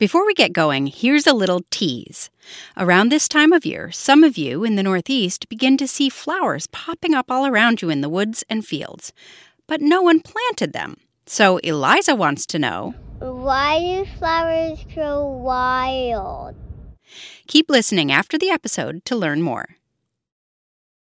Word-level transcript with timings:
Before 0.00 0.24
we 0.24 0.32
get 0.32 0.54
going, 0.54 0.86
here's 0.86 1.26
a 1.26 1.34
little 1.34 1.60
tease. 1.70 2.30
Around 2.74 3.12
this 3.12 3.28
time 3.28 3.52
of 3.52 3.66
year, 3.66 3.92
some 3.92 4.24
of 4.24 4.38
you 4.38 4.64
in 4.64 4.76
the 4.76 4.82
Northeast 4.82 5.46
begin 5.50 5.76
to 5.76 5.86
see 5.86 6.08
flowers 6.08 6.66
popping 6.68 7.12
up 7.12 7.30
all 7.30 7.44
around 7.44 7.82
you 7.82 7.90
in 7.90 8.00
the 8.00 8.08
woods 8.08 8.42
and 8.48 8.64
fields. 8.64 9.12
But 9.66 9.82
no 9.82 10.00
one 10.00 10.20
planted 10.20 10.72
them. 10.72 10.96
So 11.26 11.58
Eliza 11.58 12.14
wants 12.14 12.46
to 12.46 12.58
know 12.58 12.94
Why 13.18 13.78
do 13.78 14.10
flowers 14.18 14.82
grow 14.94 15.22
wild? 15.26 16.54
Keep 17.46 17.68
listening 17.68 18.10
after 18.10 18.38
the 18.38 18.48
episode 18.48 19.04
to 19.04 19.14
learn 19.14 19.42
more. 19.42 19.76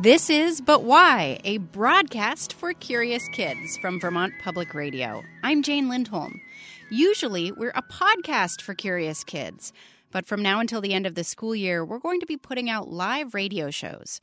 This 0.00 0.30
is 0.30 0.60
But 0.60 0.84
Why, 0.84 1.40
a 1.42 1.58
broadcast 1.58 2.52
for 2.52 2.72
curious 2.72 3.26
kids 3.30 3.76
from 3.78 3.98
Vermont 3.98 4.32
Public 4.40 4.72
Radio. 4.72 5.24
I'm 5.42 5.60
Jane 5.60 5.88
Lindholm. 5.88 6.40
Usually, 6.88 7.50
we're 7.50 7.70
a 7.70 7.82
podcast 7.82 8.62
for 8.62 8.74
curious 8.74 9.24
kids, 9.24 9.72
but 10.12 10.24
from 10.24 10.40
now 10.40 10.60
until 10.60 10.80
the 10.80 10.94
end 10.94 11.04
of 11.04 11.16
the 11.16 11.24
school 11.24 11.52
year, 11.52 11.84
we're 11.84 11.98
going 11.98 12.20
to 12.20 12.26
be 12.26 12.36
putting 12.36 12.70
out 12.70 12.92
live 12.92 13.34
radio 13.34 13.72
shows. 13.72 14.20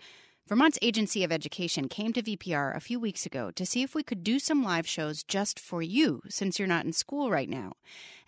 Vermont's 0.48 0.80
Agency 0.82 1.26
of 1.26 1.32
Education 1.34 1.90
came 1.90 2.14
to 2.14 2.24
VPR 2.24 2.74
a 2.74 2.80
few 2.80 2.98
weeks 2.98 3.26
ago 3.26 3.52
to 3.52 3.66
see 3.66 3.84
if 3.84 3.94
we 3.94 4.02
could 4.02 4.24
do 4.24 4.40
some 4.40 4.64
live 4.64 4.88
shows 4.88 5.24
just 5.24 5.60
for 5.60 5.82
you, 5.82 6.22
since 6.30 6.58
you're 6.58 6.70
not 6.70 6.86
in 6.86 6.94
school 6.94 7.30
right 7.30 7.50
now. 7.50 7.74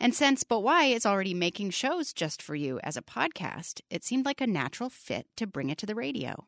And 0.02 0.14
since 0.14 0.44
But 0.44 0.64
Why 0.64 0.88
is 0.88 1.06
already 1.06 1.34
making 1.34 1.70
shows 1.70 2.11
just 2.11 2.42
for 2.42 2.56
you 2.56 2.82
as 2.84 2.98
a 2.98 3.02
podcast, 3.02 3.80
it 3.89 4.04
seemed 4.04 4.26
like 4.26 4.42
a 4.42 4.48
natural 4.48 4.89
fit 4.89 5.28
to 5.38 5.48
bring 5.48 5.70
it 5.70 5.78
to 5.78 5.86
the 5.86 5.95
radio. 5.95 6.45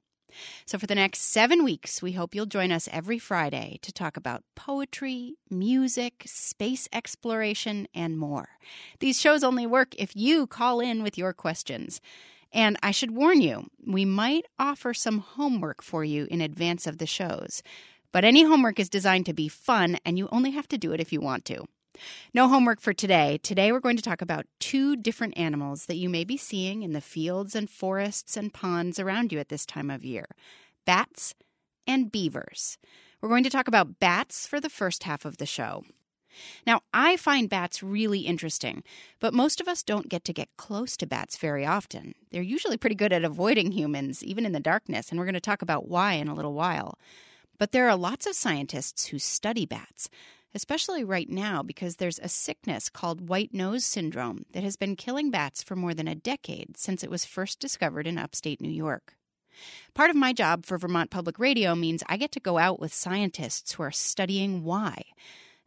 So, 0.66 0.77
for 0.77 0.88
the 0.88 0.95
next 0.95 1.19
seven 1.22 1.63
weeks, 1.63 2.02
we 2.02 2.13
hope 2.13 2.33
you'll 2.33 2.45
join 2.45 2.72
us 2.72 2.89
every 2.91 3.19
Friday 3.19 3.80
to 3.81 3.91
talk 3.91 4.17
about 4.17 4.44
poetry, 4.55 5.35
music, 5.49 6.23
space 6.25 6.88
exploration, 6.94 7.88
and 7.94 8.17
more. 8.17 8.50
These 9.00 9.19
shows 9.19 9.44
only 9.44 9.66
work 9.66 9.95
if 9.97 10.16
you 10.16 10.47
call 10.47 10.80
in 10.80 11.03
with 11.03 11.17
your 11.17 11.33
questions. 11.33 12.02
And 12.52 12.77
I 12.81 12.91
should 12.91 13.11
warn 13.11 13.41
you, 13.41 13.67
we 13.85 14.05
might 14.05 14.45
offer 14.57 14.94
some 14.94 15.19
homework 15.19 15.83
for 15.83 16.03
you 16.03 16.27
in 16.31 16.41
advance 16.41 16.88
of 16.88 16.97
the 16.97 17.05
shows. 17.05 17.61
But 18.11 18.25
any 18.25 18.44
homework 18.44 18.80
is 18.80 18.89
designed 18.89 19.27
to 19.27 19.33
be 19.33 19.47
fun, 19.47 19.97
and 20.03 20.17
you 20.17 20.27
only 20.31 20.52
have 20.52 20.67
to 20.69 20.77
do 20.77 20.91
it 20.94 21.00
if 21.00 21.13
you 21.13 21.22
want 21.22 21.45
to. 21.45 21.66
No 22.33 22.47
homework 22.47 22.81
for 22.81 22.94
today. 22.94 23.39
Today 23.44 23.72
we're 23.72 23.80
going 23.80 23.97
to 23.97 24.03
talk 24.03 24.22
about 24.22 24.45
two 24.59 24.95
different 24.95 25.38
animals 25.38 25.86
that 25.86 25.97
you 25.97 26.09
may 26.09 26.23
be 26.23 26.38
seeing 26.38 26.83
in 26.83 26.94
the 26.94 27.02
fields 27.02 27.56
and 27.56 27.69
forests 27.69 28.38
and 28.38 28.53
ponds 28.53 29.00
around 29.00 29.31
you 29.31 29.39
at 29.39 29.50
this 29.50 29.66
time 29.66 29.89
of 29.89 30.03
year 30.03 30.25
bats 30.86 31.36
and 31.86 32.11
beavers. 32.11 32.78
We're 33.22 33.30
going 33.30 33.44
to 33.44 33.50
talk 33.50 33.67
about 33.67 34.00
bats 34.00 34.47
for 34.47 34.59
the 34.59 34.69
first 34.69 35.03
half 35.03 35.25
of 35.25 35.38
the 35.38 35.45
show. 35.45 35.83
Now, 36.66 36.81
I 36.94 37.17
find 37.17 37.50
bats 37.50 37.84
really 37.84 38.22
interesting, 38.22 38.84
but 39.19 39.34
most 39.34 39.59
of 39.59 39.68
us 39.68 39.84
don't 39.84 40.09
get 40.09 40.24
to 40.25 40.34
get 40.34 40.56
close 40.57 40.95
to 40.97 41.07
bats 41.07 41.38
very 41.38 41.66
often. 41.66 42.13
They're 42.31 42.41
usually 42.41 42.78
pretty 42.78 42.95
good 42.95 43.12
at 43.12 43.24
avoiding 43.24 43.72
humans, 43.72 44.24
even 44.24 44.45
in 44.45 44.51
the 44.51 44.59
darkness, 44.59 45.09
and 45.09 45.19
we're 45.19 45.25
going 45.25 45.34
to 45.34 45.40
talk 45.40 45.62
about 45.62 45.88
why 45.88 46.13
in 46.13 46.28
a 46.28 46.34
little 46.34 46.53
while. 46.53 46.97
But 47.57 47.72
there 47.72 47.90
are 47.90 47.95
lots 47.95 48.25
of 48.25 48.35
scientists 48.35 49.07
who 49.07 49.19
study 49.19 49.66
bats 49.66 50.09
especially 50.54 51.04
right 51.04 51.30
now 51.30 51.64
because 51.64 51.96
there's 51.96 52.20
a 52.20 52.30
sickness 52.30 52.90
called 52.90 53.30
white 53.30 53.54
nose 53.54 53.86
syndrome 53.86 54.46
that 54.54 54.64
has 54.64 54.76
been 54.76 54.96
killing 54.96 55.32
bats 55.32 55.62
for 55.62 55.76
more 55.76 55.94
than 55.94 56.08
a 56.08 56.16
decade 56.16 56.78
since 56.78 57.04
it 57.04 57.10
was 57.10 57.26
first 57.26 57.60
discovered 57.60 58.08
in 58.08 58.18
upstate 58.18 58.62
New 58.62 58.70
York. 58.72 59.16
Part 59.94 60.10
of 60.10 60.16
my 60.16 60.34
job 60.34 60.66
for 60.66 60.78
Vermont 60.78 61.12
Public 61.12 61.40
Radio 61.40 61.76
means 61.76 62.04
I 62.08 62.18
get 62.18 62.32
to 62.34 62.40
go 62.40 62.58
out 62.58 62.80
with 62.80 62.94
scientists 62.94 63.74
who 63.74 63.84
are 63.84 63.92
studying 63.92 64.64
why. 64.64 65.04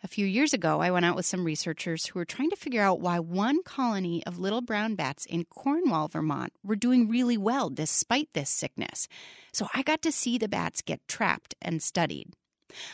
A 0.05 0.09
few 0.09 0.27
years 0.27 0.53
ago, 0.53 0.81
I 0.81 0.91
went 0.91 1.05
out 1.05 1.15
with 1.15 1.27
some 1.27 1.45
researchers 1.45 2.07
who 2.07 2.19
were 2.19 2.25
trying 2.25 2.51
to 2.51 2.57
figure 2.57 2.83
out 2.83 3.01
why 3.01 3.21
one 3.21 3.63
colony 3.63 4.25
of 4.27 4.39
little 4.39 4.61
brown 4.61 4.97
bats 4.97 5.27
in 5.27 5.45
Cornwall, 5.45 6.09
Vermont, 6.09 6.53
were 6.65 6.75
doing 6.75 7.09
really 7.09 7.37
well 7.37 7.71
despite 7.71 8.29
this 8.33 8.51
sickness. 8.51 9.07
So 9.53 9.69
I 9.73 9.83
got 9.83 10.03
to 10.03 10.11
see 10.11 10.39
the 10.39 10.49
bats 10.49 10.83
get 10.83 11.07
trapped 11.07 11.55
and 11.63 11.81
studied. 11.81 12.33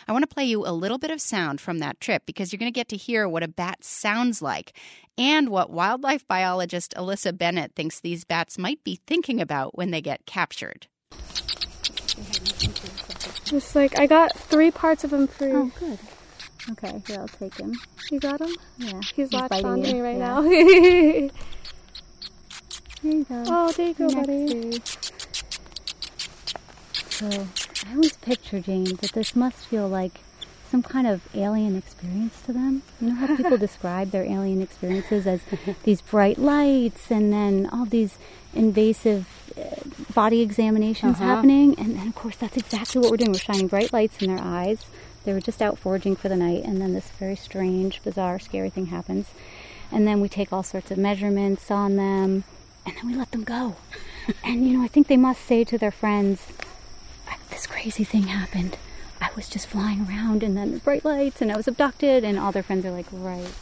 I 0.07 0.13
want 0.13 0.23
to 0.29 0.35
play 0.35 0.45
you 0.45 0.67
a 0.67 0.73
little 0.73 0.99
bit 0.99 1.11
of 1.11 1.21
sound 1.21 1.61
from 1.61 1.79
that 1.79 2.01
trip 2.01 2.25
because 2.27 2.53
you're 2.53 2.59
going 2.59 2.73
to 2.73 2.75
get 2.75 2.89
to 2.89 2.97
hear 2.97 3.29
what 3.29 3.43
a 3.43 3.49
bat 3.49 3.85
sounds 3.85 4.43
like 4.43 4.73
and 5.17 5.49
what 5.49 5.71
wildlife 5.71 6.27
biologist 6.27 6.95
Alyssa 6.97 7.37
Bennett 7.37 7.75
thinks 7.75 8.01
these 8.01 8.25
bats 8.25 8.59
might 8.59 8.83
be 8.85 9.01
thinking 9.07 9.41
about 9.41 9.77
when 9.77 9.91
they 9.91 10.01
get 10.01 10.27
captured. 10.27 10.87
It's 13.51 13.75
like 13.75 13.99
I 13.99 14.07
got 14.07 14.33
three 14.33 14.71
parts 14.71 15.05
of 15.05 15.13
him 15.13 15.27
free. 15.27 15.53
Oh, 15.53 15.71
good. 15.79 15.99
Okay, 16.73 17.03
here 17.07 17.21
I'll 17.21 17.29
take 17.29 17.57
him. 17.57 17.75
You 18.11 18.21
got 18.21 18.41
him? 18.41 18.55
Yeah. 18.77 19.01
He's, 19.15 19.33
latched 19.33 19.65
on 19.65 19.85
you. 19.85 19.95
me 19.95 20.01
right 20.01 20.19
yeah. 20.19 20.41
now. 20.41 20.43
Here 23.01 23.13
you 23.13 23.25
go. 23.25 23.45
oh, 23.47 23.73
there 23.73 23.89
you 23.89 23.95
go, 23.95 24.07
Next 24.09 24.27
buddy. 24.27 24.71
day. 24.71 24.81
So 27.11 27.31
oh. 27.33 27.49
I 27.87 27.93
always 27.95 28.13
picture 28.17 28.61
Jane 28.61 28.85
that 28.97 29.13
this 29.13 29.35
must 29.37 29.67
feel 29.67 29.89
like 29.89 30.21
some 30.71 30.83
kind 30.83 31.07
of 31.07 31.23
alien 31.35 31.77
experience 31.77 32.41
to 32.43 32.53
them. 32.53 32.83
You 33.01 33.09
know 33.11 33.15
how 33.15 33.37
people 33.37 33.57
describe 33.69 34.11
their 34.11 34.25
alien 34.25 34.61
experiences 34.61 35.27
as 35.27 35.41
these 35.85 36.01
bright 36.03 36.39
lights 36.39 37.11
and 37.11 37.33
then 37.33 37.69
all 37.73 37.87
these 37.87 38.19
invasive 38.55 39.27
uh, 39.59 39.63
body 40.15 40.43
examinations 40.43 41.17
Uh-huh. 41.17 41.25
happening. 41.25 41.75
And, 41.79 41.97
and 41.97 42.09
of 42.09 42.15
course, 42.15 42.37
that's 42.37 42.57
exactly 42.57 43.01
what 43.01 43.11
we're 43.11 43.17
doing. 43.17 43.33
We're 43.33 43.39
shining 43.39 43.69
bright 43.69 43.93
lights 43.93 44.21
in 44.21 44.35
their 44.35 44.45
eyes. 44.45 44.85
They 45.25 45.33
were 45.33 45.41
just 45.41 45.63
out 45.63 45.79
foraging 45.79 46.17
for 46.17 46.29
the 46.29 46.37
night, 46.37 46.65
and 46.65 46.81
then 46.81 46.95
this 46.95 47.11
very 47.19 47.37
strange, 47.37 48.03
bizarre, 48.03 48.39
scary 48.39 48.71
thing 48.71 48.87
happens. 48.87 49.27
And 49.93 50.07
then 50.07 50.21
we 50.21 50.29
take 50.29 50.53
all 50.53 50.63
sorts 50.63 50.91
of 50.91 50.97
measurements 50.99 51.71
on 51.71 51.97
them, 51.97 52.45
and 52.87 52.97
then 52.97 53.07
we 53.07 53.15
let 53.15 53.31
them 53.33 53.45
go. 53.45 53.77
and 54.45 54.67
you 54.67 54.77
know, 54.79 54.85
I 54.85 54.89
think 54.89 55.07
they 55.07 55.17
must 55.19 55.45
say 55.45 55.65
to 55.65 55.77
their 55.79 55.91
friends, 55.91 56.47
this 57.51 57.67
crazy 57.67 58.05
thing 58.05 58.25
happened. 58.25 58.77
I 59.21 59.31
was 59.35 59.49
just 59.49 59.67
flying 59.67 60.07
around 60.09 60.43
and 60.43 60.57
then 60.57 60.73
the 60.73 60.79
bright 60.79 61.05
lights 61.05 61.43
and 61.43 61.51
I 61.51 61.57
was 61.57 61.67
abducted 61.67 62.25
and 62.25 62.39
all 62.39 62.53
their 62.53 62.63
friends 62.63 62.85
are 62.85 62.91
like, 62.91 63.07
right. 63.13 63.53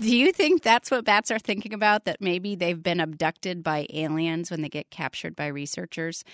Do 0.00 0.16
you 0.16 0.32
think 0.32 0.62
that's 0.62 0.90
what 0.90 1.04
bats 1.04 1.30
are 1.30 1.38
thinking 1.38 1.72
about? 1.72 2.04
That 2.04 2.20
maybe 2.20 2.54
they've 2.54 2.80
been 2.80 3.00
abducted 3.00 3.64
by 3.64 3.86
aliens 3.92 4.50
when 4.50 4.62
they 4.62 4.68
get 4.68 4.90
captured 4.90 5.34
by 5.34 5.46
researchers? 5.48 6.24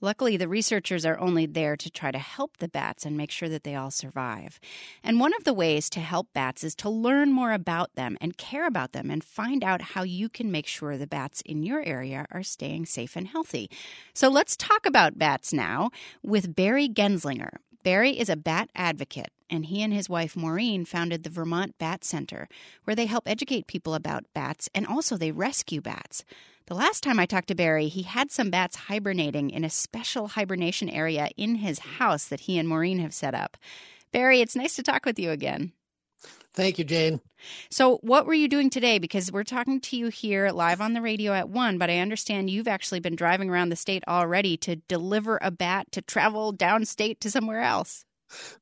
Luckily, 0.00 0.36
the 0.36 0.48
researchers 0.48 1.04
are 1.04 1.18
only 1.18 1.44
there 1.44 1.76
to 1.76 1.90
try 1.90 2.10
to 2.10 2.18
help 2.18 2.56
the 2.56 2.68
bats 2.68 3.04
and 3.04 3.16
make 3.16 3.30
sure 3.30 3.48
that 3.48 3.64
they 3.64 3.74
all 3.74 3.90
survive. 3.90 4.58
And 5.04 5.20
one 5.20 5.34
of 5.34 5.44
the 5.44 5.52
ways 5.52 5.90
to 5.90 6.00
help 6.00 6.28
bats 6.32 6.64
is 6.64 6.74
to 6.76 6.88
learn 6.88 7.32
more 7.32 7.52
about 7.52 7.94
them 7.94 8.16
and 8.20 8.38
care 8.38 8.66
about 8.66 8.92
them 8.92 9.10
and 9.10 9.22
find 9.22 9.62
out 9.62 9.82
how 9.82 10.02
you 10.02 10.28
can 10.28 10.50
make 10.50 10.66
sure 10.66 10.96
the 10.96 11.06
bats 11.06 11.42
in 11.42 11.62
your 11.62 11.82
area 11.82 12.26
are 12.30 12.42
staying 12.42 12.86
safe 12.86 13.14
and 13.14 13.28
healthy. 13.28 13.70
So 14.14 14.28
let's 14.28 14.56
talk 14.56 14.86
about 14.86 15.18
bats 15.18 15.52
now 15.52 15.90
with 16.22 16.56
Barry 16.56 16.88
Genzlinger. 16.88 17.58
Barry 17.82 18.18
is 18.18 18.28
a 18.28 18.36
bat 18.36 18.68
advocate, 18.74 19.32
and 19.48 19.66
he 19.66 19.82
and 19.82 19.92
his 19.92 20.08
wife 20.08 20.36
Maureen 20.36 20.84
founded 20.84 21.22
the 21.22 21.30
Vermont 21.30 21.74
Bat 21.78 22.04
Center, 22.04 22.46
where 22.84 22.94
they 22.94 23.06
help 23.06 23.26
educate 23.26 23.66
people 23.66 23.94
about 23.94 24.26
bats 24.34 24.68
and 24.74 24.86
also 24.86 25.16
they 25.16 25.32
rescue 25.32 25.80
bats. 25.80 26.24
The 26.66 26.74
last 26.74 27.02
time 27.02 27.18
I 27.18 27.24
talked 27.26 27.48
to 27.48 27.54
Barry, 27.54 27.88
he 27.88 28.02
had 28.02 28.30
some 28.30 28.50
bats 28.50 28.76
hibernating 28.76 29.50
in 29.50 29.64
a 29.64 29.70
special 29.70 30.28
hibernation 30.28 30.90
area 30.90 31.30
in 31.36 31.56
his 31.56 31.78
house 31.78 32.26
that 32.26 32.40
he 32.40 32.58
and 32.58 32.68
Maureen 32.68 32.98
have 32.98 33.14
set 33.14 33.34
up. 33.34 33.56
Barry, 34.12 34.40
it's 34.40 34.54
nice 34.54 34.76
to 34.76 34.82
talk 34.82 35.06
with 35.06 35.18
you 35.18 35.30
again. 35.30 35.72
Thank 36.54 36.78
you, 36.78 36.84
Jane. 36.84 37.20
So, 37.70 37.98
what 37.98 38.26
were 38.26 38.34
you 38.34 38.48
doing 38.48 38.70
today? 38.70 38.98
Because 38.98 39.30
we're 39.30 39.44
talking 39.44 39.80
to 39.82 39.96
you 39.96 40.08
here 40.08 40.50
live 40.50 40.80
on 40.80 40.94
the 40.94 41.00
radio 41.00 41.32
at 41.32 41.48
1, 41.48 41.78
but 41.78 41.88
I 41.88 41.98
understand 41.98 42.50
you've 42.50 42.68
actually 42.68 43.00
been 43.00 43.16
driving 43.16 43.48
around 43.50 43.68
the 43.68 43.76
state 43.76 44.02
already 44.08 44.56
to 44.58 44.76
deliver 44.76 45.38
a 45.40 45.50
bat 45.50 45.92
to 45.92 46.02
travel 46.02 46.52
downstate 46.52 47.20
to 47.20 47.30
somewhere 47.30 47.60
else. 47.60 48.04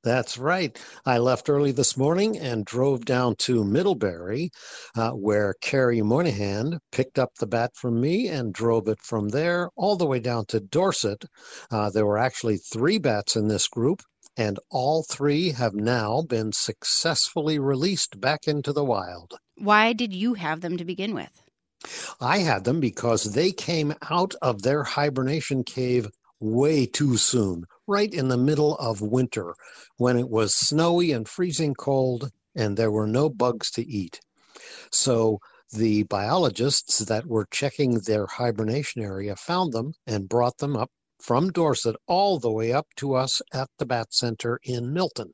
That's 0.03 0.39
right. 0.39 0.79
I 1.05 1.19
left 1.19 1.51
early 1.51 1.73
this 1.73 1.97
morning 1.97 2.39
and 2.39 2.65
drove 2.65 3.05
down 3.05 3.37
to 3.41 3.65
Middlebury, 3.65 4.51
uh, 4.97 5.11
where 5.11 5.55
Carrie 5.61 6.01
Moynihan 6.01 6.79
picked 6.91 7.19
up 7.19 7.35
the 7.35 7.47
bat 7.47 7.73
from 7.75 8.01
me 8.01 8.29
and 8.29 8.55
drove 8.55 8.89
it 8.89 9.01
from 9.03 9.29
there 9.29 9.69
all 9.77 9.97
the 9.97 10.07
way 10.07 10.21
down 10.21 10.47
to 10.47 10.61
Dorset. 10.61 11.25
Uh, 11.71 11.91
there 11.91 12.07
were 12.07 12.19
actually 12.19 12.57
three 12.57 12.99
bats 12.99 13.37
in 13.37 13.49
this 13.49 13.69
group, 13.69 14.03
and 14.39 14.61
all 14.71 15.03
three 15.03 15.51
have 15.51 15.75
now 15.75 16.23
been 16.23 16.53
successfully 16.53 17.59
released 17.59 18.21
back 18.21 18.47
into 18.47 18.73
the 18.73 18.85
wild. 18.85 19.35
Why 19.57 19.93
did 19.93 20.15
you 20.15 20.35
have 20.35 20.61
them 20.61 20.77
to 20.77 20.85
begin 20.85 21.13
with? 21.13 21.43
I 22.21 22.39
had 22.39 22.63
them 22.63 22.79
because 22.79 23.35
they 23.35 23.51
came 23.51 23.95
out 24.11 24.35
of 24.41 24.63
their 24.63 24.85
hibernation 24.85 25.65
cave 25.65 26.09
way 26.41 26.87
too 26.87 27.17
soon, 27.17 27.65
right 27.89 28.13
in 28.15 28.29
the 28.29 28.37
middle 28.37 28.77
of 28.77 29.01
winter 29.01 29.55
when 29.97 30.17
it 30.17 30.29
was 30.29 30.55
snowy 30.55 31.11
and 31.11 31.29
freezing 31.29 31.75
cold 31.75 32.31
and 32.55 32.77
there 32.77 32.93
were 32.93 33.07
no 33.09 33.29
bugs 33.29 33.71
to 33.73 33.87
eat. 33.87 34.21
So 34.93 35.41
the 35.73 36.05
biologists 36.05 37.01
that 37.01 37.27
were 37.27 37.47
checking 37.51 38.01
their 38.01 38.27
hibernation 38.27 39.03
area 39.03 39.35
found 39.35 39.73
them 39.73 39.95
and 40.07 40.29
brought 40.29 40.59
them 40.59 40.77
up 40.77 40.91
from 41.21 41.51
Dorset 41.51 41.97
all 42.07 42.39
the 42.39 42.53
way 42.53 42.73
up 42.73 42.87
to 42.97 43.15
us 43.15 43.43
at 43.53 43.69
the 43.79 43.87
Bat 43.87 44.13
Center 44.13 44.61
in 44.63 44.93
Milton. 44.93 45.33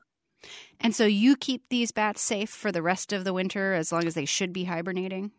And 0.81 0.95
so 0.95 1.07
you 1.07 1.37
keep 1.37 1.63
these 1.69 1.93
bats 1.93 2.21
safe 2.21 2.51
for 2.51 2.71
the 2.71 2.83
rest 2.83 3.13
of 3.13 3.25
the 3.25 3.33
winter 3.33 3.73
as 3.73 3.93
long 3.93 4.07
as 4.07 4.15
they 4.15 4.27
should 4.27 4.53
be 4.53 4.65
hibernating? 4.65 5.31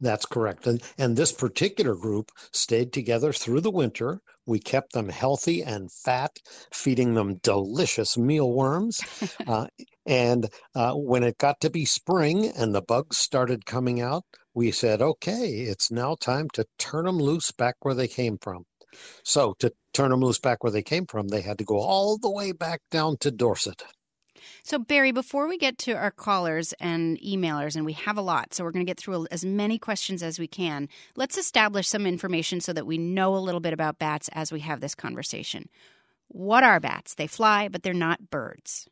That's 0.00 0.24
correct. 0.24 0.66
And, 0.66 0.82
and 0.96 1.16
this 1.16 1.32
particular 1.32 1.94
group 1.94 2.30
stayed 2.52 2.92
together 2.92 3.32
through 3.32 3.60
the 3.60 3.70
winter. 3.70 4.20
We 4.46 4.58
kept 4.58 4.92
them 4.92 5.08
healthy 5.08 5.62
and 5.62 5.92
fat, 5.92 6.38
feeding 6.72 7.14
them 7.14 7.36
delicious 7.42 8.16
mealworms. 8.16 9.00
uh, 9.46 9.66
and 10.06 10.48
uh, 10.74 10.94
when 10.94 11.22
it 11.22 11.38
got 11.38 11.60
to 11.60 11.70
be 11.70 11.84
spring 11.84 12.46
and 12.46 12.74
the 12.74 12.82
bugs 12.82 13.18
started 13.18 13.66
coming 13.66 14.00
out, 14.00 14.24
we 14.54 14.70
said, 14.70 15.02
okay, 15.02 15.48
it's 15.48 15.90
now 15.90 16.14
time 16.14 16.48
to 16.54 16.64
turn 16.78 17.04
them 17.04 17.18
loose 17.18 17.50
back 17.52 17.74
where 17.80 17.94
they 17.94 18.08
came 18.08 18.38
from. 18.40 18.64
So, 19.22 19.54
to 19.58 19.72
turn 19.92 20.10
them 20.10 20.20
loose 20.20 20.38
back 20.38 20.62
where 20.62 20.72
they 20.72 20.82
came 20.82 21.06
from, 21.06 21.28
they 21.28 21.40
had 21.40 21.58
to 21.58 21.64
go 21.64 21.78
all 21.78 22.18
the 22.18 22.30
way 22.30 22.52
back 22.52 22.80
down 22.90 23.16
to 23.18 23.30
Dorset. 23.30 23.84
So, 24.62 24.78
Barry, 24.78 25.12
before 25.12 25.48
we 25.48 25.58
get 25.58 25.78
to 25.78 25.92
our 25.92 26.10
callers 26.10 26.72
and 26.74 27.18
emailers, 27.20 27.76
and 27.76 27.84
we 27.84 27.92
have 27.94 28.16
a 28.16 28.22
lot, 28.22 28.54
so 28.54 28.64
we're 28.64 28.72
going 28.72 28.84
to 28.84 28.90
get 28.90 28.98
through 28.98 29.26
as 29.30 29.44
many 29.44 29.78
questions 29.78 30.22
as 30.22 30.38
we 30.38 30.46
can, 30.46 30.88
let's 31.16 31.38
establish 31.38 31.88
some 31.88 32.06
information 32.06 32.60
so 32.60 32.72
that 32.72 32.86
we 32.86 32.98
know 32.98 33.36
a 33.36 33.38
little 33.38 33.60
bit 33.60 33.72
about 33.72 33.98
bats 33.98 34.28
as 34.32 34.52
we 34.52 34.60
have 34.60 34.80
this 34.80 34.94
conversation. 34.94 35.68
What 36.28 36.64
are 36.64 36.80
bats? 36.80 37.14
They 37.14 37.26
fly, 37.26 37.68
but 37.68 37.82
they're 37.82 37.92
not 37.94 38.30
birds. 38.30 38.88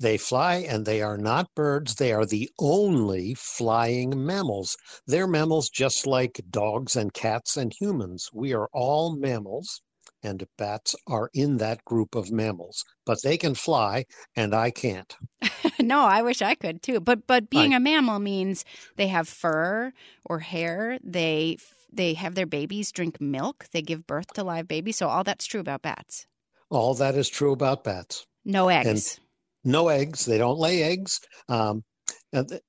They 0.00 0.16
fly 0.16 0.56
and 0.56 0.84
they 0.84 1.02
are 1.02 1.18
not 1.18 1.54
birds. 1.54 1.96
They 1.96 2.12
are 2.12 2.26
the 2.26 2.50
only 2.58 3.34
flying 3.34 4.24
mammals. 4.24 4.76
They're 5.06 5.26
mammals 5.26 5.68
just 5.68 6.06
like 6.06 6.40
dogs 6.50 6.96
and 6.96 7.12
cats 7.12 7.56
and 7.56 7.72
humans. 7.72 8.30
We 8.32 8.54
are 8.54 8.68
all 8.72 9.16
mammals 9.16 9.80
and 10.22 10.44
bats 10.56 10.96
are 11.06 11.30
in 11.34 11.58
that 11.58 11.84
group 11.84 12.14
of 12.14 12.30
mammals. 12.30 12.84
But 13.06 13.22
they 13.22 13.36
can 13.36 13.54
fly, 13.54 14.04
and 14.36 14.54
I 14.54 14.70
can't. 14.70 15.14
no, 15.80 16.00
I 16.02 16.22
wish 16.22 16.42
I 16.42 16.54
could 16.54 16.82
too. 16.82 17.00
But 17.00 17.26
but 17.26 17.50
being 17.50 17.72
I, 17.72 17.76
a 17.76 17.80
mammal 17.80 18.18
means 18.18 18.64
they 18.96 19.08
have 19.08 19.28
fur 19.28 19.92
or 20.24 20.40
hair. 20.40 20.98
They 21.02 21.58
they 21.92 22.14
have 22.14 22.34
their 22.34 22.46
babies 22.46 22.92
drink 22.92 23.20
milk. 23.20 23.66
They 23.72 23.82
give 23.82 24.06
birth 24.06 24.32
to 24.34 24.44
live 24.44 24.68
babies. 24.68 24.96
So 24.96 25.08
all 25.08 25.24
that's 25.24 25.46
true 25.46 25.60
about 25.60 25.82
bats. 25.82 26.26
All 26.70 26.94
that 26.94 27.14
is 27.14 27.28
true 27.28 27.52
about 27.52 27.84
bats. 27.84 28.26
No 28.44 28.68
eggs. 28.68 28.88
And 28.88 29.27
no 29.64 29.88
eggs. 29.88 30.24
They 30.24 30.38
don't 30.38 30.58
lay 30.58 30.82
eggs. 30.82 31.20
Um, 31.48 31.82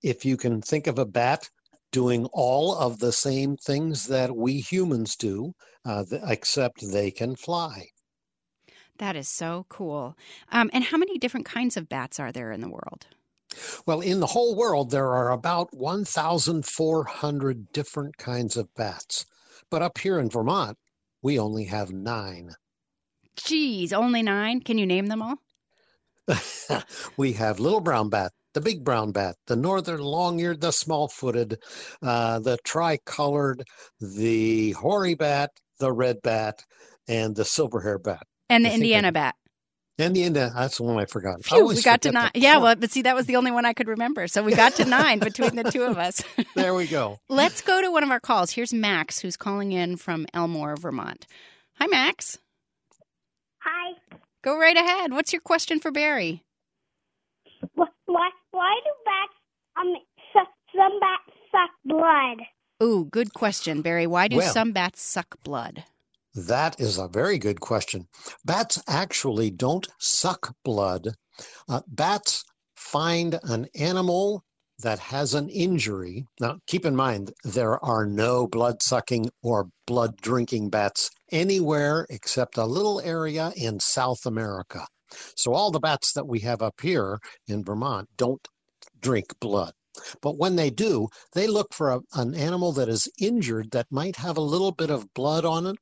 if 0.02 0.26
you 0.26 0.38
can 0.38 0.62
think 0.62 0.88
of 0.88 1.00
a 1.00 1.06
bat 1.06 1.50
doing 1.92 2.28
all 2.34 2.76
of 2.76 3.00
the 3.00 3.12
same 3.12 3.58
things 3.58 4.08
that 4.08 4.36
we 4.36 4.60
humans 4.60 5.16
do, 5.16 5.54
uh, 5.86 6.04
except 6.28 6.92
they 6.92 7.12
can 7.12 7.36
fly. 7.36 7.88
That 8.98 9.16
is 9.16 9.30
so 9.30 9.66
cool. 9.70 10.16
Um, 10.52 10.70
and 10.74 10.84
how 10.84 10.98
many 10.98 11.18
different 11.18 11.46
kinds 11.46 11.78
of 11.78 11.90
bats 11.90 12.20
are 12.20 12.32
there 12.32 12.52
in 12.52 12.62
the 12.62 12.70
world? 12.70 13.08
Well, 13.86 14.02
in 14.02 14.20
the 14.20 14.28
whole 14.28 14.56
world, 14.56 14.92
there 14.92 15.12
are 15.14 15.32
about 15.32 15.74
1,400 15.74 17.72
different 17.72 18.18
kinds 18.18 18.58
of 18.58 18.74
bats. 18.76 19.26
But 19.72 19.82
up 19.82 19.98
here 19.98 20.20
in 20.20 20.30
Vermont, 20.30 20.78
we 21.22 21.40
only 21.40 21.66
have 21.66 21.92
nine. 21.92 22.52
Geez, 23.36 23.94
only 23.94 24.22
nine? 24.22 24.62
Can 24.62 24.78
you 24.78 24.86
name 24.86 25.08
them 25.08 25.22
all? 25.22 25.38
we 27.18 27.34
have 27.34 27.60
little 27.60 27.82
brown 27.82 28.10
bat, 28.10 28.32
the 28.54 28.62
big 28.62 28.84
brown 28.84 29.12
bat, 29.12 29.36
the 29.48 29.56
northern 29.56 30.02
long-eared, 30.02 30.62
the 30.62 30.72
small-footed, 30.72 31.58
uh, 32.02 32.40
the 32.40 32.58
tricolored, 32.64 33.64
the 34.00 34.72
hoary 34.72 35.16
bat, 35.16 35.52
the 35.80 35.92
red 35.92 36.22
bat, 36.22 36.64
and 37.08 37.36
the 37.36 37.46
silver 37.46 37.82
hair 37.82 38.00
bat. 38.00 38.24
And 38.50 38.66
the 38.66 38.70
I 38.70 38.74
Indiana 38.74 39.08
I, 39.10 39.12
bat. 39.12 39.36
And 39.98 40.16
the 40.16 40.24
Indiana, 40.24 40.52
that's 40.56 40.78
the 40.78 40.84
one 40.84 40.98
I 40.98 41.06
forgot. 41.06 41.44
Phew, 41.44 41.70
I 41.70 41.74
we 41.74 41.82
got 41.82 42.02
to 42.04 42.12
nine. 42.12 42.32
Yeah, 42.34 42.58
well, 42.60 42.76
but 42.76 42.90
see, 42.90 43.02
that 43.02 43.16
was 43.16 43.26
the 43.26 43.36
only 43.36 43.52
one 43.52 43.66
I 43.66 43.74
could 43.74 43.90
remember. 43.90 44.28
So 44.28 44.42
we 44.44 44.56
got 44.56 44.76
to 44.76 44.86
nine 44.86 45.20
between 45.20 45.56
the 45.56 45.64
two 45.64 45.84
of 45.84 45.98
us. 45.98 46.24
there 46.56 46.74
we 46.74 46.88
go. 46.88 47.20
Let's 47.28 47.62
go 47.62 47.82
to 47.82 47.92
one 47.92 48.04
of 48.04 48.10
our 48.10 48.20
calls. 48.22 48.52
Here's 48.52 48.74
Max, 48.74 49.20
who's 49.20 49.36
calling 49.36 49.74
in 49.74 49.98
from 49.98 50.26
Elmore, 50.34 50.78
Vermont. 50.78 51.28
Hi, 51.76 51.88
Max. 51.88 52.38
Hi. 53.62 53.94
Go 54.42 54.58
right 54.58 54.78
ahead. 54.78 55.12
What's 55.12 55.34
your 55.34 55.42
question 55.42 55.80
for 55.80 55.92
Barry? 55.92 56.44
Why, 57.76 58.30
why 58.52 58.80
do 58.84 58.92
bats, 59.06 59.34
um, 59.80 59.94
some 60.76 61.00
bats 61.00 61.32
suck 61.52 61.72
blood? 61.86 62.38
Ooh, 62.82 63.06
good 63.12 63.34
question, 63.34 63.82
Barry. 63.82 64.08
Why 64.08 64.30
do 64.30 64.38
well, 64.38 64.54
some 64.54 64.72
bats 64.72 65.02
suck 65.02 65.36
blood? 65.44 65.84
That 66.34 66.80
is 66.80 66.98
a 66.98 67.08
very 67.10 67.38
good 67.38 67.60
question. 67.60 68.08
Bats 68.46 68.82
actually 68.88 69.52
don't 69.52 69.88
suck 70.00 70.56
blood. 70.64 71.10
Uh, 71.68 71.82
bats 71.88 72.46
find 72.76 73.40
an 73.44 73.68
animal 73.76 74.44
that 74.82 75.00
has 75.00 75.34
an 75.34 75.50
injury. 75.50 76.26
Now, 76.40 76.60
keep 76.68 76.86
in 76.86 76.96
mind, 76.96 77.34
there 77.44 77.84
are 77.84 78.06
no 78.06 78.48
blood 78.48 78.82
sucking 78.82 79.30
or 79.44 79.70
blood 79.86 80.18
drinking 80.22 80.70
bats 80.70 81.10
anywhere 81.32 82.06
except 82.10 82.58
a 82.58 82.66
little 82.66 83.02
area 83.02 83.52
in 83.56 83.80
South 83.80 84.26
America. 84.26 84.88
So, 85.36 85.54
all 85.54 85.72
the 85.72 85.80
bats 85.80 86.14
that 86.14 86.28
we 86.28 86.40
have 86.42 86.62
up 86.62 86.82
here 86.82 87.20
in 87.48 87.64
Vermont 87.64 88.10
don't 88.18 88.48
drink 89.02 89.28
blood. 89.40 89.74
But 90.22 90.38
when 90.38 90.56
they 90.56 90.70
do, 90.70 91.10
they 91.34 91.48
look 91.48 91.74
for 91.74 91.92
a, 91.92 92.02
an 92.14 92.34
animal 92.36 92.72
that 92.74 92.88
is 92.90 93.10
injured 93.20 93.72
that 93.72 93.88
might 93.92 94.16
have 94.18 94.38
a 94.38 94.42
little 94.42 94.72
bit 94.72 94.90
of 94.90 95.14
blood 95.14 95.46
on 95.46 95.66
it, 95.66 95.76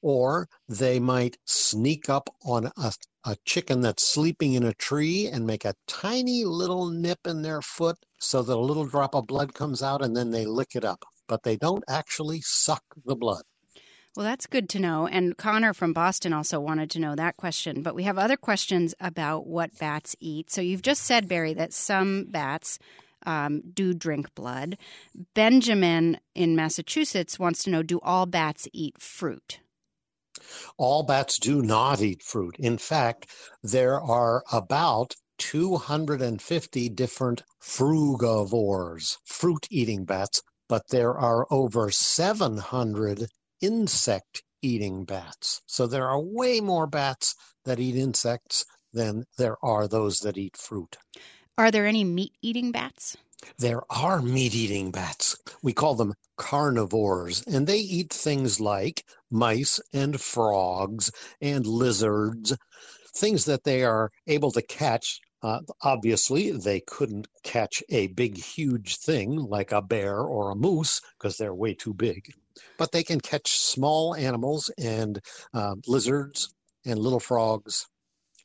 or 0.00 0.48
they 0.68 0.98
might 1.00 1.36
sneak 1.44 2.08
up 2.08 2.30
on 2.44 2.70
a, 2.76 2.92
a 3.24 3.36
chicken 3.44 3.80
that's 3.82 4.06
sleeping 4.06 4.54
in 4.54 4.64
a 4.64 4.74
tree 4.74 5.26
and 5.26 5.46
make 5.46 5.64
a 5.64 5.74
tiny 5.86 6.44
little 6.44 6.88
nip 6.88 7.18
in 7.26 7.42
their 7.42 7.60
foot 7.60 7.98
so 8.18 8.42
that 8.42 8.56
a 8.56 8.58
little 8.58 8.86
drop 8.86 9.14
of 9.14 9.26
blood 9.26 9.54
comes 9.54 9.82
out 9.82 10.02
and 10.02 10.16
then 10.16 10.30
they 10.30 10.46
lick 10.46 10.74
it 10.74 10.84
up. 10.84 11.04
But 11.26 11.42
they 11.42 11.56
don't 11.56 11.84
actually 11.88 12.40
suck 12.42 12.82
the 13.04 13.16
blood. 13.16 13.42
Well, 14.16 14.24
that's 14.24 14.46
good 14.46 14.68
to 14.70 14.80
know. 14.80 15.06
And 15.06 15.36
Connor 15.36 15.72
from 15.72 15.92
Boston 15.92 16.32
also 16.32 16.58
wanted 16.58 16.90
to 16.92 16.98
know 16.98 17.14
that 17.14 17.36
question. 17.36 17.82
But 17.82 17.94
we 17.94 18.02
have 18.04 18.18
other 18.18 18.36
questions 18.36 18.94
about 18.98 19.46
what 19.46 19.78
bats 19.78 20.16
eat. 20.18 20.50
So 20.50 20.60
you've 20.60 20.82
just 20.82 21.02
said, 21.02 21.28
Barry, 21.28 21.54
that 21.54 21.72
some 21.72 22.26
bats 22.28 22.78
um, 23.26 23.62
do 23.72 23.94
drink 23.94 24.34
blood. 24.34 24.78
Benjamin 25.34 26.18
in 26.34 26.56
Massachusetts 26.56 27.38
wants 27.38 27.62
to 27.64 27.70
know 27.70 27.82
do 27.82 28.00
all 28.02 28.26
bats 28.26 28.66
eat 28.72 29.00
fruit? 29.00 29.60
All 30.76 31.02
bats 31.02 31.38
do 31.38 31.62
not 31.62 32.00
eat 32.00 32.22
fruit. 32.22 32.56
In 32.58 32.78
fact, 32.78 33.30
there 33.62 34.00
are 34.00 34.42
about 34.52 35.14
250 35.38 36.88
different 36.90 37.42
frugivores, 37.62 39.16
fruit 39.24 39.66
eating 39.70 40.04
bats, 40.04 40.42
but 40.68 40.88
there 40.90 41.16
are 41.16 41.46
over 41.50 41.90
700 41.90 43.28
insect 43.60 44.42
eating 44.62 45.04
bats. 45.04 45.62
So 45.66 45.86
there 45.86 46.08
are 46.08 46.20
way 46.20 46.60
more 46.60 46.86
bats 46.86 47.34
that 47.64 47.80
eat 47.80 47.96
insects 47.96 48.64
than 48.92 49.24
there 49.36 49.56
are 49.62 49.88
those 49.88 50.18
that 50.20 50.36
eat 50.36 50.56
fruit. 50.56 50.96
Are 51.56 51.70
there 51.70 51.86
any 51.86 52.04
meat 52.04 52.34
eating 52.42 52.70
bats? 52.72 53.16
There 53.58 53.82
are 53.90 54.20
meat 54.20 54.54
eating 54.54 54.90
bats. 54.90 55.36
We 55.62 55.72
call 55.72 55.94
them 55.94 56.14
carnivores, 56.36 57.42
and 57.46 57.66
they 57.66 57.78
eat 57.78 58.12
things 58.12 58.60
like 58.60 59.04
mice 59.30 59.80
and 59.92 60.20
frogs 60.20 61.10
and 61.40 61.66
lizards, 61.66 62.56
things 63.14 63.44
that 63.44 63.64
they 63.64 63.84
are 63.84 64.10
able 64.26 64.50
to 64.52 64.62
catch. 64.62 65.20
Uh, 65.42 65.60
obviously, 65.82 66.50
they 66.52 66.80
couldn't 66.80 67.28
catch 67.44 67.82
a 67.90 68.08
big, 68.08 68.36
huge 68.38 68.96
thing 68.98 69.36
like 69.36 69.72
a 69.72 69.82
bear 69.82 70.20
or 70.20 70.50
a 70.50 70.56
moose 70.56 71.00
because 71.18 71.36
they're 71.36 71.54
way 71.54 71.74
too 71.74 71.94
big, 71.94 72.32
but 72.78 72.92
they 72.92 73.04
can 73.04 73.20
catch 73.20 73.50
small 73.58 74.14
animals 74.14 74.70
and 74.78 75.20
uh, 75.54 75.76
lizards 75.86 76.54
and 76.84 76.98
little 76.98 77.20
frogs 77.20 77.86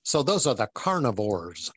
So 0.03 0.23
those 0.23 0.47
are 0.47 0.55
the 0.55 0.67
carnivores. 0.67 1.71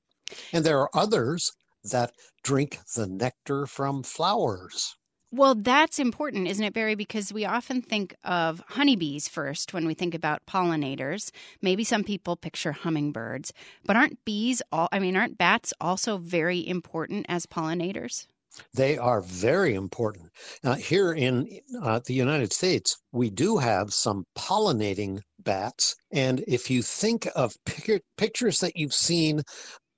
And 0.52 0.64
there 0.64 0.80
are 0.80 0.90
others 0.94 1.52
that 1.84 2.12
drink 2.44 2.80
the 2.96 3.06
nectar 3.06 3.66
from 3.66 4.02
flowers. 4.02 4.96
Well, 5.32 5.56
that's 5.56 5.98
important, 5.98 6.46
isn't 6.46 6.64
it, 6.64 6.72
Barry? 6.72 6.94
Because 6.94 7.32
we 7.32 7.44
often 7.44 7.82
think 7.82 8.14
of 8.24 8.62
honeybees 8.68 9.28
first 9.28 9.74
when 9.74 9.86
we 9.86 9.92
think 9.92 10.14
about 10.14 10.46
pollinators. 10.46 11.30
Maybe 11.60 11.82
some 11.84 12.04
people 12.04 12.36
picture 12.36 12.72
hummingbirds, 12.72 13.52
but 13.84 13.96
aren't 13.96 14.24
bees 14.24 14.62
all, 14.70 14.88
I 14.92 14.98
mean, 15.00 15.16
aren't 15.16 15.36
bats 15.36 15.72
also 15.80 16.16
very 16.16 16.66
important 16.66 17.26
as 17.28 17.44
pollinators? 17.44 18.26
They 18.74 18.96
are 18.96 19.20
very 19.20 19.74
important. 19.74 20.30
Uh, 20.64 20.76
here 20.76 21.12
in 21.12 21.60
uh, 21.82 22.00
the 22.06 22.14
United 22.14 22.52
States, 22.52 22.96
we 23.12 23.28
do 23.28 23.58
have 23.58 23.92
some 23.92 24.24
pollinating 24.38 25.20
bats. 25.38 25.96
And 26.10 26.42
if 26.46 26.70
you 26.70 26.82
think 26.82 27.28
of 27.34 27.54
pic- 27.66 28.04
pictures 28.16 28.60
that 28.60 28.76
you've 28.76 28.94
seen 28.94 29.42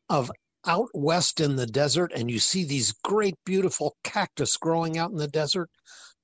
of 0.08 0.30
out 0.66 0.88
west 0.94 1.40
in 1.40 1.56
the 1.56 1.66
desert 1.66 2.12
and 2.14 2.30
you 2.30 2.38
see 2.38 2.64
these 2.64 2.92
great, 2.92 3.34
beautiful 3.44 3.96
cactus 4.04 4.56
growing 4.56 4.98
out 4.98 5.10
in 5.10 5.16
the 5.16 5.28
desert, 5.28 5.70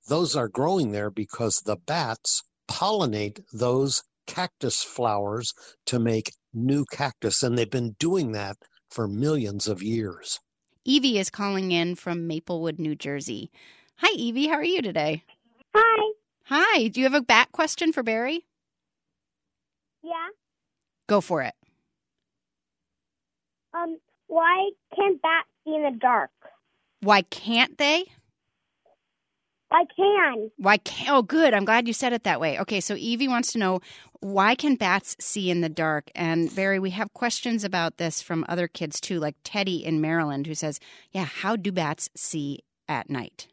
those 0.08 0.36
are 0.36 0.48
growing 0.48 0.92
there 0.92 1.10
because 1.10 1.62
the 1.64 1.76
bats 1.76 2.42
pollinate 2.68 3.40
those 3.52 4.02
cactus 4.26 4.82
flowers 4.82 5.52
to 5.86 5.98
make 5.98 6.32
new 6.52 6.84
cactus. 6.90 7.42
And 7.42 7.56
they've 7.56 7.70
been 7.70 7.96
doing 7.98 8.32
that 8.32 8.56
for 8.90 9.08
millions 9.08 9.68
of 9.68 9.82
years. 9.82 10.38
Evie 10.84 11.18
is 11.18 11.30
calling 11.30 11.72
in 11.72 11.94
from 11.94 12.26
Maplewood, 12.26 12.78
New 12.78 12.94
Jersey. 12.94 13.50
Hi, 13.98 14.12
Evie. 14.16 14.48
How 14.48 14.56
are 14.56 14.64
you 14.64 14.82
today? 14.82 15.24
Hi. 15.74 16.12
Hi. 16.44 16.88
Do 16.88 17.00
you 17.00 17.04
have 17.06 17.14
a 17.14 17.22
bat 17.22 17.52
question 17.52 17.92
for 17.92 18.02
Barry? 18.02 18.44
Yeah. 20.02 20.28
Go 21.06 21.20
for 21.20 21.42
it. 21.42 21.54
Why 24.26 24.70
can't 24.94 25.20
bats 25.22 25.48
see 25.64 25.74
in 25.74 25.82
the 25.82 25.98
dark? 25.98 26.30
Why 27.00 27.22
can't 27.22 27.76
they? 27.78 28.04
I 29.70 29.84
can. 29.96 30.50
Why 30.56 30.76
can't? 30.78 31.10
Oh, 31.10 31.22
good. 31.22 31.52
I'm 31.52 31.64
glad 31.64 31.88
you 31.88 31.92
said 31.92 32.12
it 32.12 32.24
that 32.24 32.40
way. 32.40 32.58
Okay, 32.60 32.80
so 32.80 32.94
Evie 32.94 33.28
wants 33.28 33.52
to 33.52 33.58
know 33.58 33.80
why 34.20 34.54
can 34.54 34.76
bats 34.76 35.16
see 35.20 35.50
in 35.50 35.60
the 35.60 35.68
dark? 35.68 36.10
And 36.14 36.54
Barry, 36.54 36.78
we 36.78 36.90
have 36.90 37.12
questions 37.12 37.64
about 37.64 37.98
this 37.98 38.22
from 38.22 38.44
other 38.48 38.68
kids 38.68 39.00
too, 39.00 39.18
like 39.18 39.34
Teddy 39.44 39.84
in 39.84 40.00
Maryland, 40.00 40.46
who 40.46 40.54
says, 40.54 40.80
"Yeah, 41.12 41.24
how 41.24 41.56
do 41.56 41.72
bats 41.72 42.08
see 42.16 42.60
at 42.88 43.10
night?" 43.10 43.48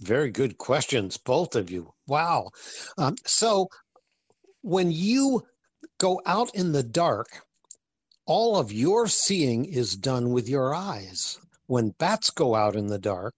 Very 0.00 0.30
good 0.30 0.58
questions, 0.58 1.16
both 1.18 1.54
of 1.54 1.70
you. 1.70 1.92
Wow. 2.06 2.50
Um, 2.98 3.16
so 3.24 3.68
when 4.62 4.90
you 4.90 5.42
go 5.98 6.20
out 6.26 6.54
in 6.54 6.72
the 6.72 6.82
dark, 6.82 7.28
all 8.24 8.56
of 8.56 8.72
your 8.72 9.08
seeing 9.08 9.64
is 9.64 9.96
done 9.96 10.30
with 10.30 10.48
your 10.48 10.74
eyes. 10.74 11.40
When 11.66 11.94
bats 11.98 12.30
go 12.30 12.54
out 12.54 12.76
in 12.76 12.86
the 12.86 12.98
dark, 12.98 13.34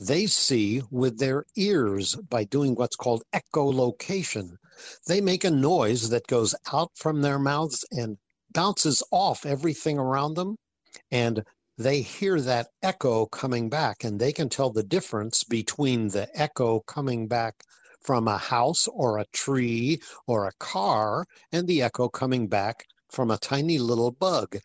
they 0.00 0.26
see 0.26 0.82
with 0.90 1.18
their 1.18 1.44
ears 1.56 2.16
by 2.30 2.44
doing 2.44 2.74
what's 2.74 2.96
called 2.96 3.22
echolocation. 3.34 4.56
They 5.06 5.20
make 5.20 5.44
a 5.44 5.50
noise 5.50 6.08
that 6.08 6.26
goes 6.26 6.54
out 6.72 6.90
from 6.96 7.20
their 7.20 7.38
mouths 7.38 7.84
and 7.90 8.16
bounces 8.52 9.02
off 9.10 9.44
everything 9.44 9.98
around 9.98 10.34
them. 10.34 10.56
And 11.10 11.44
they 11.76 12.00
hear 12.00 12.40
that 12.40 12.68
echo 12.82 13.26
coming 13.26 13.68
back, 13.68 14.04
and 14.04 14.18
they 14.18 14.32
can 14.32 14.48
tell 14.48 14.70
the 14.70 14.82
difference 14.84 15.44
between 15.44 16.08
the 16.08 16.28
echo 16.34 16.80
coming 16.80 17.28
back 17.28 17.62
from 18.00 18.28
a 18.28 18.38
house 18.38 18.88
or 18.88 19.18
a 19.18 19.26
tree 19.32 20.00
or 20.26 20.46
a 20.46 20.52
car 20.58 21.26
and 21.52 21.66
the 21.66 21.82
echo 21.82 22.08
coming 22.08 22.48
back 22.48 22.84
from 23.14 23.30
a 23.30 23.38
tiny 23.38 23.78
little 23.78 24.10
bug. 24.10 24.56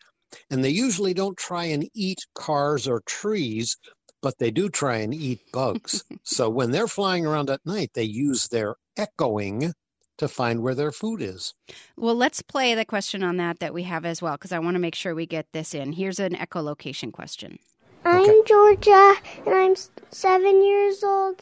And 0.50 0.64
they 0.64 0.70
usually 0.70 1.14
don't 1.14 1.36
try 1.36 1.64
and 1.64 1.88
eat 1.94 2.18
cars 2.34 2.86
or 2.86 3.00
trees, 3.06 3.76
but 4.22 4.38
they 4.38 4.50
do 4.50 4.68
try 4.68 4.96
and 4.98 5.14
eat 5.14 5.40
bugs. 5.52 6.04
so 6.24 6.50
when 6.50 6.70
they're 6.70 6.88
flying 6.88 7.26
around 7.26 7.50
at 7.50 7.64
night, 7.64 7.90
they 7.94 8.04
use 8.04 8.48
their 8.48 8.76
echoing 8.96 9.72
to 10.18 10.28
find 10.28 10.62
where 10.62 10.74
their 10.74 10.92
food 10.92 11.22
is. 11.22 11.54
Well, 11.96 12.14
let's 12.14 12.42
play 12.42 12.74
the 12.74 12.84
question 12.84 13.22
on 13.22 13.38
that 13.38 13.58
that 13.60 13.72
we 13.72 13.84
have 13.84 14.04
as 14.04 14.20
well, 14.20 14.34
because 14.34 14.52
I 14.52 14.58
want 14.58 14.74
to 14.74 14.80
make 14.80 14.94
sure 14.94 15.14
we 15.14 15.26
get 15.26 15.46
this 15.52 15.74
in. 15.74 15.92
Here's 15.92 16.20
an 16.20 16.34
echolocation 16.34 17.12
question. 17.12 17.58
I'm 18.04 18.22
Okay. 18.22 18.42
Georgia, 18.46 19.14
and 19.46 19.54
I'm 19.54 19.74
seven 20.10 20.62
years 20.64 21.02
old, 21.02 21.40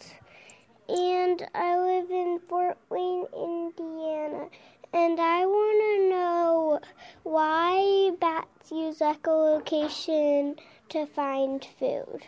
and 0.89 1.47
I 1.55 1.79
live 1.79 2.11
in 2.11 2.41
Fort 2.49 2.79
Wayne, 2.89 3.27
Indiana. 3.35 4.49
And 4.93 5.21
I 5.21 5.45
want 5.47 5.81
to 6.03 6.09
know 6.11 6.81
why 7.23 8.11
bats 8.21 8.71
use 8.71 8.99
echolocation 8.99 10.59
to 10.89 11.07
find 11.07 11.65
food. 11.79 12.21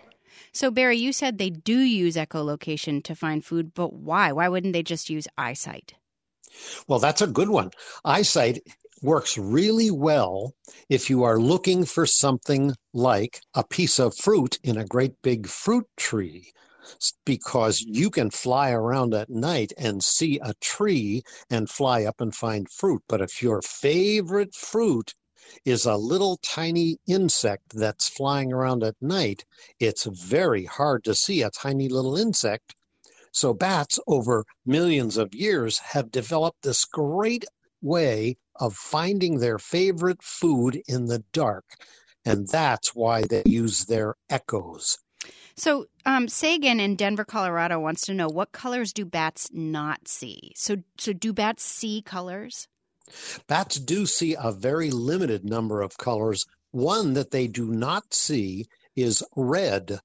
So, 0.53 0.71
Barry, 0.71 0.97
you 0.97 1.13
said 1.13 1.39
they 1.39 1.51
do 1.51 1.79
use 1.79 2.17
echolocation 2.17 3.03
to 3.05 3.15
find 3.15 3.45
food, 3.45 3.75
but 3.75 3.93
why? 3.95 4.33
Why 4.33 4.49
wouldn't 4.49 4.73
they 4.73 4.83
just 4.83 5.11
use 5.11 5.27
eyesight? 5.39 5.95
Well, 6.89 6.99
that's 6.99 7.23
a 7.23 7.27
good 7.27 7.49
one. 7.49 7.71
Eyesight 8.05 8.61
works 9.03 9.39
really 9.39 9.91
well 9.91 10.53
if 10.89 11.09
you 11.09 11.23
are 11.23 11.39
looking 11.41 11.85
for 11.85 12.05
something 12.07 12.75
like 12.93 13.41
a 13.55 13.65
piece 13.65 13.99
of 13.99 14.17
fruit 14.17 14.59
in 14.63 14.77
a 14.77 14.85
great 14.85 15.15
big 15.23 15.47
fruit 15.47 15.87
tree, 15.97 16.53
s- 16.53 16.53
because 17.25 17.83
mm-hmm. 17.83 17.95
you 17.95 18.11
can 18.11 18.31
fly 18.31 18.71
around 18.71 19.15
at 19.15 19.31
night 19.31 19.73
and 19.77 20.03
see 20.03 20.39
a 20.43 20.55
tree 20.61 21.23
and 21.49 21.71
fly 21.71 22.05
up 22.05 22.21
and 22.21 22.35
find 22.35 22.71
fruit. 22.71 23.03
But 23.09 23.21
if 23.21 23.43
your 23.43 23.63
favorite 23.63 24.55
fruit 24.55 25.15
is 25.65 25.87
a 25.87 25.97
little 25.97 26.39
tiny 26.39 26.99
insect 27.07 27.75
that's 27.75 28.09
flying 28.09 28.53
around 28.53 28.83
at 28.83 28.97
night, 29.01 29.45
it's 29.79 30.05
very 30.05 30.65
hard 30.65 31.05
to 31.05 31.15
see 31.15 31.43
a 31.43 31.51
tiny 31.51 31.89
little 31.89 32.17
insect 32.17 32.75
so 33.33 33.55
bats 33.55 33.99
over 34.09 34.45
millions 34.67 35.17
of 35.17 35.35
years 35.35 35.79
have 35.79 36.11
developed 36.11 36.63
this 36.63 36.85
great 36.85 37.45
way 37.81 38.37
of 38.57 38.75
finding 38.75 39.39
their 39.39 39.59
favorite 39.59 40.23
food 40.23 40.83
in 40.89 41.07
the 41.07 41.23
dark. 41.33 41.65
And 42.25 42.49
that's 42.49 42.95
why 42.95 43.23
they 43.23 43.43
use 43.47 43.87
their 43.87 44.17
echoes. 44.29 44.99
So, 45.61 45.89
um, 46.07 46.27
Sagan 46.27 46.81
in 46.81 46.97
Denver, 46.97 47.27
Colorado 47.27 47.79
wants 47.79 48.07
to 48.07 48.15
know 48.15 48.29
what 48.29 48.51
colors 48.51 48.95
do 48.95 49.05
bats 49.05 49.51
not 49.53 50.09
see? 50.09 50.53
So, 50.57 50.77
so 50.97 51.13
do 51.13 51.35
bats 51.35 51.63
see 51.63 52.01
colors? 52.01 52.67
Bats 53.47 53.77
do 53.79 54.07
see 54.07 54.35
a 54.41 54.53
very 54.53 54.91
limited 54.91 55.45
number 55.45 55.83
of 55.83 55.99
colors. 55.99 56.43
One 56.71 57.13
that 57.13 57.31
they 57.31 57.47
do 57.47 57.71
not 57.71 58.15
see 58.15 58.69
is 58.97 59.23
red. 59.37 59.99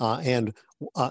Uh, 0.00 0.20
and 0.24 0.52
uh, 0.96 1.10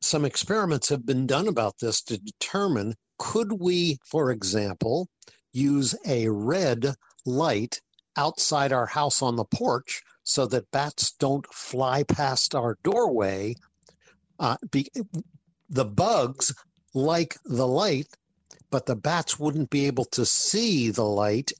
some 0.00 0.24
experiments 0.24 0.88
have 0.90 1.04
been 1.04 1.26
done 1.26 1.48
about 1.48 1.74
this 1.80 2.00
to 2.02 2.18
determine 2.18 2.94
could 3.18 3.60
we, 3.60 3.98
for 4.06 4.30
example, 4.30 5.08
use 5.52 5.96
a 6.06 6.28
red 6.28 6.94
light 7.26 7.80
outside 8.16 8.72
our 8.72 8.86
house 8.86 9.20
on 9.20 9.34
the 9.34 9.44
porch 9.44 10.00
so 10.24 10.46
that 10.46 10.70
bats 10.70 11.12
don't 11.12 11.46
fly 11.52 12.02
past 12.04 12.54
our 12.54 12.78
doorway. 12.82 13.54
Uh, 14.38 14.56
be, 14.70 14.88
the 15.68 15.84
bugs 15.84 16.54
like 16.94 17.36
the 17.44 17.66
light, 17.66 18.08
but 18.70 18.86
the 18.86 18.96
bats 18.96 19.38
wouldn't 19.38 19.70
be 19.70 19.86
able 19.86 20.04
to 20.06 20.24
see 20.24 20.90
the 20.90 21.04
light 21.04 21.52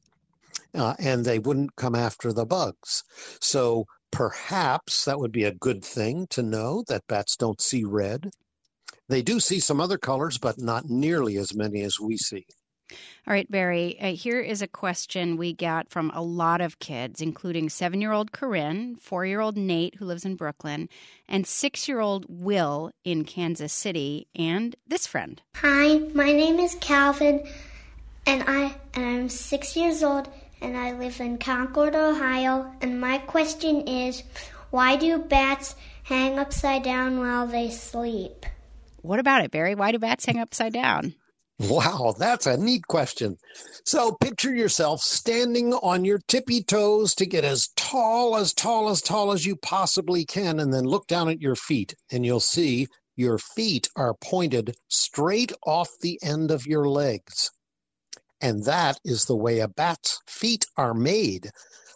uh, 0.74 0.94
and 0.98 1.24
they 1.24 1.38
wouldn't 1.38 1.76
come 1.76 1.94
after 1.94 2.32
the 2.32 2.46
bugs. 2.46 3.02
So 3.40 3.86
perhaps 4.10 5.04
that 5.04 5.18
would 5.18 5.32
be 5.32 5.44
a 5.44 5.54
good 5.54 5.84
thing 5.84 6.26
to 6.28 6.42
know 6.42 6.84
that 6.88 7.06
bats 7.08 7.36
don't 7.36 7.60
see 7.60 7.84
red. 7.84 8.30
They 9.08 9.22
do 9.22 9.40
see 9.40 9.60
some 9.60 9.80
other 9.80 9.98
colors, 9.98 10.38
but 10.38 10.58
not 10.58 10.88
nearly 10.88 11.36
as 11.36 11.54
many 11.54 11.82
as 11.82 12.00
we 12.00 12.16
see. 12.16 12.46
All 13.26 13.32
right, 13.32 13.50
Barry, 13.50 13.98
uh, 14.00 14.14
here 14.14 14.40
is 14.40 14.62
a 14.62 14.66
question 14.66 15.36
we 15.36 15.52
got 15.52 15.90
from 15.90 16.10
a 16.14 16.22
lot 16.22 16.60
of 16.60 16.78
kids, 16.78 17.20
including 17.20 17.68
seven 17.68 18.00
year 18.00 18.12
old 18.12 18.32
Corinne, 18.32 18.96
four 18.96 19.24
year 19.24 19.40
old 19.40 19.56
Nate, 19.56 19.96
who 19.96 20.04
lives 20.04 20.24
in 20.24 20.36
Brooklyn, 20.36 20.88
and 21.28 21.46
six 21.46 21.88
year 21.88 22.00
old 22.00 22.26
Will 22.28 22.90
in 23.04 23.24
Kansas 23.24 23.72
City, 23.72 24.26
and 24.34 24.74
this 24.86 25.06
friend. 25.06 25.40
Hi, 25.56 25.98
my 26.14 26.32
name 26.32 26.58
is 26.58 26.76
Calvin, 26.80 27.44
and 28.26 28.42
I 28.46 28.74
and 28.94 29.04
I'm 29.04 29.28
six 29.28 29.76
years 29.76 30.02
old, 30.02 30.28
and 30.60 30.76
I 30.76 30.92
live 30.92 31.20
in 31.20 31.38
Concord, 31.38 31.94
Ohio. 31.94 32.72
And 32.80 33.00
my 33.00 33.18
question 33.18 33.88
is, 33.88 34.22
why 34.70 34.96
do 34.96 35.18
bats 35.18 35.74
hang 36.04 36.38
upside 36.38 36.82
down 36.82 37.18
while 37.18 37.46
they 37.46 37.70
sleep? 37.70 38.46
What 39.02 39.18
about 39.18 39.44
it, 39.44 39.50
Barry? 39.50 39.74
Why 39.74 39.92
do 39.92 39.98
bats 39.98 40.24
hang 40.26 40.38
upside 40.38 40.72
down? 40.72 41.14
Wow, 41.64 42.14
that's 42.18 42.46
a 42.46 42.56
neat 42.56 42.88
question. 42.88 43.38
So 43.84 44.16
picture 44.20 44.52
yourself 44.52 45.00
standing 45.00 45.72
on 45.74 46.04
your 46.04 46.18
tippy 46.26 46.60
toes 46.60 47.14
to 47.14 47.26
get 47.26 47.44
as 47.44 47.68
tall, 47.76 48.36
as 48.36 48.52
tall, 48.52 48.88
as 48.88 49.00
tall 49.00 49.30
as 49.30 49.46
you 49.46 49.54
possibly 49.54 50.24
can, 50.24 50.58
and 50.58 50.74
then 50.74 50.84
look 50.84 51.06
down 51.06 51.28
at 51.28 51.40
your 51.40 51.54
feet, 51.54 51.94
and 52.10 52.26
you'll 52.26 52.40
see 52.40 52.88
your 53.14 53.38
feet 53.38 53.88
are 53.94 54.14
pointed 54.14 54.74
straight 54.88 55.52
off 55.64 55.88
the 56.00 56.18
end 56.20 56.50
of 56.50 56.66
your 56.66 56.88
legs. 56.88 57.50
And 58.40 58.64
that 58.64 58.98
is 59.04 59.26
the 59.26 59.36
way 59.36 59.60
a 59.60 59.68
bat's 59.68 60.18
feet 60.26 60.66
are 60.76 60.94
made. 60.94 61.50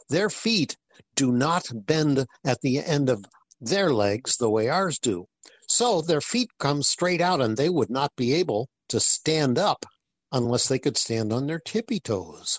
Their 0.09 0.31
feet 0.31 0.77
do 1.17 1.33
not 1.33 1.67
bend 1.75 2.25
at 2.45 2.61
the 2.61 2.79
end 2.79 3.11
of 3.11 3.25
their 3.61 3.93
legs 3.93 4.37
the 4.37 4.51
way 4.51 4.69
ours 4.69 5.01
do. 5.01 5.27
So 5.67 6.03
their 6.03 6.21
feet 6.21 6.51
come 6.61 6.85
straight 6.85 7.21
out 7.21 7.41
and 7.41 7.57
they 7.57 7.69
would 7.69 7.91
not 7.91 8.15
be 8.17 8.33
able 8.35 8.69
to 8.89 9.01
stand 9.01 9.59
up 9.59 9.85
unless 10.33 10.69
they 10.69 10.79
could 10.79 10.97
stand 10.97 11.33
on 11.33 11.47
their 11.47 11.59
tippy 11.59 12.01
toes. 12.01 12.59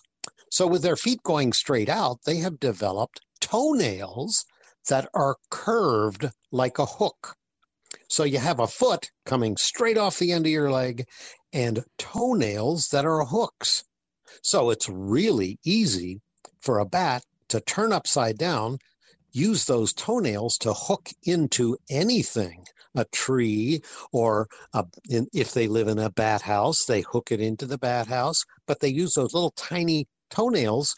So 0.51 0.67
with 0.67 0.81
their 0.81 0.95
feet 0.95 1.23
going 1.23 1.53
straight 1.53 1.89
out, 1.89 2.19
they 2.25 2.37
have 2.37 2.59
developed 2.59 3.21
toenails 3.41 4.45
that 4.89 5.09
are 5.13 5.35
curved 5.49 6.29
like 6.51 6.79
a 6.79 6.85
hook. 6.85 7.35
So 8.09 8.23
you 8.23 8.39
have 8.39 8.59
a 8.59 8.67
foot 8.67 9.11
coming 9.25 9.57
straight 9.57 9.97
off 9.97 10.19
the 10.19 10.31
end 10.31 10.45
of 10.45 10.51
your 10.51 10.71
leg 10.71 11.05
and 11.53 11.83
toenails 11.97 12.87
that 12.91 13.05
are 13.05 13.25
hooks. 13.25 13.83
So 14.43 14.69
it's 14.69 14.89
really 14.89 15.59
easy 15.65 16.21
for 16.61 16.79
a 16.79 16.85
bat 16.85 17.23
to 17.49 17.59
turn 17.61 17.93
upside 17.93 18.37
down, 18.37 18.79
use 19.37 19.65
those 19.65 19.93
toenails 19.93 20.57
to 20.59 20.73
hook 20.73 21.09
into 21.23 21.77
anything 21.89 22.65
a 22.95 23.05
tree, 23.05 23.81
or 24.11 24.47
a, 24.73 24.85
in, 25.09 25.27
if 25.33 25.53
they 25.53 25.67
live 25.67 25.87
in 25.87 25.99
a 25.99 26.09
bat 26.09 26.41
house, 26.41 26.85
they 26.85 27.01
hook 27.01 27.31
it 27.31 27.39
into 27.39 27.65
the 27.65 27.77
bat 27.77 28.07
house, 28.07 28.43
but 28.65 28.79
they 28.79 28.89
use 28.89 29.13
those 29.13 29.33
little 29.33 29.51
tiny 29.51 30.07
toenails 30.29 30.95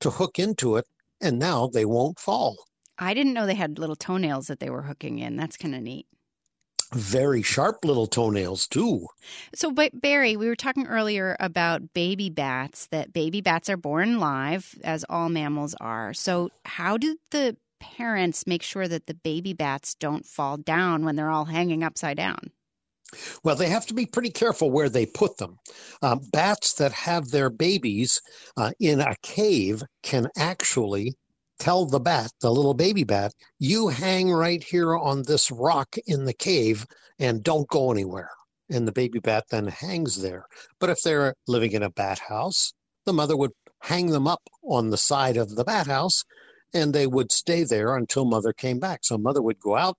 to 0.00 0.10
hook 0.10 0.38
into 0.38 0.76
it, 0.76 0.86
and 1.20 1.38
now 1.38 1.68
they 1.68 1.84
won't 1.84 2.18
fall. 2.18 2.56
I 2.98 3.14
didn't 3.14 3.34
know 3.34 3.46
they 3.46 3.54
had 3.54 3.78
little 3.78 3.96
toenails 3.96 4.48
that 4.48 4.58
they 4.58 4.70
were 4.70 4.82
hooking 4.82 5.18
in. 5.18 5.36
That's 5.36 5.56
kind 5.56 5.74
of 5.74 5.82
neat. 5.82 6.06
Very 6.94 7.42
sharp 7.42 7.84
little 7.84 8.06
toenails, 8.06 8.66
too. 8.66 9.06
So, 9.54 9.72
but 9.72 10.00
Barry, 10.00 10.36
we 10.36 10.46
were 10.46 10.56
talking 10.56 10.86
earlier 10.86 11.36
about 11.40 11.92
baby 11.94 12.30
bats, 12.30 12.86
that 12.88 13.12
baby 13.12 13.40
bats 13.40 13.68
are 13.68 13.76
born 13.76 14.20
live, 14.20 14.74
as 14.84 15.04
all 15.08 15.28
mammals 15.28 15.74
are. 15.80 16.14
So, 16.14 16.50
how 16.64 16.96
do 16.96 17.16
the 17.32 17.56
parents 17.80 18.46
make 18.46 18.62
sure 18.62 18.88
that 18.88 19.06
the 19.06 19.14
baby 19.14 19.52
bats 19.52 19.94
don't 19.94 20.26
fall 20.26 20.56
down 20.56 21.04
when 21.04 21.16
they're 21.16 21.30
all 21.30 21.46
hanging 21.46 21.82
upside 21.82 22.16
down? 22.16 22.50
Well, 23.44 23.56
they 23.56 23.68
have 23.68 23.86
to 23.86 23.94
be 23.94 24.06
pretty 24.06 24.30
careful 24.30 24.70
where 24.70 24.88
they 24.88 25.06
put 25.06 25.38
them. 25.38 25.58
Uh, 26.02 26.16
bats 26.32 26.74
that 26.74 26.92
have 26.92 27.30
their 27.30 27.50
babies 27.50 28.20
uh, 28.56 28.72
in 28.80 29.00
a 29.00 29.14
cave 29.22 29.82
can 30.02 30.28
actually 30.36 31.14
tell 31.58 31.86
the 31.86 32.00
bat, 32.00 32.30
the 32.40 32.50
little 32.50 32.74
baby 32.74 33.04
bat, 33.04 33.32
you 33.58 33.88
hang 33.88 34.30
right 34.30 34.62
here 34.62 34.96
on 34.96 35.22
this 35.22 35.50
rock 35.50 35.96
in 36.06 36.24
the 36.24 36.34
cave 36.34 36.84
and 37.18 37.42
don't 37.42 37.68
go 37.68 37.90
anywhere. 37.90 38.30
And 38.68 38.86
the 38.86 38.92
baby 38.92 39.20
bat 39.20 39.44
then 39.50 39.68
hangs 39.68 40.20
there. 40.20 40.46
But 40.80 40.90
if 40.90 40.98
they're 41.02 41.34
living 41.46 41.72
in 41.72 41.82
a 41.82 41.90
bat 41.90 42.18
house, 42.18 42.72
the 43.04 43.12
mother 43.12 43.36
would 43.36 43.52
hang 43.82 44.08
them 44.08 44.26
up 44.26 44.42
on 44.64 44.90
the 44.90 44.98
side 44.98 45.36
of 45.36 45.54
the 45.54 45.64
bat 45.64 45.86
house 45.86 46.24
and 46.74 46.94
they 46.94 47.06
would 47.06 47.32
stay 47.32 47.64
there 47.64 47.96
until 47.96 48.24
mother 48.24 48.52
came 48.52 48.78
back. 48.78 49.00
So 49.02 49.18
mother 49.18 49.42
would 49.42 49.58
go 49.58 49.76
out, 49.76 49.96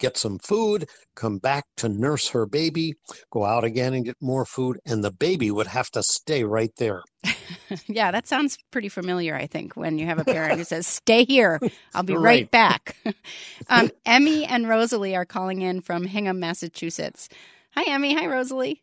get 0.00 0.16
some 0.16 0.38
food, 0.38 0.88
come 1.14 1.38
back 1.38 1.64
to 1.76 1.88
nurse 1.88 2.28
her 2.30 2.46
baby, 2.46 2.94
go 3.30 3.44
out 3.44 3.62
again 3.62 3.94
and 3.94 4.04
get 4.04 4.16
more 4.20 4.44
food, 4.44 4.78
and 4.86 5.04
the 5.04 5.12
baby 5.12 5.50
would 5.50 5.68
have 5.68 5.90
to 5.90 6.02
stay 6.02 6.42
right 6.42 6.72
there. 6.78 7.02
yeah, 7.86 8.10
that 8.10 8.26
sounds 8.26 8.58
pretty 8.70 8.88
familiar, 8.88 9.36
I 9.36 9.46
think, 9.46 9.76
when 9.76 9.98
you 9.98 10.06
have 10.06 10.18
a 10.18 10.24
parent 10.24 10.58
who 10.58 10.64
says, 10.64 10.86
Stay 10.86 11.24
here, 11.24 11.60
I'll 11.94 12.02
be 12.02 12.14
right, 12.14 12.22
right 12.22 12.50
back. 12.50 12.96
um, 13.68 13.90
Emmy 14.04 14.44
and 14.44 14.68
Rosalie 14.68 15.14
are 15.14 15.26
calling 15.26 15.62
in 15.62 15.80
from 15.80 16.04
Hingham, 16.04 16.40
Massachusetts. 16.40 17.28
Hi, 17.72 17.84
Emmy. 17.86 18.14
Hi, 18.14 18.26
Rosalie. 18.26 18.82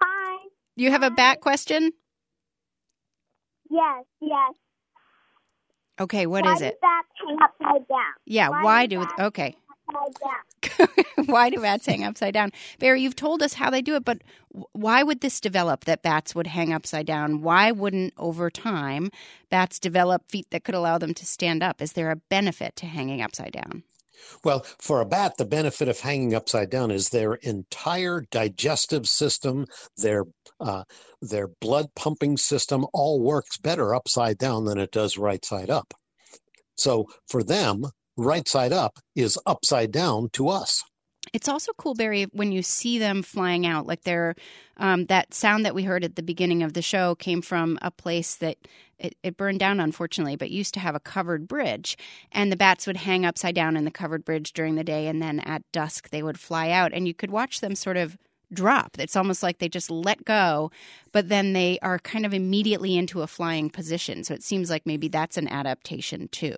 Hi. 0.00 0.38
You 0.76 0.90
have 0.90 1.02
a 1.02 1.10
bat 1.10 1.40
question? 1.40 1.90
Yes, 3.70 4.04
yes. 4.20 4.52
Okay, 6.00 6.26
what 6.26 6.44
why 6.44 6.54
is 6.54 6.60
it? 6.60 6.80
bats 6.80 7.08
hang 7.26 7.38
upside 7.42 7.88
down? 7.88 8.12
Yeah, 8.26 8.48
why, 8.48 8.62
why 8.62 8.86
do 8.86 9.04
do 9.04 9.24
okay. 9.24 9.56
Why 11.26 11.50
do 11.50 11.60
bats 11.60 11.86
hang 11.86 12.04
upside 12.04 12.34
down? 12.34 12.50
Barry, 12.78 13.02
you've 13.02 13.16
told 13.16 13.42
us 13.42 13.54
how 13.54 13.70
they 13.70 13.82
do 13.82 13.94
it, 13.94 14.04
but 14.04 14.22
why 14.72 15.02
would 15.02 15.20
this 15.20 15.40
develop 15.40 15.84
that 15.84 16.02
bats 16.02 16.34
would 16.34 16.48
hang 16.48 16.72
upside 16.72 17.06
down? 17.06 17.42
Why 17.42 17.70
wouldn't 17.70 18.12
over 18.16 18.50
time 18.50 19.10
bats 19.50 19.78
develop 19.78 20.30
feet 20.30 20.46
that 20.50 20.64
could 20.64 20.74
allow 20.74 20.98
them 20.98 21.14
to 21.14 21.26
stand 21.26 21.62
up? 21.62 21.80
Is 21.80 21.92
there 21.92 22.10
a 22.10 22.16
benefit 22.16 22.76
to 22.76 22.86
hanging 22.86 23.22
upside 23.22 23.52
down? 23.52 23.84
Well, 24.44 24.60
for 24.78 25.00
a 25.00 25.06
bat, 25.06 25.36
the 25.36 25.44
benefit 25.44 25.88
of 25.88 26.00
hanging 26.00 26.34
upside 26.34 26.70
down 26.70 26.90
is 26.90 27.08
their 27.08 27.34
entire 27.34 28.24
digestive 28.30 29.06
system, 29.06 29.66
their 29.96 30.24
uh, 30.60 30.84
their 31.20 31.48
blood 31.60 31.86
pumping 31.96 32.36
system, 32.36 32.86
all 32.92 33.20
works 33.20 33.58
better 33.58 33.94
upside 33.94 34.38
down 34.38 34.64
than 34.64 34.78
it 34.78 34.90
does 34.90 35.18
right 35.18 35.44
side 35.44 35.70
up. 35.70 35.94
So 36.76 37.06
for 37.28 37.42
them, 37.42 37.84
right 38.16 38.46
side 38.46 38.72
up 38.72 38.98
is 39.14 39.38
upside 39.46 39.90
down 39.92 40.28
to 40.34 40.48
us. 40.48 40.82
It's 41.34 41.48
also 41.48 41.72
cool, 41.76 41.94
Barry, 41.94 42.24
when 42.32 42.52
you 42.52 42.62
see 42.62 43.00
them 43.00 43.20
flying 43.24 43.66
out. 43.66 43.88
Like 43.88 44.04
they're 44.04 44.36
um, 44.76 45.06
that 45.06 45.34
sound 45.34 45.66
that 45.66 45.74
we 45.74 45.82
heard 45.82 46.04
at 46.04 46.14
the 46.14 46.22
beginning 46.22 46.62
of 46.62 46.74
the 46.74 46.80
show 46.80 47.16
came 47.16 47.42
from 47.42 47.76
a 47.82 47.90
place 47.90 48.36
that 48.36 48.56
it, 49.00 49.16
it, 49.24 49.36
burned 49.36 49.58
down, 49.58 49.80
unfortunately, 49.80 50.36
but 50.36 50.52
used 50.52 50.74
to 50.74 50.80
have 50.80 50.94
a 50.94 51.00
covered 51.00 51.48
bridge. 51.48 51.98
And 52.30 52.52
the 52.52 52.56
bats 52.56 52.86
would 52.86 52.98
hang 52.98 53.26
upside 53.26 53.56
down 53.56 53.76
in 53.76 53.84
the 53.84 53.90
covered 53.90 54.24
bridge 54.24 54.52
during 54.52 54.76
the 54.76 54.84
day, 54.84 55.08
and 55.08 55.20
then 55.20 55.40
at 55.40 55.62
dusk 55.72 56.10
they 56.10 56.22
would 56.22 56.38
fly 56.38 56.70
out, 56.70 56.92
and 56.92 57.08
you 57.08 57.14
could 57.14 57.32
watch 57.32 57.60
them 57.60 57.74
sort 57.74 57.96
of 57.96 58.16
drop. 58.52 58.96
It's 59.00 59.16
almost 59.16 59.42
like 59.42 59.58
they 59.58 59.68
just 59.68 59.90
let 59.90 60.24
go, 60.24 60.70
but 61.10 61.28
then 61.28 61.52
they 61.52 61.80
are 61.82 61.98
kind 61.98 62.24
of 62.24 62.32
immediately 62.32 62.96
into 62.96 63.22
a 63.22 63.26
flying 63.26 63.70
position. 63.70 64.22
So 64.22 64.34
it 64.34 64.44
seems 64.44 64.70
like 64.70 64.86
maybe 64.86 65.08
that's 65.08 65.36
an 65.36 65.48
adaptation 65.48 66.28
too. 66.28 66.54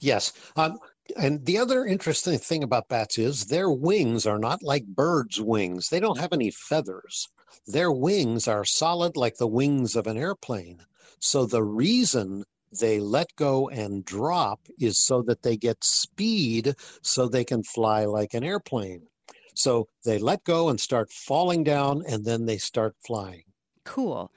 Yes. 0.00 0.32
Um, 0.54 0.78
and 1.16 1.44
the 1.44 1.58
other 1.58 1.84
interesting 1.84 2.38
thing 2.38 2.62
about 2.62 2.88
bats 2.88 3.18
is 3.18 3.46
their 3.46 3.70
wings 3.70 4.26
are 4.26 4.38
not 4.38 4.62
like 4.62 4.86
birds' 4.86 5.40
wings. 5.40 5.88
They 5.88 6.00
don't 6.00 6.18
have 6.18 6.32
any 6.32 6.50
feathers. 6.50 7.28
Their 7.66 7.92
wings 7.92 8.48
are 8.48 8.64
solid 8.64 9.16
like 9.16 9.36
the 9.36 9.46
wings 9.46 9.96
of 9.96 10.06
an 10.06 10.16
airplane. 10.16 10.84
So 11.20 11.46
the 11.46 11.62
reason 11.62 12.44
they 12.80 13.00
let 13.00 13.34
go 13.36 13.68
and 13.68 14.04
drop 14.04 14.60
is 14.78 14.98
so 14.98 15.22
that 15.22 15.42
they 15.42 15.56
get 15.56 15.84
speed 15.84 16.74
so 17.02 17.28
they 17.28 17.44
can 17.44 17.62
fly 17.62 18.04
like 18.04 18.34
an 18.34 18.44
airplane. 18.44 19.06
So 19.54 19.88
they 20.04 20.18
let 20.18 20.44
go 20.44 20.68
and 20.68 20.80
start 20.80 21.12
falling 21.12 21.62
down 21.62 22.02
and 22.08 22.24
then 22.24 22.46
they 22.46 22.58
start 22.58 22.96
flying. 23.06 23.44
Cool. 23.84 24.32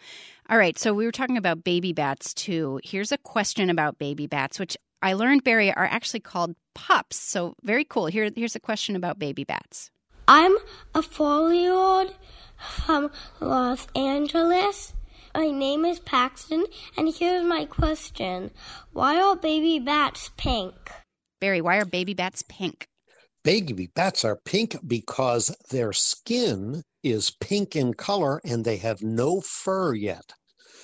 All 0.50 0.58
right. 0.58 0.78
So 0.78 0.94
we 0.94 1.06
were 1.06 1.12
talking 1.12 1.38
about 1.38 1.64
baby 1.64 1.94
bats 1.94 2.34
too. 2.34 2.80
Here's 2.84 3.12
a 3.12 3.18
question 3.18 3.70
about 3.70 3.98
baby 3.98 4.28
bats, 4.28 4.60
which 4.60 4.78
I 5.02 5.14
learned, 5.14 5.44
Barry, 5.44 5.72
are 5.72 5.86
actually 5.86 6.22
called 6.22 6.56
pups. 6.74 7.18
So 7.18 7.56
very 7.64 7.86
cool. 7.86 8.08
Here, 8.08 8.30
here's 8.36 8.56
a 8.56 8.60
question 8.60 8.96
about 8.96 9.20
baby 9.20 9.44
bats. 9.44 9.92
I'm 10.28 10.56
a 10.94 11.02
four 11.02 11.54
year 11.54 11.74
old 11.74 12.16
from 12.58 13.12
Los 13.40 13.88
Angeles. 13.96 14.94
My 15.36 15.52
name 15.52 15.84
is 15.84 16.00
Paxton, 16.00 16.66
and 16.98 17.14
here's 17.14 17.44
my 17.44 17.66
question 17.66 18.52
Why 18.94 19.22
are 19.22 19.36
baby 19.36 19.80
bats 19.80 20.32
pink? 20.38 20.74
Barry, 21.42 21.62
why 21.62 21.78
are 21.78 21.86
baby 21.86 22.14
bats 22.14 22.44
pink? 22.48 22.88
Baby 23.44 23.90
bats 23.94 24.26
are 24.26 24.40
pink 24.46 24.76
because 24.88 25.56
their 25.70 25.94
skin 25.94 26.82
is 27.04 27.30
pink 27.40 27.76
in 27.76 27.94
color 27.94 28.42
and 28.44 28.66
they 28.66 28.78
have 28.78 29.04
no 29.04 29.42
fur 29.42 29.94
yet. 29.94 30.34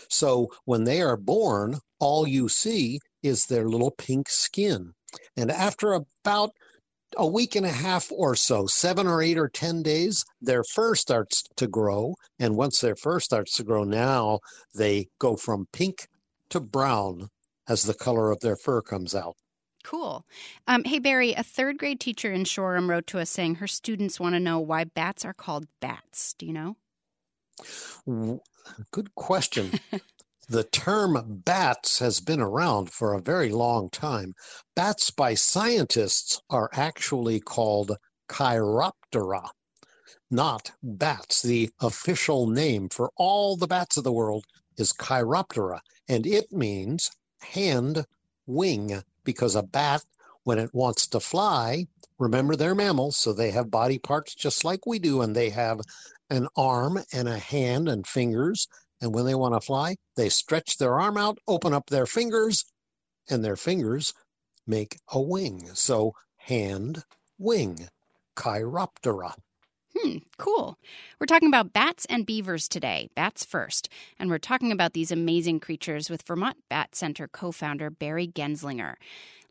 So 0.10 0.52
when 0.66 0.84
they 0.84 1.02
are 1.02 1.18
born, 1.18 1.80
all 2.00 2.28
you 2.28 2.50
see 2.50 3.00
is 3.24 3.46
their 3.46 3.68
little 3.68 3.92
pink 3.92 4.30
skin. 4.30 4.94
And 5.36 5.52
after 5.52 5.94
about 5.94 6.52
a 7.18 7.28
week 7.28 7.56
and 7.56 7.66
a 7.66 7.72
half 7.72 8.12
or 8.12 8.36
so, 8.36 8.66
seven 8.68 9.08
or 9.08 9.22
eight 9.22 9.38
or 9.38 9.50
10 9.50 9.84
days, 9.84 10.24
their 10.42 10.64
fur 10.64 10.96
starts 10.96 11.44
to 11.58 11.68
grow. 11.68 12.16
And 12.40 12.56
once 12.56 12.80
their 12.80 12.96
fur 12.96 13.20
starts 13.20 13.56
to 13.58 13.64
grow, 13.64 13.84
now 13.84 14.40
they 14.74 15.08
go 15.20 15.36
from 15.36 15.68
pink 15.74 16.08
to 16.50 16.60
brown 16.60 17.28
as 17.68 17.84
the 17.84 17.94
color 17.94 18.32
of 18.32 18.40
their 18.40 18.56
fur 18.56 18.82
comes 18.82 19.14
out. 19.16 19.36
Cool. 19.84 20.26
Um, 20.68 20.84
hey, 20.84 21.00
Barry, 21.00 21.34
a 21.34 21.44
third 21.44 21.78
grade 21.78 22.00
teacher 22.00 22.32
in 22.32 22.46
Shoreham 22.46 22.90
wrote 22.90 23.08
to 23.08 23.20
us 23.20 23.30
saying 23.30 23.56
her 23.56 23.68
students 23.68 24.20
want 24.20 24.36
to 24.36 24.40
know 24.40 24.60
why 24.60 24.84
bats 24.84 25.26
are 25.26 25.34
called 25.34 25.66
bats. 25.80 26.34
Do 26.34 26.46
you 26.46 26.54
know? 26.54 26.76
Good 28.92 29.16
question. 29.16 29.72
The 30.52 30.66
term 30.66 31.42
bats 31.46 32.00
has 32.00 32.20
been 32.20 32.42
around 32.42 32.92
for 32.92 33.14
a 33.14 33.22
very 33.22 33.54
long 33.54 33.90
time. 33.90 34.34
Bats 34.76 35.10
by 35.10 35.34
scientists 35.34 36.42
are 36.50 36.70
actually 36.74 37.40
called 37.40 37.96
Chiroptera, 38.28 39.48
not 40.30 40.74
bats. 40.84 41.42
The 41.42 41.70
official 41.80 42.48
name 42.48 42.90
for 42.90 43.14
all 43.16 43.56
the 43.56 43.66
bats 43.66 43.96
of 43.96 44.04
the 44.04 44.12
world 44.12 44.44
is 44.76 44.92
Chiroptera, 44.92 45.80
and 46.10 46.28
it 46.28 46.52
means 46.52 47.10
hand 47.40 48.06
wing 48.46 49.04
because 49.24 49.56
a 49.56 49.64
bat, 49.64 50.04
when 50.44 50.60
it 50.60 50.74
wants 50.74 51.08
to 51.08 51.22
fly, 51.22 51.88
remember 52.20 52.58
they're 52.58 52.76
mammals, 52.76 53.16
so 53.16 53.32
they 53.32 53.52
have 53.52 53.72
body 53.72 54.00
parts 54.00 54.36
just 54.36 54.66
like 54.66 54.86
we 54.86 55.00
do, 55.00 55.22
and 55.22 55.34
they 55.34 55.50
have 55.52 55.80
an 56.30 56.50
arm 56.58 57.02
and 57.14 57.30
a 57.30 57.40
hand 57.40 57.88
and 57.88 58.06
fingers 58.06 58.68
And 59.02 59.14
when 59.14 59.26
they 59.26 59.36
want 59.36 59.56
to 59.56 59.62
fly, 59.62 59.96
they 60.16 60.30
stretch 60.30 60.78
their 60.78 61.00
arm 61.00 61.18
out, 61.18 61.40
open 61.48 61.74
up 61.74 61.88
their 61.90 62.06
fingers, 62.06 62.66
and 63.30 63.44
their 63.44 63.56
fingers 63.56 64.14
make 64.68 64.98
a 65.12 65.20
wing. 65.20 65.70
So 65.74 66.14
hand, 66.38 67.04
wing, 67.38 67.88
chiroptera. 68.36 69.34
Hmm, 69.98 70.18
cool. 70.38 70.78
We're 71.20 71.26
talking 71.26 71.50
about 71.50 71.74
bats 71.74 72.06
and 72.06 72.26
beavers 72.26 72.70
today. 72.70 73.10
Bats 73.16 73.44
first. 73.44 73.90
And 74.18 74.30
we're 74.30 74.38
talking 74.38 74.72
about 74.72 74.94
these 74.94 75.12
amazing 75.12 75.60
creatures 75.60 76.10
with 76.10 76.22
Vermont 76.22 76.58
Bat 76.70 76.96
Center 76.96 77.28
co 77.28 77.52
founder 77.52 77.90
Barry 77.90 78.28
Genzlinger. 78.28 78.96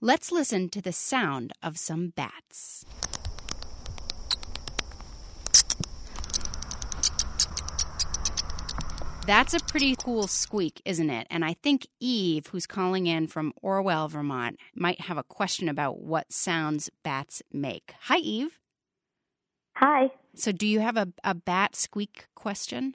Let's 0.01 0.33
listen 0.33 0.71
to 0.71 0.81
the 0.81 0.93
sound 0.93 1.53
of 1.63 1.79
some 1.79 2.09
bats. 2.17 2.87
That's 9.27 9.55
a 9.55 9.61
pretty 9.61 9.95
cool 9.97 10.27
squeak, 10.27 10.83
isn't 10.85 11.11
it? 11.11 11.27
And 11.31 11.45
I 11.45 11.55
think 11.55 11.87
Eve, 12.01 12.49
who's 12.49 12.67
calling 12.67 13.07
in 13.07 13.27
from 13.27 13.53
Orwell, 13.63 14.09
Vermont, 14.09 14.59
might 14.75 15.03
have 15.03 15.19
a 15.19 15.23
question 15.23 15.69
about 15.69 16.01
what 16.01 16.33
sounds 16.33 16.91
bats 17.05 17.43
make. 17.53 17.95
Hi, 18.03 18.17
Eve. 18.17 18.59
Hi. 19.77 20.11
So, 20.35 20.53
do 20.53 20.67
you 20.67 20.81
have 20.81 20.97
a, 20.97 21.09
a 21.23 21.35
bat 21.35 21.77
squeak 21.77 22.27
question? 22.35 22.95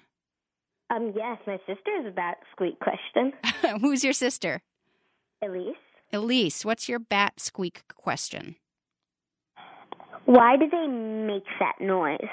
Um, 0.89 1.13
yes, 1.15 1.37
my 1.47 1.57
sister 1.65 1.91
has 1.97 2.05
a 2.05 2.11
bat 2.11 2.37
squeak 2.51 2.79
question. 2.79 3.33
Who's 3.81 4.03
your 4.03 4.13
sister? 4.13 4.61
Elise. 5.41 5.75
Elise, 6.11 6.65
what's 6.65 6.87
your 6.87 6.99
bat 6.99 7.39
squeak 7.39 7.83
question? 7.95 8.55
Why 10.25 10.57
do 10.57 10.67
they 10.69 10.87
make 10.87 11.45
that 11.59 11.79
noise? 11.79 12.29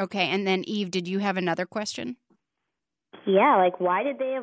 Okay, 0.00 0.28
and 0.28 0.46
then 0.46 0.64
Eve, 0.66 0.90
did 0.90 1.08
you 1.08 1.18
have 1.18 1.36
another 1.36 1.66
question? 1.66 2.16
Yeah, 3.26 3.56
like 3.56 3.80
why 3.80 4.02
did 4.02 4.18
they 4.18 4.38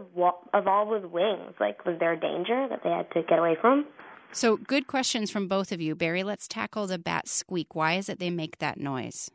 evolve 0.53 0.87
with 0.87 1.05
wings? 1.05 1.53
Like, 1.59 1.85
was 1.85 1.97
there 1.99 2.13
a 2.13 2.19
danger 2.19 2.67
that 2.69 2.81
they 2.83 2.89
had 2.89 3.09
to 3.11 3.23
get 3.23 3.39
away 3.39 3.55
from? 3.59 3.85
So, 4.31 4.57
good 4.57 4.87
questions 4.87 5.31
from 5.31 5.47
both 5.47 5.71
of 5.71 5.81
you. 5.81 5.95
Barry, 5.95 6.23
let's 6.23 6.47
tackle 6.47 6.85
the 6.85 6.99
bat 6.99 7.27
squeak. 7.27 7.75
Why 7.75 7.93
is 7.93 8.09
it 8.09 8.19
they 8.19 8.29
make 8.29 8.59
that 8.59 8.79
noise? 8.79 9.31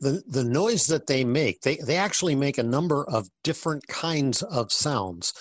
The 0.00 0.22
the 0.26 0.44
noise 0.44 0.86
that 0.86 1.06
they 1.06 1.24
make, 1.24 1.62
they, 1.62 1.76
they 1.76 1.96
actually 1.96 2.34
make 2.34 2.58
a 2.58 2.62
number 2.62 3.04
of 3.04 3.28
different 3.42 3.86
kinds 3.88 4.42
of 4.42 4.72
sounds. 4.72 5.32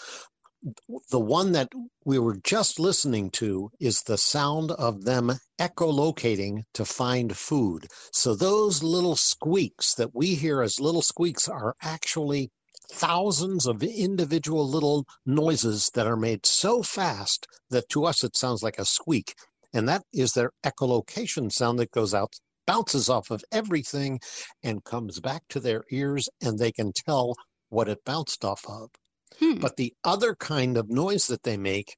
The 1.10 1.19
one 1.19 1.53
that 1.53 1.69
we 2.03 2.19
were 2.19 2.38
just 2.43 2.79
listening 2.79 3.29
to 3.32 3.71
is 3.79 4.01
the 4.01 4.17
sound 4.17 4.71
of 4.71 5.05
them 5.05 5.39
echolocating 5.60 6.63
to 6.73 6.86
find 6.86 7.38
food. 7.38 7.88
So 8.12 8.36
those 8.36 8.84
little 8.84 9.15
squeaks 9.15 9.93
that 9.95 10.13
we 10.13 10.36
hear 10.36 10.62
as 10.62 10.79
little 10.79 11.01
squeaks 11.01 11.47
are 11.47 11.75
actually 11.82 12.51
thousands 12.91 13.65
of 13.65 13.84
individual 13.84 14.67
little 14.67 15.06
noises 15.25 15.91
that 15.93 16.08
are 16.08 16.17
made 16.17 16.45
so 16.45 16.82
fast 16.82 17.47
that 17.69 17.89
to 17.89 18.06
us 18.06 18.23
it 18.23 18.36
sounds 18.36 18.63
like 18.63 18.80
a 18.80 18.86
squeak. 18.86 19.36
And 19.73 19.88
that 19.88 20.04
is 20.13 20.34
their 20.34 20.52
echolocation 20.63 21.52
sound 21.52 21.80
that 21.80 21.91
goes 21.91 22.13
out 22.13 22.34
bounces 22.65 23.10
off 23.10 23.32
of 23.32 23.43
everything 23.52 24.19
and 24.63 24.84
comes 24.84 25.19
back 25.19 25.43
to 25.49 25.60
their 25.60 25.84
ears 25.91 26.30
and 26.41 26.60
they 26.60 26.71
can 26.71 26.91
tell 26.93 27.36
what 27.69 27.89
it 27.89 28.06
bounced 28.06 28.45
off 28.45 28.63
of. 28.67 28.89
Hmm. 29.39 29.56
But 29.56 29.75
the 29.78 29.93
other 30.04 30.36
kind 30.36 30.78
of 30.78 30.89
noise 30.89 31.28
that 31.28 31.43
they 31.43 31.58
make 31.58 31.95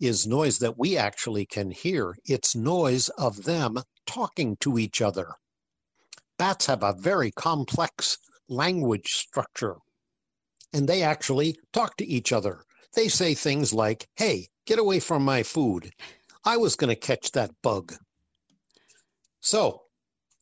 is 0.00 0.26
noise 0.26 0.58
that 0.58 0.78
we 0.78 0.96
actually 0.96 1.46
can 1.46 1.70
hear. 1.70 2.16
It's 2.24 2.54
noise 2.54 3.08
of 3.10 3.44
them 3.44 3.78
talking 4.06 4.56
to 4.60 4.78
each 4.78 5.00
other. 5.00 5.34
Bats 6.38 6.66
have 6.66 6.82
a 6.82 6.94
very 6.98 7.30
complex 7.30 8.18
language 8.48 9.08
structure, 9.08 9.76
and 10.76 10.86
they 10.86 11.02
actually 11.02 11.56
talk 11.72 11.96
to 11.96 12.06
each 12.06 12.32
other. 12.32 12.60
They 12.94 13.08
say 13.08 13.32
things 13.32 13.72
like, 13.72 14.06
Hey, 14.14 14.48
get 14.66 14.78
away 14.78 15.00
from 15.00 15.24
my 15.24 15.42
food. 15.42 15.90
I 16.44 16.58
was 16.58 16.76
going 16.76 16.90
to 16.90 17.00
catch 17.00 17.32
that 17.32 17.50
bug. 17.62 17.94
So, 19.40 19.82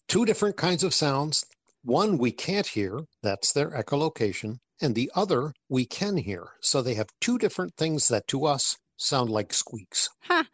two 0.09 0.25
different 0.25 0.57
kinds 0.57 0.83
of 0.83 0.93
sounds. 0.93 1.45
One 1.85 2.19
we 2.19 2.33
can't 2.33 2.67
hear, 2.67 3.03
that's 3.23 3.53
their 3.53 3.71
echolocation, 3.71 4.57
and 4.81 4.95
the 4.95 5.11
other 5.15 5.53
we 5.69 5.87
can 5.87 6.17
hear. 6.17 6.49
So 6.61 6.83
they 6.83 6.95
have 6.95 7.09
two 7.21 7.39
different 7.39 7.77
things 7.77 8.09
that 8.09 8.27
to 8.29 8.45
us 8.45 8.77
sound 8.97 9.31
like 9.31 9.53
squeaks. 9.53 10.11
Huh. 10.23 10.45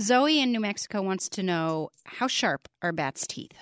Zoe 0.00 0.40
in 0.40 0.52
New 0.52 0.60
Mexico 0.60 1.02
wants 1.02 1.28
to 1.30 1.42
know 1.42 1.90
how 2.06 2.28
sharp 2.28 2.68
are 2.82 2.92
bats' 2.92 3.26
teeth? 3.26 3.56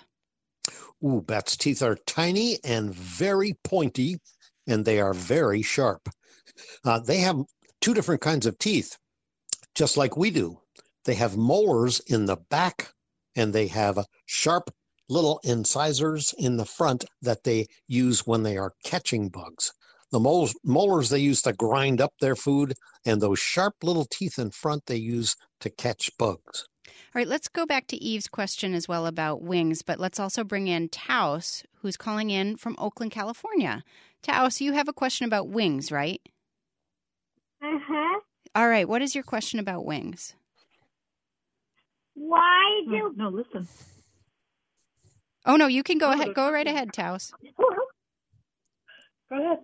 Ooh, 1.04 1.22
bats' 1.26 1.56
teeth 1.56 1.82
are 1.82 1.96
tiny 2.06 2.58
and 2.64 2.94
very 2.94 3.54
pointy, 3.64 4.18
and 4.66 4.84
they 4.84 5.00
are 5.00 5.14
very 5.14 5.62
sharp. 5.62 6.08
Uh, 6.84 6.98
they 6.98 7.18
have 7.18 7.42
two 7.80 7.94
different 7.94 8.20
kinds 8.20 8.46
of 8.46 8.58
teeth, 8.58 8.96
just 9.74 9.96
like 9.96 10.16
we 10.16 10.30
do. 10.30 10.58
They 11.04 11.14
have 11.14 11.36
molars 11.36 12.00
in 12.00 12.26
the 12.26 12.36
back, 12.36 12.92
and 13.34 13.52
they 13.52 13.68
have 13.68 14.04
sharp 14.24 14.70
little 15.08 15.40
incisors 15.44 16.34
in 16.36 16.56
the 16.56 16.64
front 16.64 17.04
that 17.22 17.44
they 17.44 17.66
use 17.86 18.26
when 18.26 18.42
they 18.42 18.56
are 18.56 18.72
catching 18.84 19.28
bugs. 19.28 19.72
The 20.12 20.20
moles, 20.20 20.54
molars 20.64 21.10
they 21.10 21.18
use 21.18 21.42
to 21.42 21.52
grind 21.52 22.00
up 22.00 22.12
their 22.20 22.36
food, 22.36 22.74
and 23.04 23.20
those 23.20 23.38
sharp 23.38 23.74
little 23.82 24.04
teeth 24.04 24.38
in 24.38 24.50
front 24.50 24.86
they 24.86 24.96
use 24.96 25.36
to 25.60 25.70
catch 25.70 26.10
bugs. 26.18 26.66
All 26.86 27.20
right, 27.20 27.28
let's 27.28 27.48
go 27.48 27.66
back 27.66 27.86
to 27.88 27.96
Eve's 27.96 28.28
question 28.28 28.74
as 28.74 28.88
well 28.88 29.06
about 29.06 29.42
wings, 29.42 29.82
but 29.82 29.98
let's 29.98 30.20
also 30.20 30.44
bring 30.44 30.68
in 30.68 30.88
Taos, 30.88 31.64
who's 31.80 31.96
calling 31.96 32.30
in 32.30 32.56
from 32.56 32.76
Oakland, 32.78 33.12
California. 33.12 33.82
Taos, 34.26 34.60
you 34.60 34.72
have 34.72 34.88
a 34.88 34.92
question 34.92 35.24
about 35.24 35.48
wings, 35.48 35.92
right? 35.92 36.20
Uh 37.62 37.78
huh. 37.80 38.20
All 38.56 38.68
right, 38.68 38.88
what 38.88 39.00
is 39.00 39.14
your 39.14 39.22
question 39.22 39.60
about 39.60 39.84
wings? 39.84 40.34
Why 42.14 42.82
No, 42.86 43.10
do 43.10 43.14
no, 43.16 43.28
listen. 43.28 43.68
Oh 45.44 45.54
no, 45.54 45.68
you 45.68 45.84
can 45.84 45.98
go 45.98 46.10
ahead. 46.10 46.34
Go 46.34 46.50
right 46.50 46.66
ahead, 46.66 46.92
Taos. 46.92 47.32
Go 49.28 49.36
ahead. 49.36 49.58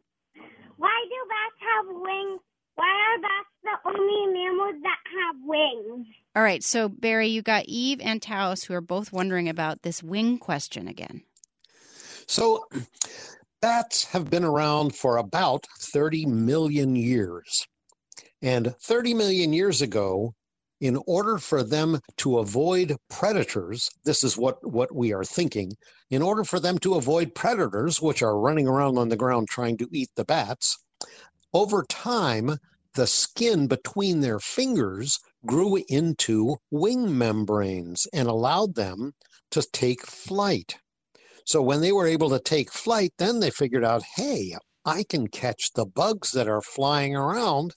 why 0.76 1.04
do 1.08 1.16
bats 1.28 1.60
have 1.60 1.86
wings? 1.96 2.40
Why 2.74 2.86
are 2.86 3.20
bats 3.20 3.48
the 3.62 3.90
only 3.90 4.32
mammals 4.32 4.82
that 4.82 4.98
have 5.18 5.36
wings? 5.44 6.06
All 6.36 6.42
right, 6.42 6.62
so 6.62 6.88
Barry, 6.88 7.28
you 7.28 7.42
got 7.42 7.64
Eve 7.66 8.00
and 8.00 8.22
Taos 8.22 8.64
who 8.64 8.74
are 8.74 8.80
both 8.80 9.12
wondering 9.12 9.48
about 9.48 9.82
this 9.82 10.02
wing 10.02 10.38
question 10.38 10.86
again. 10.88 11.22
So, 12.26 12.66
bats 13.62 14.04
have 14.06 14.28
been 14.28 14.44
around 14.44 14.94
for 14.94 15.16
about 15.16 15.66
30 15.80 16.26
million 16.26 16.96
years. 16.96 17.66
And 18.42 18.74
30 18.82 19.14
million 19.14 19.52
years 19.52 19.80
ago, 19.80 20.34
in 20.80 20.98
order 21.06 21.38
for 21.38 21.62
them 21.62 22.00
to 22.16 22.40
avoid 22.40 22.96
predators, 23.08 23.88
this 24.04 24.24
is 24.24 24.36
what, 24.36 24.56
what 24.68 24.92
we 24.92 25.12
are 25.12 25.24
thinking, 25.24 25.70
in 26.10 26.22
order 26.22 26.42
for 26.42 26.58
them 26.58 26.76
to 26.78 26.96
avoid 26.96 27.36
predators, 27.36 28.02
which 28.02 28.20
are 28.20 28.36
running 28.36 28.66
around 28.66 28.98
on 28.98 29.08
the 29.08 29.16
ground 29.16 29.48
trying 29.48 29.76
to 29.76 29.88
eat 29.92 30.10
the 30.16 30.24
bats, 30.24 30.76
over 31.54 31.84
time, 31.88 32.58
the 32.94 33.06
skin 33.06 33.68
between 33.68 34.20
their 34.20 34.40
fingers 34.40 35.20
grew 35.46 35.80
into 35.88 36.56
wing 36.72 37.16
membranes 37.16 38.08
and 38.12 38.26
allowed 38.26 38.74
them 38.74 39.12
to 39.52 39.62
take 39.72 40.04
flight. 40.04 40.76
So 41.46 41.62
when 41.62 41.80
they 41.80 41.92
were 41.92 42.06
able 42.06 42.30
to 42.30 42.38
take 42.38 42.72
flight, 42.72 43.12
then 43.18 43.40
they 43.40 43.50
figured 43.50 43.84
out, 43.84 44.02
hey, 44.16 44.54
I 44.84 45.04
can 45.08 45.28
catch 45.28 45.72
the 45.74 45.86
bugs 45.86 46.32
that 46.32 46.48
are 46.48 46.62
flying 46.62 47.14
around. 47.16 47.74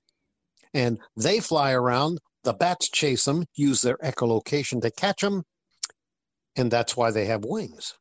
And 0.73 0.99
they 1.15 1.39
fly 1.39 1.71
around, 1.71 2.19
the 2.43 2.53
bats 2.53 2.89
chase 2.89 3.25
them, 3.25 3.45
use 3.55 3.81
their 3.81 3.97
echolocation 3.97 4.81
to 4.81 4.91
catch 4.91 5.21
them, 5.21 5.43
and 6.55 6.69
that's 6.69 6.95
why 6.95 7.11
they 7.11 7.25
have 7.25 7.43
wings. 7.45 7.93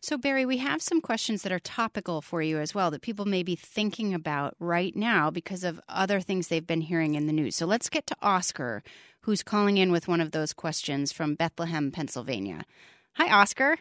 So, 0.00 0.18
Barry, 0.18 0.44
we 0.44 0.58
have 0.58 0.82
some 0.82 1.00
questions 1.00 1.42
that 1.42 1.52
are 1.52 1.58
topical 1.58 2.20
for 2.20 2.42
you 2.42 2.58
as 2.58 2.74
well 2.74 2.90
that 2.90 3.00
people 3.00 3.24
may 3.24 3.42
be 3.42 3.56
thinking 3.56 4.12
about 4.12 4.54
right 4.60 4.94
now 4.94 5.30
because 5.30 5.64
of 5.64 5.80
other 5.88 6.20
things 6.20 6.48
they've 6.48 6.66
been 6.66 6.82
hearing 6.82 7.14
in 7.14 7.26
the 7.26 7.32
news. 7.32 7.56
So, 7.56 7.64
let's 7.64 7.88
get 7.88 8.06
to 8.08 8.16
Oscar, 8.20 8.82
who's 9.22 9.42
calling 9.42 9.78
in 9.78 9.90
with 9.90 10.06
one 10.06 10.20
of 10.20 10.32
those 10.32 10.52
questions 10.52 11.10
from 11.10 11.34
Bethlehem, 11.34 11.90
Pennsylvania. 11.90 12.64
Hi, 13.14 13.32
Oscar. 13.32 13.78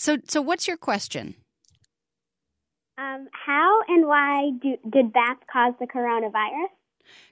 Hi. 0.00 0.02
So, 0.02 0.18
so 0.26 0.42
what's 0.42 0.66
your 0.66 0.76
question? 0.76 1.34
Um, 2.98 3.28
how 3.32 3.80
and 3.88 4.06
why 4.06 4.50
do, 4.60 4.76
did 4.90 5.12
bats 5.12 5.40
cause 5.52 5.74
the 5.80 5.86
coronavirus? 5.86 6.68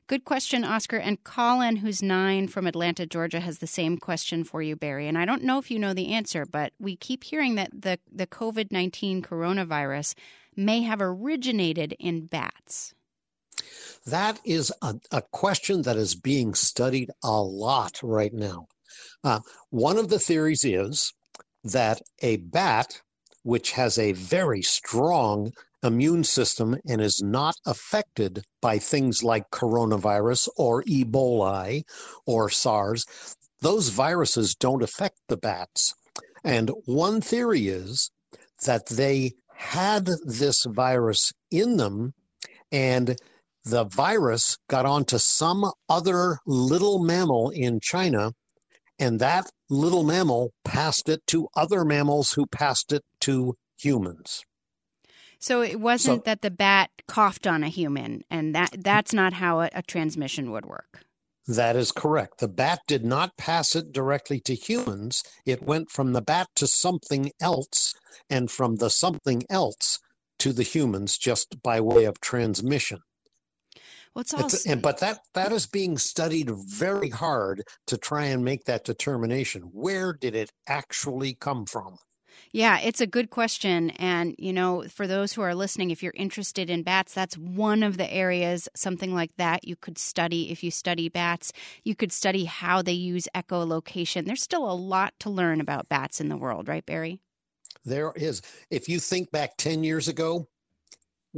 Good 0.06 0.24
question, 0.24 0.64
Oscar. 0.64 0.96
And 0.96 1.22
Colin, 1.22 1.76
who's 1.76 2.02
nine 2.02 2.48
from 2.48 2.66
Atlanta, 2.66 3.06
Georgia, 3.06 3.40
has 3.40 3.58
the 3.58 3.66
same 3.66 3.98
question 3.98 4.42
for 4.42 4.62
you, 4.62 4.76
Barry. 4.76 5.06
And 5.06 5.18
I 5.18 5.24
don't 5.26 5.44
know 5.44 5.58
if 5.58 5.70
you 5.70 5.78
know 5.78 5.92
the 5.92 6.12
answer, 6.12 6.46
but 6.46 6.72
we 6.78 6.96
keep 6.96 7.24
hearing 7.24 7.54
that 7.56 7.70
the, 7.72 7.98
the 8.10 8.26
COVID 8.26 8.72
19 8.72 9.22
coronavirus 9.22 10.14
may 10.56 10.82
have 10.82 11.00
originated 11.02 11.94
in 11.98 12.26
bats. 12.26 12.94
That 14.06 14.40
is 14.44 14.72
a, 14.82 14.94
a 15.12 15.22
question 15.30 15.82
that 15.82 15.96
is 15.96 16.14
being 16.14 16.54
studied 16.54 17.10
a 17.22 17.42
lot 17.42 18.00
right 18.02 18.32
now. 18.32 18.66
Uh, 19.22 19.40
one 19.70 19.98
of 19.98 20.08
the 20.08 20.18
theories 20.18 20.64
is 20.64 21.12
that 21.64 22.00
a 22.20 22.36
bat, 22.36 23.00
which 23.42 23.72
has 23.72 23.98
a 23.98 24.12
very 24.12 24.62
strong 24.62 25.52
immune 25.82 26.24
system 26.24 26.76
and 26.86 27.00
is 27.00 27.22
not 27.22 27.54
affected 27.66 28.42
by 28.60 28.78
things 28.78 29.22
like 29.22 29.50
coronavirus 29.50 30.48
or 30.56 30.82
Ebola 30.84 31.82
or 32.26 32.48
SARS. 32.48 33.04
Those 33.60 33.88
viruses 33.90 34.54
don't 34.54 34.82
affect 34.82 35.18
the 35.28 35.36
bats. 35.36 35.94
And 36.44 36.70
one 36.86 37.20
theory 37.20 37.68
is 37.68 38.10
that 38.64 38.86
they 38.86 39.32
had 39.54 40.08
this 40.24 40.64
virus 40.64 41.32
in 41.50 41.76
them 41.76 42.14
and 42.70 43.16
the 43.64 43.84
virus 43.84 44.56
got 44.68 44.86
onto 44.86 45.18
some 45.18 45.70
other 45.88 46.38
little 46.46 47.02
mammal 47.04 47.50
in 47.50 47.80
China, 47.80 48.32
and 48.98 49.20
that 49.20 49.50
little 49.70 50.02
mammal 50.02 50.52
passed 50.64 51.08
it 51.08 51.26
to 51.28 51.48
other 51.54 51.84
mammals 51.84 52.32
who 52.32 52.46
passed 52.46 52.92
it 52.92 53.02
to 53.20 53.54
humans. 53.78 54.42
So 55.40 55.62
it 55.62 55.78
wasn't 55.80 56.20
So- 56.20 56.22
that 56.24 56.42
the 56.42 56.50
bat 56.50 56.90
coughed 57.06 57.46
on 57.46 57.62
a 57.62 57.68
human, 57.68 58.22
and 58.30 58.54
that 58.54 58.70
that's 58.82 59.12
not 59.12 59.34
how 59.34 59.60
a, 59.60 59.70
a 59.72 59.82
transmission 59.82 60.50
would 60.50 60.66
work. 60.66 61.04
That 61.46 61.76
is 61.76 61.92
correct. 61.92 62.40
The 62.40 62.48
bat 62.48 62.80
did 62.86 63.04
not 63.06 63.36
pass 63.38 63.74
it 63.74 63.90
directly 63.92 64.38
to 64.40 64.54
humans. 64.54 65.22
It 65.46 65.62
went 65.62 65.90
from 65.90 66.12
the 66.12 66.20
bat 66.20 66.48
to 66.56 66.66
something 66.66 67.30
else, 67.40 67.94
and 68.28 68.50
from 68.50 68.76
the 68.76 68.90
something 68.90 69.44
else 69.48 69.98
to 70.40 70.52
the 70.52 70.62
humans 70.62 71.16
just 71.16 71.62
by 71.62 71.80
way 71.80 72.04
of 72.04 72.20
transmission. 72.20 72.98
Well, 74.18 74.22
it's 74.22 74.34
all 74.34 74.46
It's- 74.46 74.66
and, 74.66 74.82
but 74.82 74.98
that 74.98 75.20
that 75.34 75.52
is 75.52 75.66
being 75.68 75.96
studied 75.96 76.50
very 76.50 77.08
hard 77.08 77.62
to 77.86 77.96
try 77.96 78.24
and 78.24 78.44
make 78.44 78.64
that 78.64 78.82
determination. 78.82 79.62
Where 79.62 80.12
did 80.12 80.34
it 80.34 80.50
actually 80.66 81.34
come 81.34 81.66
from? 81.66 81.98
Yeah, 82.50 82.80
it's 82.80 83.00
a 83.00 83.06
good 83.06 83.30
question. 83.30 83.90
And, 83.90 84.34
you 84.36 84.52
know, 84.52 84.88
for 84.88 85.06
those 85.06 85.32
who 85.34 85.42
are 85.42 85.54
listening, 85.54 85.92
if 85.92 86.02
you're 86.02 86.12
interested 86.16 86.68
in 86.68 86.82
bats, 86.82 87.14
that's 87.14 87.38
one 87.38 87.84
of 87.84 87.96
the 87.96 88.12
areas, 88.12 88.68
something 88.74 89.14
like 89.14 89.36
that, 89.36 89.68
you 89.68 89.76
could 89.76 89.98
study 89.98 90.50
if 90.50 90.64
you 90.64 90.72
study 90.72 91.08
bats. 91.08 91.52
You 91.84 91.94
could 91.94 92.10
study 92.10 92.44
how 92.46 92.82
they 92.82 92.92
use 92.92 93.28
echolocation. 93.36 94.26
There's 94.26 94.42
still 94.42 94.68
a 94.68 94.74
lot 94.74 95.14
to 95.20 95.30
learn 95.30 95.60
about 95.60 95.88
bats 95.88 96.20
in 96.20 96.28
the 96.28 96.36
world, 96.36 96.66
right, 96.66 96.84
Barry? 96.84 97.20
There 97.84 98.12
is. 98.16 98.42
If 98.68 98.88
you 98.88 98.98
think 98.98 99.30
back 99.30 99.56
10 99.58 99.84
years 99.84 100.08
ago, 100.08 100.48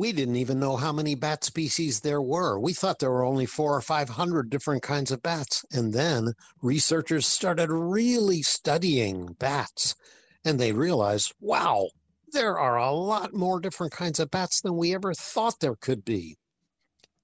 we 0.01 0.13
didn't 0.13 0.37
even 0.37 0.59
know 0.59 0.77
how 0.77 0.93
many 0.93 1.15
bat 1.15 1.45
species 1.45 2.01
there 2.01 2.23
were. 2.23 2.59
We 2.59 2.73
thought 2.73 3.01
there 3.01 3.11
were 3.11 3.23
only 3.23 3.45
four 3.45 3.77
or 3.77 3.83
500 3.83 4.49
different 4.49 4.83
kinds 4.83 5.11
of 5.11 5.23
bats. 5.23 5.63
And 5.71 5.93
then 5.93 6.33
researchers 6.63 7.27
started 7.27 7.71
really 7.71 8.41
studying 8.41 9.37
bats 9.39 9.95
and 10.43 10.59
they 10.59 10.73
realized, 10.73 11.35
wow, 11.39 11.89
there 12.33 12.59
are 12.59 12.79
a 12.79 12.93
lot 12.93 13.35
more 13.35 13.61
different 13.61 13.93
kinds 13.93 14.19
of 14.19 14.31
bats 14.31 14.63
than 14.63 14.79
we 14.79 14.95
ever 14.95 15.13
thought 15.13 15.61
there 15.61 15.77
could 15.77 16.03
be. 16.03 16.39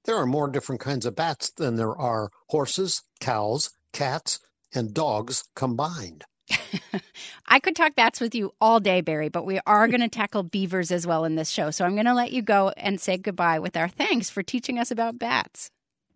There 0.04 0.16
are 0.16 0.26
more 0.26 0.50
different 0.50 0.82
kinds 0.82 1.06
of 1.06 1.16
bats 1.16 1.50
than 1.52 1.76
there 1.76 1.96
are 1.96 2.28
horses, 2.50 3.02
cows, 3.20 3.70
cats, 3.94 4.38
and 4.74 4.92
dogs 4.92 5.44
combined. 5.54 6.24
I 7.46 7.60
could 7.60 7.76
talk 7.76 7.94
bats 7.94 8.20
with 8.20 8.34
you 8.34 8.52
all 8.60 8.80
day, 8.80 9.00
Barry, 9.00 9.28
but 9.28 9.46
we 9.46 9.60
are 9.66 9.88
going 9.88 10.00
to 10.00 10.08
tackle 10.08 10.42
beavers 10.42 10.90
as 10.90 11.06
well 11.06 11.24
in 11.24 11.36
this 11.36 11.50
show. 11.50 11.70
So 11.70 11.84
I'm 11.84 11.94
going 11.94 12.06
to 12.06 12.14
let 12.14 12.32
you 12.32 12.42
go 12.42 12.72
and 12.76 13.00
say 13.00 13.16
goodbye 13.16 13.58
with 13.58 13.76
our 13.76 13.88
thanks 13.88 14.30
for 14.30 14.42
teaching 14.42 14.78
us 14.78 14.90
about 14.90 15.18
bats. 15.18 15.70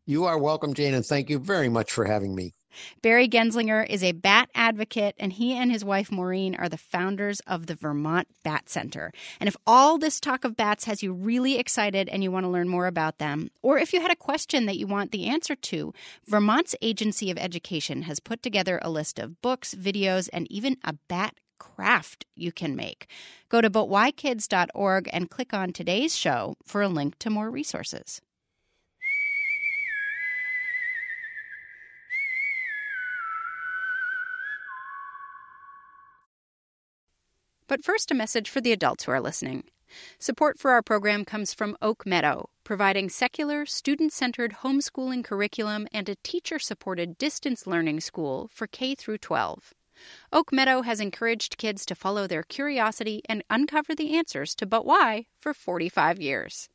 You 0.06 0.24
are 0.24 0.38
welcome, 0.38 0.74
Jane, 0.74 0.94
and 0.94 1.04
thank 1.04 1.30
you 1.30 1.38
very 1.38 1.68
much 1.68 1.92
for 1.92 2.04
having 2.04 2.34
me. 2.34 2.54
Barry 3.02 3.28
Genzlinger 3.28 3.86
is 3.88 4.02
a 4.02 4.12
bat 4.12 4.50
advocate, 4.54 5.14
and 5.18 5.32
he 5.32 5.54
and 5.54 5.70
his 5.70 5.84
wife 5.84 6.10
Maureen 6.10 6.54
are 6.54 6.68
the 6.68 6.76
founders 6.76 7.40
of 7.40 7.66
the 7.66 7.74
Vermont 7.74 8.28
Bat 8.42 8.68
Center. 8.68 9.12
And 9.38 9.48
if 9.48 9.56
all 9.66 9.98
this 9.98 10.20
talk 10.20 10.44
of 10.44 10.56
bats 10.56 10.84
has 10.84 11.02
you 11.02 11.12
really 11.12 11.58
excited 11.58 12.08
and 12.08 12.22
you 12.22 12.30
want 12.30 12.44
to 12.44 12.50
learn 12.50 12.68
more 12.68 12.86
about 12.86 13.18
them, 13.18 13.50
or 13.62 13.78
if 13.78 13.92
you 13.92 14.00
had 14.00 14.10
a 14.10 14.16
question 14.16 14.66
that 14.66 14.76
you 14.76 14.86
want 14.86 15.12
the 15.12 15.26
answer 15.26 15.54
to, 15.54 15.92
Vermont's 16.26 16.74
Agency 16.82 17.30
of 17.30 17.38
Education 17.38 18.02
has 18.02 18.20
put 18.20 18.42
together 18.42 18.78
a 18.82 18.90
list 18.90 19.18
of 19.18 19.40
books, 19.42 19.74
videos, 19.74 20.28
and 20.32 20.50
even 20.50 20.76
a 20.84 20.94
bat 21.08 21.34
craft 21.58 22.24
you 22.34 22.50
can 22.50 22.74
make. 22.74 23.06
Go 23.48 23.60
to 23.60 23.70
butwhykids.org 23.70 25.08
and 25.12 25.30
click 25.30 25.52
on 25.52 25.72
today's 25.72 26.16
show 26.16 26.56
for 26.64 26.82
a 26.82 26.88
link 26.88 27.18
to 27.18 27.30
more 27.30 27.50
resources. 27.50 28.20
But 37.70 37.84
first, 37.84 38.10
a 38.10 38.16
message 38.16 38.50
for 38.50 38.60
the 38.60 38.72
adults 38.72 39.04
who 39.04 39.12
are 39.12 39.20
listening. 39.20 39.62
Support 40.18 40.58
for 40.58 40.72
our 40.72 40.82
program 40.82 41.24
comes 41.24 41.54
from 41.54 41.76
Oak 41.80 42.04
Meadow, 42.04 42.48
providing 42.64 43.08
secular, 43.08 43.64
student 43.64 44.12
centered 44.12 44.56
homeschooling 44.64 45.22
curriculum 45.22 45.86
and 45.92 46.08
a 46.08 46.16
teacher 46.24 46.58
supported 46.58 47.16
distance 47.16 47.68
learning 47.68 48.00
school 48.00 48.50
for 48.52 48.66
K 48.66 48.96
through 48.96 49.18
12. 49.18 49.72
Oak 50.32 50.52
Meadow 50.52 50.82
has 50.82 50.98
encouraged 50.98 51.58
kids 51.58 51.86
to 51.86 51.94
follow 51.94 52.26
their 52.26 52.42
curiosity 52.42 53.22
and 53.28 53.44
uncover 53.48 53.94
the 53.94 54.16
answers 54.16 54.56
to 54.56 54.66
But 54.66 54.84
Why 54.84 55.26
for 55.38 55.54
45 55.54 56.20
years. 56.20 56.68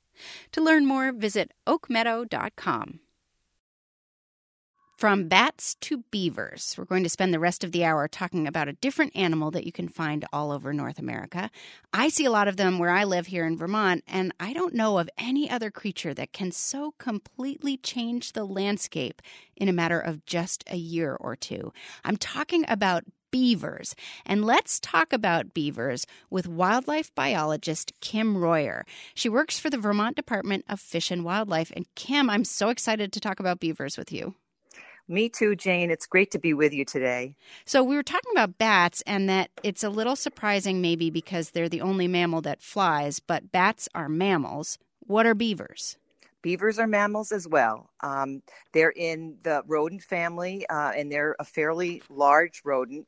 To 0.53 0.61
learn 0.61 0.85
more, 0.85 1.11
visit 1.11 1.51
oakmeadow.com. 1.67 3.01
From 4.97 5.27
bats 5.27 5.75
to 5.81 6.05
beavers, 6.09 6.73
we're 6.77 6.85
going 6.85 7.03
to 7.03 7.09
spend 7.09 7.33
the 7.33 7.39
rest 7.39 7.65
of 7.65 7.73
the 7.73 7.83
hour 7.83 8.07
talking 8.07 8.47
about 8.47 8.69
a 8.69 8.73
different 8.73 9.13
animal 9.13 9.51
that 9.51 9.65
you 9.65 9.71
can 9.73 9.89
find 9.89 10.23
all 10.31 10.53
over 10.53 10.71
North 10.71 10.99
America. 10.99 11.51
I 11.91 12.07
see 12.07 12.23
a 12.23 12.31
lot 12.31 12.47
of 12.47 12.55
them 12.55 12.79
where 12.79 12.91
I 12.91 13.03
live 13.03 13.27
here 13.27 13.45
in 13.45 13.57
Vermont, 13.57 14.05
and 14.07 14.33
I 14.39 14.53
don't 14.53 14.73
know 14.73 14.97
of 14.97 15.09
any 15.17 15.49
other 15.49 15.69
creature 15.69 16.13
that 16.13 16.31
can 16.31 16.49
so 16.49 16.93
completely 16.97 17.75
change 17.75 18.31
the 18.31 18.45
landscape 18.45 19.21
in 19.57 19.67
a 19.67 19.73
matter 19.73 19.99
of 19.99 20.25
just 20.25 20.63
a 20.67 20.77
year 20.77 21.17
or 21.19 21.35
two. 21.35 21.73
I'm 22.05 22.15
talking 22.15 22.63
about 22.69 23.03
beavers. 23.31 23.95
And 24.25 24.45
let's 24.45 24.79
talk 24.79 25.11
about 25.11 25.53
beavers 25.53 26.07
with 26.29 26.47
wildlife 26.47 27.13
biologist 27.15 27.91
Kim 27.99 28.37
Royar. 28.37 28.83
She 29.13 29.27
works 29.27 29.59
for 29.59 29.69
the 29.69 29.77
Vermont 29.77 30.15
Department 30.15 30.63
of 30.69 30.79
Fish 30.79 31.11
and 31.11 31.25
Wildlife. 31.25 31.69
And 31.75 31.85
Kim, 31.95 32.29
I'm 32.29 32.45
so 32.45 32.69
excited 32.69 33.11
to 33.11 33.19
talk 33.19 33.41
about 33.41 33.59
beavers 33.59 33.97
with 33.97 34.13
you. 34.13 34.35
Me 35.07 35.29
too, 35.29 35.55
Jane. 35.55 35.91
It's 35.91 36.07
great 36.07 36.31
to 36.31 36.39
be 36.39 36.53
with 36.53 36.73
you 36.73 36.83
today. 36.83 37.35
So, 37.65 37.83
we 37.83 37.95
were 37.95 38.03
talking 38.03 38.31
about 38.31 38.57
bats, 38.57 39.03
and 39.05 39.29
that 39.29 39.51
it's 39.61 39.83
a 39.83 39.89
little 39.89 40.15
surprising 40.15 40.81
maybe 40.81 41.11
because 41.11 41.51
they're 41.51 41.69
the 41.69 41.81
only 41.81 42.07
mammal 42.07 42.41
that 42.41 42.61
flies, 42.61 43.19
but 43.19 43.51
bats 43.51 43.87
are 43.93 44.09
mammals. 44.09 44.79
What 45.01 45.27
are 45.27 45.35
beavers? 45.35 45.97
Beavers 46.41 46.79
are 46.79 46.87
mammals 46.87 47.31
as 47.31 47.47
well. 47.47 47.89
Um, 48.01 48.41
they're 48.73 48.93
in 48.95 49.37
the 49.43 49.61
rodent 49.67 50.01
family, 50.01 50.65
uh, 50.69 50.91
and 50.95 51.11
they're 51.11 51.35
a 51.39 51.45
fairly 51.45 52.01
large 52.09 52.61
rodent, 52.65 53.07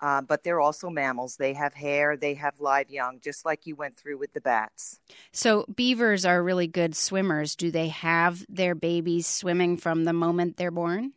uh, 0.00 0.22
but 0.22 0.42
they're 0.42 0.60
also 0.60 0.90
mammals. 0.90 1.36
They 1.36 1.52
have 1.52 1.74
hair, 1.74 2.16
they 2.16 2.34
have 2.34 2.58
live 2.58 2.90
young, 2.90 3.20
just 3.20 3.44
like 3.44 3.66
you 3.66 3.76
went 3.76 3.96
through 3.96 4.18
with 4.18 4.32
the 4.32 4.40
bats. 4.40 4.98
So, 5.32 5.64
beavers 5.72 6.24
are 6.24 6.42
really 6.42 6.66
good 6.66 6.96
swimmers. 6.96 7.54
Do 7.54 7.70
they 7.70 7.88
have 7.88 8.44
their 8.48 8.74
babies 8.74 9.28
swimming 9.28 9.76
from 9.76 10.04
the 10.04 10.12
moment 10.12 10.56
they're 10.56 10.72
born? 10.72 11.12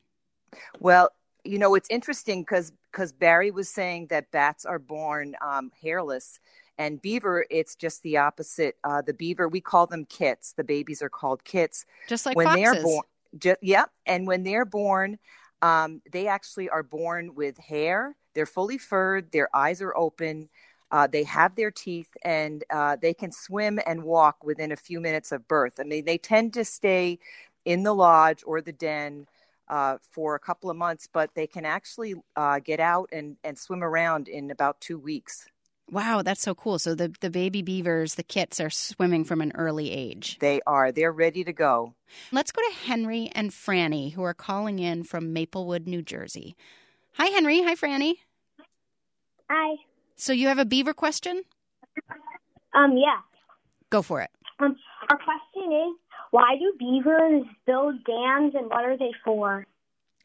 Well, 0.79 1.09
you 1.43 1.57
know, 1.57 1.75
it's 1.75 1.89
interesting 1.89 2.41
because 2.41 2.71
because 2.91 3.11
Barry 3.11 3.51
was 3.51 3.69
saying 3.69 4.07
that 4.07 4.31
bats 4.31 4.65
are 4.65 4.79
born 4.79 5.35
um, 5.41 5.71
hairless, 5.81 6.39
and 6.77 7.01
beaver, 7.01 7.45
it's 7.49 7.75
just 7.75 8.03
the 8.03 8.17
opposite. 8.17 8.77
Uh, 8.83 9.01
the 9.01 9.13
beaver, 9.13 9.47
we 9.47 9.61
call 9.61 9.85
them 9.85 10.05
kits. 10.05 10.53
The 10.53 10.63
babies 10.63 11.01
are 11.01 11.09
called 11.09 11.43
kits. 11.43 11.85
Just 12.07 12.25
like 12.25 12.35
when 12.35 12.47
foxes. 12.47 12.63
they're 12.63 12.83
born, 12.83 13.55
yep. 13.61 13.91
And 14.05 14.27
when 14.27 14.43
they're 14.43 14.65
born, 14.65 15.19
um, 15.61 16.01
they 16.11 16.27
actually 16.27 16.69
are 16.69 16.83
born 16.83 17.35
with 17.35 17.57
hair. 17.57 18.15
They're 18.33 18.45
fully 18.45 18.77
furred. 18.77 19.31
Their 19.31 19.53
eyes 19.55 19.81
are 19.81 19.95
open. 19.95 20.49
Uh, 20.91 21.05
they 21.05 21.23
have 21.23 21.55
their 21.55 21.69
teeth, 21.69 22.09
and 22.23 22.63
uh, 22.71 22.95
they 22.99 23.13
can 23.13 23.31
swim 23.31 23.79
and 23.85 24.03
walk 24.03 24.43
within 24.43 24.71
a 24.71 24.77
few 24.77 24.99
minutes 24.99 25.31
of 25.31 25.47
birth. 25.47 25.79
I 25.79 25.83
mean, 25.83 26.05
they 26.05 26.17
tend 26.17 26.53
to 26.55 26.65
stay 26.65 27.19
in 27.65 27.83
the 27.83 27.93
lodge 27.93 28.43
or 28.45 28.61
the 28.61 28.71
den 28.71 29.27
uh, 29.69 29.97
for 30.01 30.35
a 30.35 30.39
couple 30.39 30.69
of 30.69 30.77
months, 30.77 31.07
but 31.11 31.35
they 31.35 31.47
can 31.47 31.65
actually 31.65 32.15
uh, 32.35 32.59
get 32.59 32.79
out 32.79 33.09
and, 33.11 33.37
and 33.43 33.57
swim 33.57 33.83
around 33.83 34.27
in 34.27 34.51
about 34.51 34.79
two 34.81 34.97
weeks. 34.97 35.47
Wow, 35.91 36.21
that's 36.21 36.41
so 36.41 36.53
cool. 36.53 36.77
So 36.77 36.93
the, 36.93 37.13
the 37.19 37.31
baby 37.31 37.61
beavers, 37.63 38.15
the 38.15 38.23
kits, 38.23 38.59
are 38.59 38.69
swimming 38.69 39.23
from 39.23 39.41
an 39.41 39.51
early 39.55 39.91
age. 39.91 40.37
They 40.39 40.61
are. 40.67 40.91
They're 40.91 41.11
ready 41.11 41.43
to 41.43 41.53
go. 41.53 41.95
Let's 42.31 42.51
go 42.51 42.61
to 42.61 42.75
Henry 42.75 43.31
and 43.33 43.49
Franny, 43.49 44.13
who 44.13 44.21
are 44.23 44.35
calling 44.35 44.77
in 44.77 45.03
from 45.03 45.33
Maplewood, 45.33 45.87
New 45.87 46.03
Jersey. 46.03 46.55
Hi, 47.13 47.27
Henry. 47.27 47.63
Hi, 47.63 47.73
Franny. 47.73 48.15
Hi. 49.49 49.77
So 50.15 50.31
you 50.31 50.47
have 50.47 50.59
a 50.59 50.65
beaver 50.65 50.93
question? 50.93 51.43
Um, 52.75 52.95
yeah. 52.97 53.21
Go 53.89 54.03
for 54.03 54.21
it. 54.21 54.29
Um, 54.59 54.75
our 55.09 55.17
question 55.17 55.71
is, 55.71 55.95
why 56.31 56.55
do 56.55 56.73
beavers 56.77 57.43
build 57.65 58.03
dams 58.03 58.53
and 58.55 58.69
what 58.69 58.85
are 58.85 58.97
they 58.97 59.11
for? 59.23 59.65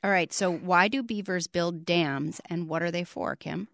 All 0.02 0.10
right. 0.10 0.32
So 0.32 0.52
why 0.52 0.88
do 0.88 1.02
beavers 1.02 1.46
build 1.46 1.86
dams 1.86 2.40
and 2.46 2.68
what 2.68 2.82
are 2.82 2.90
they 2.90 3.04
for, 3.04 3.36
Kim? 3.36 3.68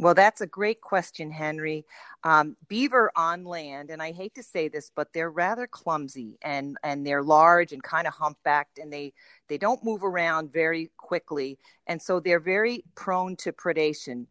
Well, 0.00 0.14
that's 0.14 0.40
a 0.40 0.46
great 0.46 0.80
question, 0.80 1.30
Henry. 1.30 1.84
Um, 2.22 2.56
beaver 2.68 3.10
on 3.16 3.44
land, 3.44 3.90
and 3.90 4.00
I 4.00 4.12
hate 4.12 4.34
to 4.36 4.44
say 4.44 4.68
this, 4.68 4.92
but 4.94 5.12
they're 5.12 5.30
rather 5.30 5.66
clumsy 5.66 6.38
and, 6.42 6.76
and 6.84 7.04
they're 7.04 7.22
large 7.22 7.72
and 7.72 7.82
kind 7.82 8.06
of 8.06 8.14
humpbacked, 8.14 8.78
and 8.78 8.92
they, 8.92 9.12
they 9.48 9.58
don't 9.58 9.84
move 9.84 10.04
around 10.04 10.52
very 10.52 10.90
quickly. 10.96 11.58
And 11.88 12.00
so 12.00 12.20
they're 12.20 12.38
very 12.38 12.84
prone 12.94 13.34
to 13.36 13.52
predation. 13.52 14.26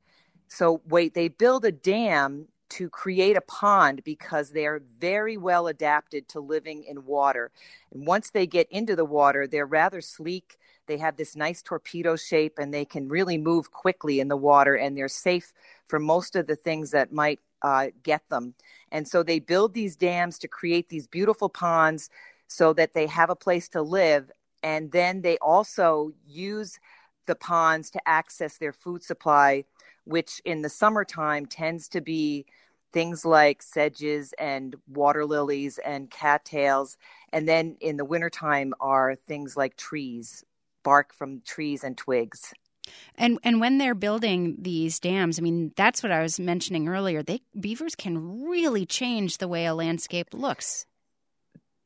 So, 0.47 0.81
wait, 0.87 1.13
they 1.13 1.27
build 1.27 1.65
a 1.65 1.71
dam 1.73 2.47
to 2.69 2.89
create 2.89 3.37
a 3.37 3.41
pond 3.41 4.03
because 4.03 4.51
they're 4.51 4.81
very 4.99 5.37
well 5.37 5.67
adapted 5.67 6.27
to 6.29 6.39
living 6.39 6.83
in 6.83 7.05
water. 7.05 7.51
And 7.91 8.05
once 8.05 8.29
they 8.29 8.47
get 8.47 8.69
into 8.71 8.95
the 8.95 9.05
water, 9.05 9.47
they're 9.47 9.65
rather 9.65 10.01
sleek 10.01 10.57
they 10.87 10.97
have 10.97 11.17
this 11.17 11.35
nice 11.35 11.61
torpedo 11.61 12.15
shape 12.15 12.57
and 12.57 12.73
they 12.73 12.85
can 12.85 13.07
really 13.09 13.37
move 13.37 13.71
quickly 13.71 14.19
in 14.19 14.29
the 14.29 14.37
water 14.37 14.75
and 14.75 14.97
they're 14.97 15.07
safe 15.07 15.53
from 15.85 16.03
most 16.03 16.35
of 16.35 16.47
the 16.47 16.55
things 16.55 16.91
that 16.91 17.11
might 17.11 17.39
uh, 17.61 17.87
get 18.03 18.27
them. 18.29 18.55
And 18.91 19.07
so 19.07 19.21
they 19.21 19.39
build 19.39 19.73
these 19.73 19.95
dams 19.95 20.39
to 20.39 20.47
create 20.47 20.89
these 20.89 21.07
beautiful 21.07 21.49
ponds 21.49 22.09
so 22.47 22.73
that 22.73 22.93
they 22.93 23.07
have 23.07 23.29
a 23.29 23.35
place 23.35 23.67
to 23.69 23.81
live. 23.81 24.31
And 24.63 24.91
then 24.91 25.21
they 25.21 25.37
also 25.37 26.13
use 26.25 26.79
the 27.25 27.35
ponds 27.35 27.89
to 27.91 28.07
access 28.07 28.57
their 28.57 28.73
food 28.73 29.03
supply, 29.03 29.65
which 30.07 30.41
in 30.45 30.61
the 30.61 30.69
summertime 30.69 31.45
tends 31.45 31.87
to 31.89 32.01
be 32.01 32.45
things 32.93 33.25
like 33.25 33.61
sedges 33.61 34.33
and 34.39 34.75
water 34.87 35.25
lilies 35.25 35.79
and 35.85 36.09
cattails. 36.09 36.97
And 37.31 37.47
then 37.47 37.77
in 37.81 37.97
the 37.97 38.05
wintertime 38.05 38.73
are 38.79 39.15
things 39.15 39.57
like 39.57 39.75
trees, 39.75 40.43
bark 40.83 41.13
from 41.13 41.41
trees 41.41 41.83
and 41.83 41.97
twigs. 41.97 42.53
And 43.15 43.37
and 43.43 43.59
when 43.59 43.77
they're 43.77 43.95
building 43.95 44.55
these 44.59 44.99
dams, 44.99 45.37
I 45.37 45.41
mean 45.41 45.73
that's 45.75 46.01
what 46.01 46.11
I 46.11 46.21
was 46.21 46.39
mentioning 46.39 46.87
earlier. 46.87 47.21
They 47.21 47.41
beavers 47.59 47.95
can 47.95 48.47
really 48.47 48.85
change 48.85 49.37
the 49.37 49.47
way 49.47 49.65
a 49.65 49.73
landscape 49.73 50.33
looks. 50.33 50.85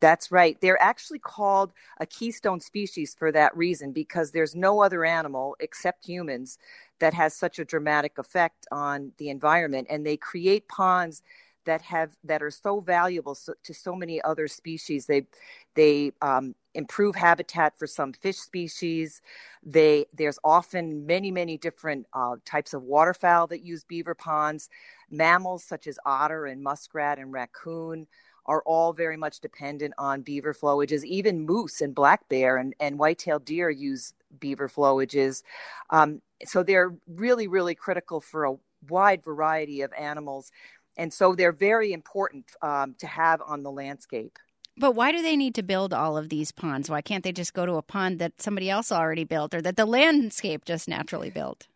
That's 0.02 0.32
right. 0.32 0.58
They're 0.60 0.82
actually 0.82 1.20
called 1.20 1.72
a 2.00 2.08
keystone 2.08 2.60
species 2.60 3.16
for 3.18 3.32
that 3.32 3.56
reason 3.56 3.94
because 3.94 4.32
there's 4.32 4.56
no 4.56 4.82
other 4.82 5.06
animal 5.06 5.56
except 5.60 6.06
humans 6.06 6.58
that 7.00 7.14
has 7.14 7.36
such 7.36 7.60
a 7.60 7.66
dramatic 7.66 8.18
effect 8.18 8.68
on 8.72 9.14
the 9.20 9.30
environment 9.30 9.88
and 9.90 10.06
they 10.06 10.18
create 10.18 10.68
ponds 10.68 11.22
that 11.66 11.84
have 11.84 12.18
that 12.24 12.42
are 12.42 12.50
so 12.50 12.80
valuable 12.80 13.38
to 13.64 13.74
so 13.74 13.96
many 13.96 14.20
other 14.24 14.48
species. 14.48 15.06
They 15.06 15.28
they 15.76 16.12
um, 16.24 16.56
improve 16.74 17.16
habitat 17.16 17.78
for 17.78 17.86
some 17.86 18.14
fish 18.14 18.38
species. 18.38 19.22
They 19.64 20.08
there's 20.14 20.40
often 20.44 21.06
many 21.06 21.30
many 21.30 21.60
different 21.60 22.08
uh, 22.14 22.38
types 22.46 22.74
of 22.74 22.82
waterfowl 22.82 23.48
that 23.48 23.62
use 23.62 23.84
beaver 23.84 24.16
ponds. 24.16 24.70
Mammals 25.12 25.64
such 25.64 25.86
as 25.86 26.00
otter 26.06 26.46
and 26.48 26.64
muskrat 26.64 27.20
and 27.20 27.32
raccoon 27.32 28.08
are 28.46 28.64
all 28.66 28.94
very 28.94 29.18
much 29.18 29.40
dependent 29.40 29.94
on 29.98 30.22
beaver 30.22 30.54
flowages. 30.54 31.04
Even 31.04 31.46
moose 31.46 31.82
and 31.82 31.96
black 31.96 32.28
bear 32.30 32.58
and, 32.58 32.74
and 32.80 32.98
white-tailed 32.98 33.46
deer 33.46 33.70
use 33.70 34.14
beaver 34.40 34.68
flowages. 34.68 35.44
Um, 35.90 36.22
so 36.46 36.64
they're 36.64 36.94
really, 37.08 37.48
really 37.48 37.76
critical 37.76 38.20
for 38.20 38.46
a 38.46 38.56
wide 38.90 39.24
variety 39.24 39.82
of 39.82 39.94
animals 39.98 40.52
and 40.98 41.14
so 41.14 41.36
they're 41.36 41.52
very 41.52 41.94
important 41.94 42.46
um, 42.62 42.96
to 43.00 43.08
have 43.08 43.42
on 43.42 43.64
the 43.64 43.72
landscape. 43.72 44.38
But 44.78 44.96
why 44.96 45.12
do 45.12 45.22
they 45.22 45.36
need 45.36 45.56
to 45.56 45.64
build 45.64 45.94
all 45.94 46.18
of 46.18 46.30
these 46.30 46.52
ponds? 46.52 46.90
Why 46.90 47.02
can't 47.02 47.24
they 47.24 47.32
just 47.32 47.54
go 47.54 47.66
to 47.66 47.74
a 47.76 47.82
pond 47.82 48.20
that 48.20 48.42
somebody 48.42 48.70
else 48.70 48.92
already 48.92 49.24
built 49.24 49.54
or 49.54 49.62
that 49.62 49.76
the 49.76 49.86
landscape 49.86 50.66
just 50.66 50.88
naturally 50.88 51.30
built? 51.30 51.68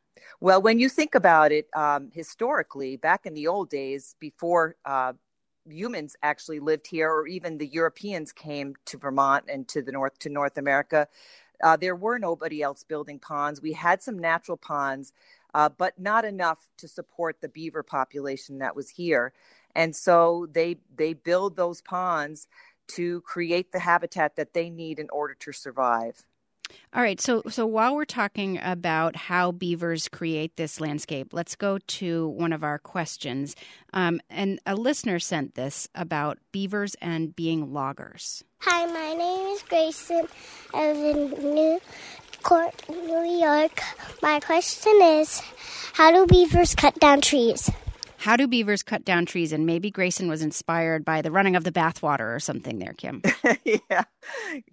Well, 0.41 0.61
when 0.61 0.79
you 0.79 0.89
think 0.89 1.15
about 1.15 1.51
it, 1.51 1.67
um, 1.75 2.09
historically, 2.13 2.97
back 2.97 3.25
in 3.25 3.33
the 3.33 3.47
old 3.47 3.69
days, 3.69 4.15
before 4.19 4.75
uh, 4.85 5.13
humans 5.69 6.15
actually 6.21 6.59
lived 6.59 6.87
here, 6.87 7.09
or 7.09 7.27
even 7.27 7.57
the 7.57 7.67
Europeans 7.67 8.31
came 8.31 8.75
to 8.85 8.97
Vermont 8.97 9.45
and 9.47 9.67
to 9.69 9.81
the 9.81 9.91
north 9.91 10.17
to 10.19 10.29
North 10.29 10.57
America, 10.57 11.07
uh, 11.63 11.77
there 11.77 11.95
were 11.95 12.19
nobody 12.19 12.61
else 12.61 12.83
building 12.83 13.19
ponds. 13.19 13.61
We 13.61 13.73
had 13.73 14.01
some 14.01 14.19
natural 14.19 14.57
ponds, 14.57 15.13
uh, 15.53 15.69
but 15.69 15.99
not 15.99 16.25
enough 16.25 16.67
to 16.77 16.87
support 16.87 17.41
the 17.41 17.49
beaver 17.49 17.83
population 17.83 18.59
that 18.59 18.75
was 18.75 18.89
here. 18.89 19.33
And 19.75 19.95
so 19.95 20.47
they 20.51 20.77
they 20.95 21.13
build 21.13 21.55
those 21.55 21.81
ponds 21.81 22.47
to 22.87 23.21
create 23.21 23.71
the 23.71 23.79
habitat 23.79 24.35
that 24.35 24.53
they 24.53 24.69
need 24.69 24.99
in 24.99 25.09
order 25.09 25.33
to 25.33 25.51
survive. 25.51 26.25
All 26.93 27.01
right, 27.01 27.19
so 27.19 27.43
so 27.49 27.65
while 27.65 27.95
we're 27.95 28.05
talking 28.05 28.59
about 28.61 29.15
how 29.15 29.51
beavers 29.51 30.07
create 30.07 30.55
this 30.55 30.79
landscape, 30.79 31.33
let's 31.33 31.55
go 31.55 31.77
to 31.77 32.29
one 32.29 32.53
of 32.53 32.63
our 32.63 32.79
questions. 32.79 33.55
Um, 33.93 34.21
and 34.29 34.59
a 34.65 34.75
listener 34.75 35.19
sent 35.19 35.55
this 35.55 35.87
about 35.95 36.37
beavers 36.51 36.95
and 37.01 37.35
being 37.35 37.73
loggers. 37.73 38.43
Hi, 38.59 38.85
my 38.85 39.13
name 39.13 39.47
is 39.47 39.63
Grayson. 39.63 40.27
I 40.73 40.91
live 40.93 41.33
in 41.33 41.53
New 41.53 41.79
New 42.89 43.39
York. 43.39 43.81
My 44.21 44.39
question 44.39 44.93
is 45.01 45.41
How 45.93 46.11
do 46.11 46.25
beavers 46.27 46.75
cut 46.75 46.99
down 46.99 47.21
trees? 47.21 47.69
How 48.25 48.35
do 48.35 48.47
beavers 48.47 48.81
cut 48.81 49.05
down 49.05 49.27
trees? 49.27 49.51
And 49.51 49.67
maybe 49.67 49.91
Grayson 49.91 50.27
was 50.27 50.41
inspired 50.41 51.05
by 51.05 51.21
the 51.21 51.29
running 51.29 51.55
of 51.55 51.63
the 51.63 51.71
bathwater 51.71 52.35
or 52.35 52.39
something 52.39 52.79
there, 52.79 52.93
Kim. 52.93 53.21
yeah, 53.63 54.05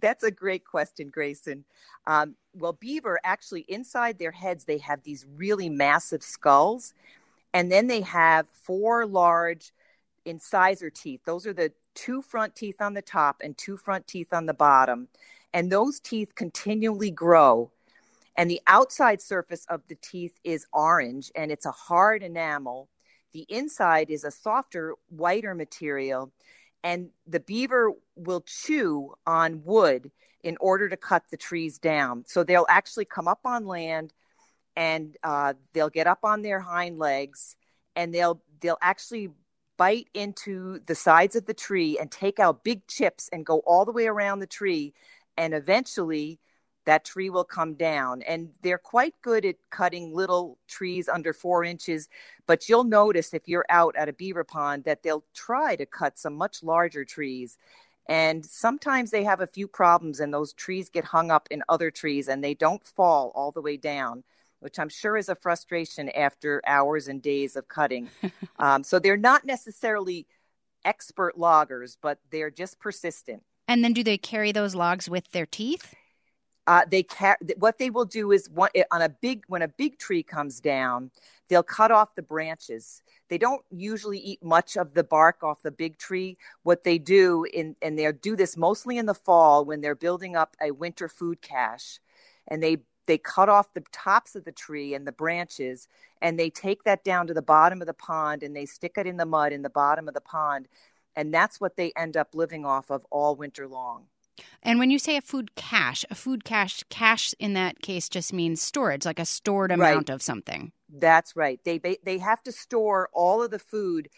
that's 0.00 0.24
a 0.24 0.30
great 0.30 0.64
question, 0.64 1.10
Grayson. 1.10 1.66
Um, 2.06 2.36
well, 2.54 2.72
beaver 2.72 3.20
actually, 3.22 3.66
inside 3.68 4.18
their 4.18 4.30
heads, 4.30 4.64
they 4.64 4.78
have 4.78 5.02
these 5.02 5.26
really 5.36 5.68
massive 5.68 6.22
skulls. 6.22 6.94
And 7.52 7.70
then 7.70 7.88
they 7.88 8.00
have 8.00 8.48
four 8.48 9.04
large 9.04 9.72
incisor 10.24 10.88
teeth. 10.88 11.20
Those 11.26 11.46
are 11.46 11.52
the 11.52 11.72
two 11.94 12.22
front 12.22 12.56
teeth 12.56 12.80
on 12.80 12.94
the 12.94 13.02
top 13.02 13.42
and 13.44 13.58
two 13.58 13.76
front 13.76 14.06
teeth 14.06 14.32
on 14.32 14.46
the 14.46 14.54
bottom 14.54 15.08
and 15.52 15.70
those 15.70 16.00
teeth 16.00 16.34
continually 16.34 17.10
grow. 17.10 17.70
And 18.34 18.50
the 18.50 18.62
outside 18.66 19.20
surface 19.20 19.66
of 19.68 19.82
the 19.88 19.96
teeth 19.96 20.38
is 20.42 20.66
orange 20.72 21.30
and 21.34 21.52
it's 21.52 21.66
a 21.66 21.70
hard 21.70 22.22
enamel. 22.22 22.88
The 23.32 23.46
inside 23.48 24.10
is 24.10 24.24
a 24.24 24.30
softer, 24.30 24.94
whiter 25.08 25.54
material. 25.54 26.32
And 26.84 27.10
the 27.26 27.40
beaver 27.40 27.92
will 28.16 28.42
chew 28.42 29.14
on 29.26 29.62
wood 29.64 30.10
in 30.42 30.56
order 30.60 30.88
to 30.88 30.96
cut 30.96 31.24
the 31.30 31.36
trees 31.36 31.78
down. 31.78 32.24
So 32.26 32.42
they'll 32.42 32.66
actually 32.68 33.04
come 33.04 33.28
up 33.28 33.40
on 33.44 33.66
land 33.66 34.12
and 34.74 35.16
uh, 35.22 35.54
they'll 35.72 35.90
get 35.90 36.06
up 36.06 36.20
on 36.24 36.42
their 36.42 36.60
hind 36.60 36.98
legs 36.98 37.56
and 37.94 38.12
they'll 38.14 38.42
they'll 38.60 38.78
actually 38.80 39.30
bite 39.76 40.08
into 40.14 40.80
the 40.86 40.94
sides 40.94 41.36
of 41.36 41.46
the 41.46 41.54
tree 41.54 41.98
and 41.98 42.10
take 42.10 42.38
out 42.38 42.64
big 42.64 42.86
chips 42.86 43.28
and 43.32 43.46
go 43.46 43.58
all 43.60 43.84
the 43.84 43.92
way 43.92 44.06
around 44.06 44.38
the 44.38 44.46
tree 44.46 44.94
and 45.36 45.54
eventually 45.54 46.38
that 46.84 47.04
tree 47.04 47.30
will 47.30 47.44
come 47.44 47.74
down. 47.74 48.22
And 48.22 48.50
they're 48.62 48.78
quite 48.78 49.14
good 49.22 49.44
at 49.44 49.56
cutting 49.70 50.14
little 50.14 50.58
trees 50.68 51.08
under 51.08 51.32
four 51.32 51.64
inches. 51.64 52.08
But 52.46 52.68
you'll 52.68 52.84
notice 52.84 53.34
if 53.34 53.48
you're 53.48 53.66
out 53.68 53.94
at 53.96 54.08
a 54.08 54.12
beaver 54.12 54.44
pond 54.44 54.84
that 54.84 55.02
they'll 55.02 55.24
try 55.34 55.76
to 55.76 55.86
cut 55.86 56.18
some 56.18 56.34
much 56.34 56.62
larger 56.62 57.04
trees. 57.04 57.56
And 58.08 58.44
sometimes 58.44 59.10
they 59.10 59.24
have 59.24 59.40
a 59.40 59.46
few 59.46 59.68
problems, 59.68 60.18
and 60.18 60.34
those 60.34 60.52
trees 60.52 60.88
get 60.88 61.04
hung 61.04 61.30
up 61.30 61.46
in 61.50 61.62
other 61.68 61.90
trees 61.90 62.28
and 62.28 62.42
they 62.42 62.54
don't 62.54 62.84
fall 62.84 63.30
all 63.34 63.52
the 63.52 63.60
way 63.60 63.76
down, 63.76 64.24
which 64.58 64.78
I'm 64.78 64.88
sure 64.88 65.16
is 65.16 65.28
a 65.28 65.36
frustration 65.36 66.08
after 66.10 66.60
hours 66.66 67.06
and 67.06 67.22
days 67.22 67.54
of 67.54 67.68
cutting. 67.68 68.08
um, 68.58 68.82
so 68.82 68.98
they're 68.98 69.16
not 69.16 69.44
necessarily 69.44 70.26
expert 70.84 71.38
loggers, 71.38 71.96
but 72.00 72.18
they're 72.30 72.50
just 72.50 72.80
persistent. 72.80 73.44
And 73.68 73.84
then 73.84 73.92
do 73.92 74.02
they 74.02 74.18
carry 74.18 74.50
those 74.50 74.74
logs 74.74 75.08
with 75.08 75.30
their 75.30 75.46
teeth? 75.46 75.94
Uh, 76.66 76.82
they 76.88 77.02
ca- 77.02 77.36
what 77.58 77.78
they 77.78 77.90
will 77.90 78.04
do 78.04 78.30
is 78.30 78.48
one, 78.48 78.70
on 78.92 79.02
a 79.02 79.08
big 79.08 79.42
when 79.48 79.62
a 79.62 79.68
big 79.68 79.98
tree 79.98 80.22
comes 80.22 80.60
down, 80.60 81.10
they'll 81.48 81.62
cut 81.62 81.90
off 81.90 82.14
the 82.14 82.22
branches. 82.22 83.02
They 83.28 83.38
don't 83.38 83.64
usually 83.70 84.18
eat 84.18 84.44
much 84.44 84.76
of 84.76 84.94
the 84.94 85.02
bark 85.02 85.42
off 85.42 85.62
the 85.62 85.72
big 85.72 85.98
tree. 85.98 86.38
What 86.62 86.84
they 86.84 86.98
do 86.98 87.44
in 87.52 87.74
and 87.82 87.98
they'll 87.98 88.12
do 88.12 88.36
this 88.36 88.56
mostly 88.56 88.96
in 88.98 89.06
the 89.06 89.14
fall 89.14 89.64
when 89.64 89.80
they're 89.80 89.96
building 89.96 90.36
up 90.36 90.56
a 90.62 90.70
winter 90.70 91.08
food 91.08 91.42
cache, 91.42 91.98
and 92.46 92.62
they 92.62 92.78
they 93.06 93.18
cut 93.18 93.48
off 93.48 93.74
the 93.74 93.84
tops 93.92 94.36
of 94.36 94.44
the 94.44 94.52
tree 94.52 94.94
and 94.94 95.06
the 95.06 95.12
branches 95.12 95.88
and 96.20 96.38
they 96.38 96.50
take 96.50 96.84
that 96.84 97.02
down 97.04 97.26
to 97.26 97.34
the 97.34 97.42
bottom 97.42 97.80
of 97.80 97.86
the 97.86 97.94
pond 97.94 98.42
and 98.44 98.54
they 98.54 98.64
stick 98.66 98.92
it 98.96 99.06
in 99.06 99.16
the 99.16 99.26
mud 99.26 99.52
in 99.52 99.62
the 99.62 99.70
bottom 99.70 100.06
of 100.06 100.14
the 100.14 100.20
pond 100.20 100.68
and 101.16 101.34
that's 101.34 101.60
what 101.60 101.76
they 101.76 101.92
end 101.96 102.16
up 102.16 102.34
living 102.34 102.64
off 102.64 102.90
of 102.90 103.04
all 103.10 103.36
winter 103.36 103.66
long. 103.66 104.06
And 104.62 104.78
when 104.78 104.90
you 104.90 104.98
say 104.98 105.16
a 105.16 105.20
food 105.22 105.54
cache, 105.54 106.04
a 106.10 106.14
food 106.14 106.44
cache, 106.44 106.84
cache 106.90 107.34
in 107.38 107.54
that 107.54 107.80
case 107.82 108.08
just 108.08 108.32
means 108.32 108.62
storage, 108.62 109.04
like 109.04 109.18
a 109.18 109.26
stored 109.26 109.72
amount 109.72 110.08
right. 110.08 110.14
of 110.14 110.22
something. 110.22 110.72
That's 110.88 111.36
right. 111.36 111.60
They 111.64 111.78
they 112.04 112.18
have 112.18 112.42
to 112.44 112.52
store 112.52 113.08
all 113.12 113.42
of 113.42 113.50
the 113.50 113.58
food 113.58 114.08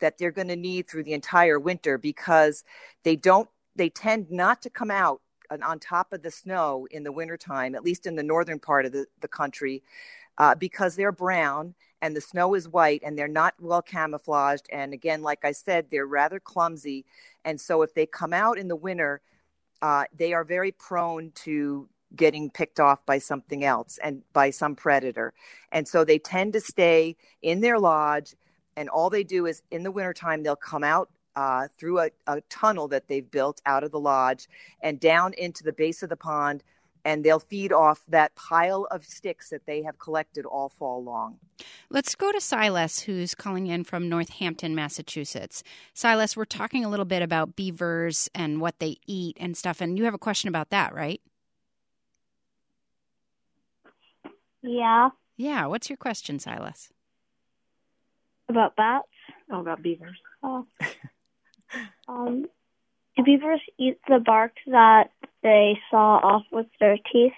that 0.00 0.18
they're 0.18 0.32
going 0.32 0.48
to 0.48 0.56
need 0.56 0.88
through 0.88 1.04
the 1.04 1.12
entire 1.12 1.58
winter 1.58 1.98
because 1.98 2.64
they 3.04 3.16
don't 3.16 3.48
they 3.76 3.88
tend 3.88 4.30
not 4.30 4.62
to 4.62 4.70
come 4.70 4.90
out 4.90 5.20
on 5.62 5.78
top 5.78 6.12
of 6.12 6.22
the 6.22 6.30
snow 6.30 6.86
in 6.90 7.04
the 7.04 7.12
wintertime, 7.12 7.74
at 7.74 7.84
least 7.84 8.06
in 8.06 8.16
the 8.16 8.22
northern 8.22 8.58
part 8.58 8.86
of 8.86 8.92
the, 8.92 9.06
the 9.20 9.28
country. 9.28 9.82
uh, 10.38 10.54
because 10.54 10.96
they're 10.96 11.12
brown 11.12 11.74
and 12.02 12.16
the 12.16 12.20
snow 12.20 12.54
is 12.54 12.68
white 12.68 13.02
and 13.04 13.16
they're 13.18 13.28
not 13.28 13.54
well 13.60 13.82
camouflaged. 13.82 14.66
And 14.72 14.92
again, 14.92 15.22
like 15.22 15.44
I 15.44 15.52
said, 15.52 15.86
they're 15.90 16.06
rather 16.06 16.40
clumsy. 16.40 17.04
And 17.44 17.60
so 17.60 17.82
if 17.82 17.94
they 17.94 18.06
come 18.06 18.32
out 18.32 18.58
in 18.58 18.68
the 18.68 18.76
winter, 18.76 19.20
uh, 19.84 20.04
they 20.16 20.32
are 20.32 20.44
very 20.44 20.72
prone 20.72 21.30
to 21.34 21.86
getting 22.16 22.48
picked 22.48 22.80
off 22.80 23.04
by 23.04 23.18
something 23.18 23.64
else 23.64 23.98
and 24.02 24.22
by 24.32 24.48
some 24.48 24.74
predator. 24.74 25.34
And 25.72 25.86
so 25.86 26.06
they 26.06 26.18
tend 26.18 26.54
to 26.54 26.60
stay 26.60 27.16
in 27.42 27.60
their 27.60 27.78
lodge. 27.78 28.34
And 28.78 28.88
all 28.88 29.10
they 29.10 29.24
do 29.24 29.44
is 29.44 29.62
in 29.70 29.82
the 29.82 29.90
wintertime, 29.90 30.42
they'll 30.42 30.56
come 30.56 30.84
out 30.84 31.10
uh, 31.36 31.68
through 31.76 31.98
a, 32.00 32.10
a 32.26 32.40
tunnel 32.48 32.88
that 32.88 33.08
they've 33.08 33.30
built 33.30 33.60
out 33.66 33.84
of 33.84 33.90
the 33.90 34.00
lodge 34.00 34.48
and 34.80 34.98
down 34.98 35.34
into 35.34 35.62
the 35.62 35.72
base 35.74 36.02
of 36.02 36.08
the 36.08 36.16
pond 36.16 36.64
and 37.04 37.24
they'll 37.24 37.38
feed 37.38 37.72
off 37.72 38.02
that 38.08 38.34
pile 38.34 38.86
of 38.90 39.04
sticks 39.04 39.50
that 39.50 39.66
they 39.66 39.82
have 39.82 39.98
collected 39.98 40.46
all 40.46 40.68
fall 40.68 41.02
long. 41.02 41.38
Let's 41.90 42.14
go 42.14 42.32
to 42.32 42.40
Silas, 42.40 43.00
who's 43.00 43.34
calling 43.34 43.66
in 43.66 43.84
from 43.84 44.08
Northampton, 44.08 44.74
Massachusetts. 44.74 45.62
Silas, 45.92 46.36
we're 46.36 46.44
talking 46.44 46.84
a 46.84 46.88
little 46.88 47.04
bit 47.04 47.22
about 47.22 47.56
beavers 47.56 48.28
and 48.34 48.60
what 48.60 48.78
they 48.78 48.96
eat 49.06 49.36
and 49.38 49.56
stuff, 49.56 49.80
and 49.80 49.98
you 49.98 50.04
have 50.04 50.14
a 50.14 50.18
question 50.18 50.48
about 50.48 50.70
that, 50.70 50.94
right? 50.94 51.20
Yeah. 54.62 55.10
Yeah. 55.36 55.66
What's 55.66 55.90
your 55.90 55.98
question, 55.98 56.38
Silas? 56.38 56.90
About 58.48 58.76
bats? 58.76 59.08
Oh, 59.50 59.60
about 59.60 59.82
beavers. 59.82 60.16
Oh. 60.42 60.66
um, 62.08 62.46
do 63.16 63.22
beavers 63.22 63.60
eat 63.78 63.98
the 64.08 64.18
bark 64.18 64.52
that 64.66 65.10
they 65.44 65.78
saw 65.90 66.16
off 66.16 66.42
with 66.50 66.66
their 66.80 66.98
teeth? 67.12 67.32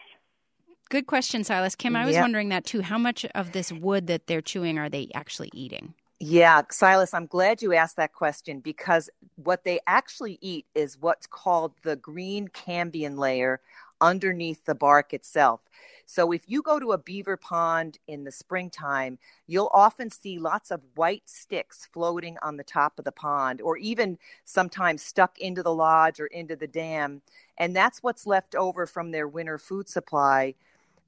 Good 0.89 1.07
question, 1.07 1.45
Silas. 1.45 1.75
Kim, 1.75 1.97
I 1.97 2.07
was 2.07 2.15
Yep. 2.15 2.23
wondering 2.23 2.49
that 2.51 2.65
too. 2.65 2.81
How 2.81 2.97
much 2.97 3.27
of 3.35 3.53
this 3.53 3.73
wood 3.73 4.07
that 4.07 4.29
they're 4.29 4.41
chewing 4.41 4.79
are 4.79 4.89
they 4.89 5.11
actually 5.15 5.51
eating? 5.53 5.95
Yeah, 6.19 6.63
Silas, 6.71 7.13
I'm 7.13 7.27
glad 7.27 7.61
you 7.61 7.75
asked 7.75 7.97
that 7.97 8.15
question 8.15 8.61
because 8.61 9.11
what 9.35 9.65
they 9.65 9.81
actually 9.87 10.39
eat 10.41 10.65
is 10.75 10.97
what's 10.99 11.27
called 11.27 11.75
the 11.83 11.97
green 11.97 12.49
cambium 12.49 13.19
layer 13.19 13.61
underneath 14.01 14.64
the 14.64 14.74
bark 14.74 15.12
itself. 15.12 15.62
So 16.05 16.32
if 16.32 16.42
you 16.47 16.62
go 16.62 16.78
to 16.78 16.92
a 16.92 16.99
beaver 16.99 17.36
pond 17.36 17.99
in 18.07 18.24
the 18.24 18.30
springtime, 18.30 19.18
you'll 19.47 19.70
often 19.72 20.11
see 20.11 20.38
lots 20.38 20.70
of 20.70 20.80
white 20.94 21.28
sticks 21.28 21.88
floating 21.92 22.36
on 22.42 22.57
the 22.57 22.64
top 22.64 22.99
of 22.99 23.05
the 23.05 23.12
pond 23.12 23.61
or 23.61 23.76
even 23.78 24.18
sometimes 24.44 25.03
stuck 25.03 25.38
into 25.38 25.62
the 25.62 25.74
lodge 25.74 26.20
or 26.20 26.26
into 26.26 26.55
the 26.55 26.68
dam. 26.68 27.22
And 27.59 27.74
that's 27.74 28.03
what's 28.03 28.26
left 28.26 28.55
over 28.55 28.86
from 28.86 29.11
their 29.11 29.26
winter 29.26 29.59
food 29.59 29.88
supply. 29.88 30.55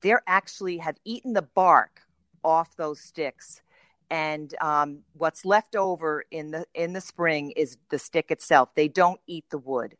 They're 0.00 0.22
actually 0.26 0.78
have 0.78 0.96
eaten 1.04 1.32
the 1.32 1.42
bark 1.42 2.02
off 2.42 2.76
those 2.76 3.00
sticks 3.00 3.62
and 4.10 4.54
um, 4.60 5.00
what's 5.14 5.44
left 5.44 5.76
over 5.76 6.24
in 6.30 6.50
the 6.50 6.66
in 6.74 6.92
the 6.92 7.00
spring 7.00 7.52
is 7.52 7.76
the 7.90 7.98
stick 7.98 8.30
itself. 8.30 8.74
They 8.74 8.88
don't 8.88 9.20
eat 9.26 9.44
the 9.50 9.58
wood. 9.58 9.96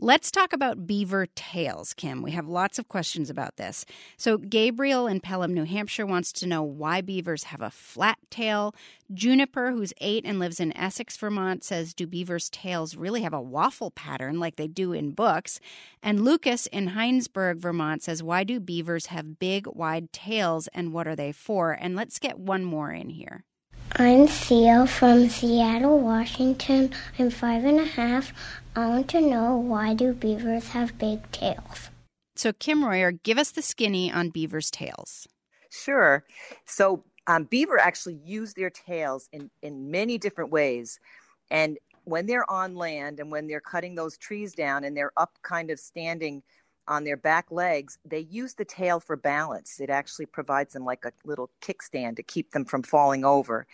Let's 0.00 0.30
talk 0.30 0.52
about 0.52 0.86
beaver 0.86 1.26
tails, 1.34 1.92
Kim. 1.92 2.22
We 2.22 2.30
have 2.30 2.46
lots 2.46 2.78
of 2.78 2.86
questions 2.86 3.30
about 3.30 3.56
this. 3.56 3.84
So, 4.16 4.38
Gabriel 4.38 5.08
in 5.08 5.18
Pelham, 5.18 5.52
New 5.52 5.64
Hampshire 5.64 6.06
wants 6.06 6.30
to 6.34 6.46
know 6.46 6.62
why 6.62 7.00
beavers 7.00 7.44
have 7.44 7.60
a 7.60 7.70
flat 7.70 8.16
tail. 8.30 8.76
Juniper, 9.12 9.72
who's 9.72 9.92
eight 10.00 10.24
and 10.24 10.38
lives 10.38 10.60
in 10.60 10.76
Essex, 10.76 11.16
Vermont, 11.16 11.64
says, 11.64 11.94
Do 11.94 12.06
beavers' 12.06 12.48
tails 12.48 12.94
really 12.94 13.22
have 13.22 13.32
a 13.32 13.40
waffle 13.40 13.90
pattern 13.90 14.38
like 14.38 14.54
they 14.54 14.68
do 14.68 14.92
in 14.92 15.10
books? 15.10 15.58
And 16.00 16.24
Lucas 16.24 16.66
in 16.68 16.90
Hinesburg, 16.90 17.56
Vermont 17.56 18.04
says, 18.04 18.22
Why 18.22 18.44
do 18.44 18.60
beavers 18.60 19.06
have 19.06 19.40
big, 19.40 19.66
wide 19.66 20.12
tails 20.12 20.68
and 20.68 20.92
what 20.92 21.08
are 21.08 21.16
they 21.16 21.32
for? 21.32 21.72
And 21.72 21.96
let's 21.96 22.20
get 22.20 22.38
one 22.38 22.62
more 22.62 22.92
in 22.92 23.10
here. 23.10 23.42
I'm 23.92 24.26
Theo 24.26 24.86
from 24.86 25.28
Seattle, 25.28 25.98
Washington. 25.98 26.92
I'm 27.18 27.30
five 27.30 27.64
and 27.64 27.80
a 27.80 27.84
half. 27.84 28.32
I 28.76 28.86
want 28.86 29.08
to 29.10 29.20
know 29.20 29.56
why 29.56 29.94
do 29.94 30.12
beavers 30.12 30.68
have 30.68 30.98
big 30.98 31.30
tails? 31.32 31.90
So, 32.36 32.52
Kim 32.52 32.84
Royar, 32.84 33.12
give 33.22 33.38
us 33.38 33.50
the 33.50 33.62
skinny 33.62 34.12
on 34.12 34.30
beavers' 34.30 34.70
tails. 34.70 35.26
Sure. 35.70 36.24
So 36.64 37.04
um, 37.26 37.44
beaver 37.44 37.78
actually 37.78 38.20
use 38.24 38.54
their 38.54 38.70
tails 38.70 39.28
in 39.32 39.50
in 39.62 39.90
many 39.90 40.18
different 40.18 40.50
ways, 40.50 40.98
and 41.50 41.78
when 42.04 42.26
they're 42.26 42.50
on 42.50 42.74
land 42.74 43.20
and 43.20 43.30
when 43.30 43.46
they're 43.46 43.60
cutting 43.60 43.94
those 43.94 44.16
trees 44.16 44.54
down 44.54 44.84
and 44.84 44.96
they're 44.96 45.12
up, 45.16 45.38
kind 45.42 45.70
of 45.70 45.78
standing 45.78 46.42
on 46.88 47.04
their 47.04 47.16
back 47.16 47.50
legs, 47.50 47.98
they 48.04 48.20
use 48.20 48.54
the 48.54 48.64
tail 48.64 49.00
for 49.00 49.16
balance. 49.16 49.80
It 49.80 49.90
actually 49.90 50.26
provides 50.26 50.72
them 50.72 50.84
like 50.84 51.04
a 51.04 51.12
little 51.24 51.50
kickstand 51.60 52.16
to 52.16 52.22
keep 52.22 52.52
them 52.52 52.64
from 52.64 52.82
falling 52.82 53.24
over. 53.24 53.66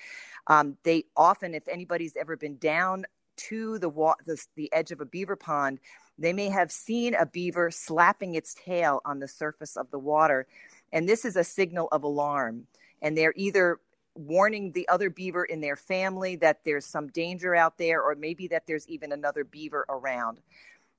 Um, 0.49 0.77
they 0.83 1.05
often, 1.17 1.55
if 1.55 1.67
anybody's 1.69 2.17
ever 2.17 2.37
been 2.37 2.59
down 2.59 3.07
to 3.37 3.79
the, 3.79 3.89
wa- 3.89 4.17
the 4.27 4.43
the 4.57 4.73
edge 4.73 4.93
of 4.93 5.01
a 5.01 5.07
beaver 5.07 5.37
pond, 5.37 5.81
they 6.19 6.33
may 6.33 6.49
have 6.49 6.71
seen 6.71 7.15
a 7.15 7.27
beaver 7.27 7.71
slapping 7.71 8.35
its 8.35 8.55
tail 8.55 9.01
on 9.05 9.21
the 9.21 9.29
surface 9.29 9.77
of 9.77 9.91
the 9.91 9.99
water, 9.99 10.47
and 10.93 11.09
this 11.09 11.25
is 11.25 11.37
a 11.37 11.45
signal 11.45 11.89
of 11.93 12.03
alarm. 12.05 12.67
And 13.03 13.17
they're 13.17 13.35
either 13.37 13.81
warning 14.15 14.73
the 14.73 14.89
other 14.89 15.11
beaver 15.11 15.45
in 15.45 15.61
their 15.61 15.77
family 15.77 16.37
that 16.37 16.61
there's 16.65 16.87
some 16.87 17.09
danger 17.09 17.55
out 17.55 17.79
there, 17.79 18.03
or 18.03 18.15
maybe 18.15 18.47
that 18.49 18.67
there's 18.67 18.87
even 18.89 19.13
another 19.13 19.45
beaver 19.45 19.85
around. 19.89 20.39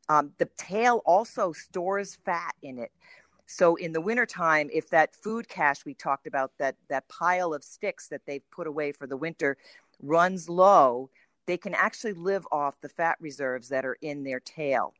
Um, 0.09 0.31
the 0.37 0.49
tail 0.57 1.01
also 1.05 1.51
stores 1.51 2.17
fat 2.25 2.55
in 2.61 2.77
it. 2.77 2.91
So 3.47 3.75
in 3.75 3.91
the 3.91 4.01
wintertime, 4.01 4.69
if 4.73 4.89
that 4.89 5.15
food 5.15 5.47
cache 5.47 5.85
we 5.85 5.93
talked 5.93 6.27
about, 6.27 6.51
that, 6.57 6.75
that 6.89 7.07
pile 7.07 7.53
of 7.53 7.63
sticks 7.63 8.07
that 8.09 8.21
they've 8.25 8.49
put 8.51 8.67
away 8.67 8.91
for 8.91 9.07
the 9.07 9.17
winter 9.17 9.57
runs 10.01 10.49
low, 10.49 11.09
they 11.45 11.57
can 11.57 11.73
actually 11.75 12.13
live 12.13 12.47
off 12.51 12.81
the 12.81 12.89
fat 12.89 13.17
reserves 13.19 13.69
that 13.69 13.85
are 13.85 13.97
in 14.01 14.23
their 14.23 14.39
tail. 14.39 14.93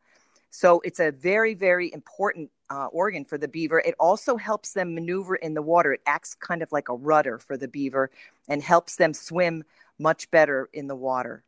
So 0.52 0.80
it's 0.86 1.00
a 1.00 1.12
very, 1.12 1.54
very 1.54 1.92
important 1.92 2.50
uh, 2.70 2.86
organ 2.86 3.26
for 3.26 3.38
the 3.38 3.48
beaver. 3.48 3.80
It 3.80 3.96
also 4.00 4.38
helps 4.38 4.74
them 4.74 4.96
maneuver 4.96 5.36
in 5.36 5.54
the 5.54 5.62
water. 5.62 5.92
It 5.94 6.02
acts 6.06 6.34
kind 6.34 6.62
of 6.62 6.72
like 6.72 6.88
a 6.88 6.96
rudder 6.96 7.40
for 7.40 7.58
the 7.58 7.68
beaver 7.68 8.10
and 8.48 8.64
helps 8.64 8.96
them 8.96 9.14
swim 9.14 9.64
much 10.00 10.32
better 10.32 10.70
in 10.72 10.88
the 10.88 10.96
water. 10.96 11.44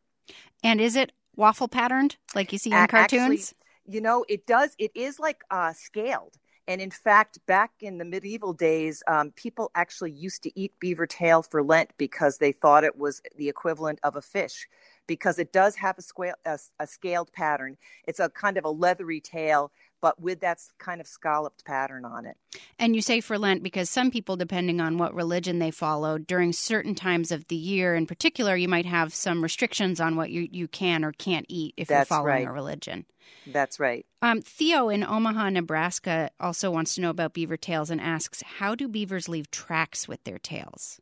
And 0.62 0.80
is 0.80 0.94
it 0.94 1.12
waffle 1.38 1.68
patterned 1.68 2.16
like 2.34 2.52
you 2.52 2.58
see 2.58 2.70
in 2.70 2.86
cartoons? 2.88 3.54
You 3.86 4.02
know, 4.02 4.26
it 4.28 4.46
does. 4.46 4.74
It 4.78 4.90
is 4.94 5.18
like 5.18 5.42
uh, 5.50 5.72
scaled. 5.72 6.36
And 6.66 6.82
in 6.82 6.90
fact, 6.90 7.38
back 7.46 7.70
in 7.80 7.96
the 7.96 8.04
medieval 8.04 8.52
days, 8.52 9.02
um, 9.06 9.30
people 9.30 9.70
actually 9.74 10.10
used 10.10 10.42
to 10.42 10.60
eat 10.60 10.74
beaver 10.78 11.06
tail 11.06 11.40
for 11.42 11.62
Lent 11.62 11.92
because 11.96 12.36
they 12.36 12.52
thought 12.52 12.84
it 12.84 12.98
was 12.98 13.22
the 13.38 13.48
equivalent 13.48 13.98
of 14.02 14.16
a 14.16 14.20
fish, 14.20 14.68
because 15.06 15.38
it 15.38 15.50
does 15.50 15.76
have 15.76 15.96
a, 15.96 16.02
squale, 16.02 16.34
a, 16.44 16.58
a 16.78 16.86
scaled 16.86 17.32
pattern. 17.32 17.78
It's 18.06 18.20
a 18.20 18.28
kind 18.28 18.58
of 18.58 18.66
a 18.66 18.70
leathery 18.70 19.22
tail, 19.22 19.72
but 20.00 20.20
with 20.20 20.40
that 20.40 20.60
kind 20.78 21.00
of 21.00 21.06
scalloped 21.06 21.64
pattern 21.64 22.04
on 22.04 22.26
it. 22.26 22.36
And 22.78 22.94
you 22.94 23.02
say 23.02 23.20
for 23.20 23.38
Lent 23.38 23.62
because 23.62 23.90
some 23.90 24.10
people, 24.10 24.36
depending 24.36 24.80
on 24.80 24.98
what 24.98 25.14
religion 25.14 25.58
they 25.58 25.70
follow, 25.70 26.18
during 26.18 26.52
certain 26.52 26.94
times 26.94 27.32
of 27.32 27.48
the 27.48 27.56
year 27.56 27.94
in 27.94 28.06
particular, 28.06 28.56
you 28.56 28.68
might 28.68 28.86
have 28.86 29.14
some 29.14 29.42
restrictions 29.42 30.00
on 30.00 30.16
what 30.16 30.30
you, 30.30 30.48
you 30.50 30.68
can 30.68 31.04
or 31.04 31.12
can't 31.12 31.46
eat 31.48 31.74
if 31.76 31.88
That's 31.88 32.10
you're 32.10 32.18
following 32.18 32.44
right. 32.44 32.48
a 32.48 32.52
religion. 32.52 33.06
That's 33.46 33.78
right. 33.80 34.06
Um, 34.22 34.42
Theo 34.42 34.88
in 34.88 35.04
Omaha, 35.04 35.50
Nebraska, 35.50 36.30
also 36.40 36.70
wants 36.70 36.94
to 36.94 37.00
know 37.00 37.10
about 37.10 37.34
beaver 37.34 37.56
tails 37.56 37.90
and 37.90 38.00
asks, 38.00 38.42
How 38.42 38.74
do 38.74 38.88
beavers 38.88 39.28
leave 39.28 39.50
tracks 39.50 40.08
with 40.08 40.22
their 40.24 40.38
tails? 40.38 41.00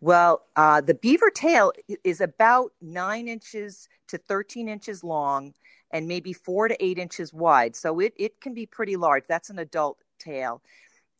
Well, 0.00 0.42
uh, 0.56 0.80
the 0.80 0.94
beaver 0.94 1.30
tail 1.30 1.72
is 2.04 2.20
about 2.20 2.72
nine 2.80 3.28
inches 3.28 3.88
to 4.08 4.18
13 4.18 4.68
inches 4.68 5.02
long 5.02 5.54
and 5.92 6.08
maybe 6.08 6.32
four 6.32 6.68
to 6.68 6.84
eight 6.84 6.98
inches 6.98 7.32
wide. 7.32 7.76
So 7.76 8.00
it, 8.00 8.14
it 8.16 8.40
can 8.40 8.54
be 8.54 8.66
pretty 8.66 8.96
large. 8.96 9.24
That's 9.28 9.50
an 9.50 9.58
adult 9.58 9.98
tail. 10.18 10.62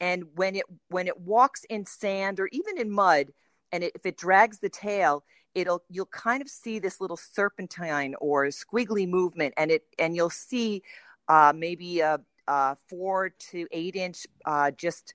And 0.00 0.24
when 0.34 0.56
it 0.56 0.64
when 0.88 1.06
it 1.06 1.20
walks 1.20 1.64
in 1.64 1.86
sand 1.86 2.40
or 2.40 2.48
even 2.50 2.78
in 2.78 2.90
mud, 2.90 3.32
and 3.70 3.84
it, 3.84 3.92
if 3.94 4.04
it 4.04 4.16
drags 4.16 4.58
the 4.58 4.68
tail, 4.68 5.24
it'll 5.54 5.82
you'll 5.88 6.06
kind 6.06 6.42
of 6.42 6.48
see 6.48 6.78
this 6.78 7.00
little 7.00 7.16
serpentine 7.16 8.14
or 8.20 8.46
squiggly 8.46 9.08
movement, 9.08 9.54
and 9.56 9.70
it 9.70 9.84
and 9.98 10.16
you'll 10.16 10.30
see 10.30 10.82
uh, 11.28 11.52
maybe 11.54 12.00
a, 12.00 12.18
a 12.48 12.76
four 12.88 13.30
to 13.50 13.68
eight 13.70 13.94
inch, 13.94 14.26
uh, 14.44 14.72
just 14.72 15.14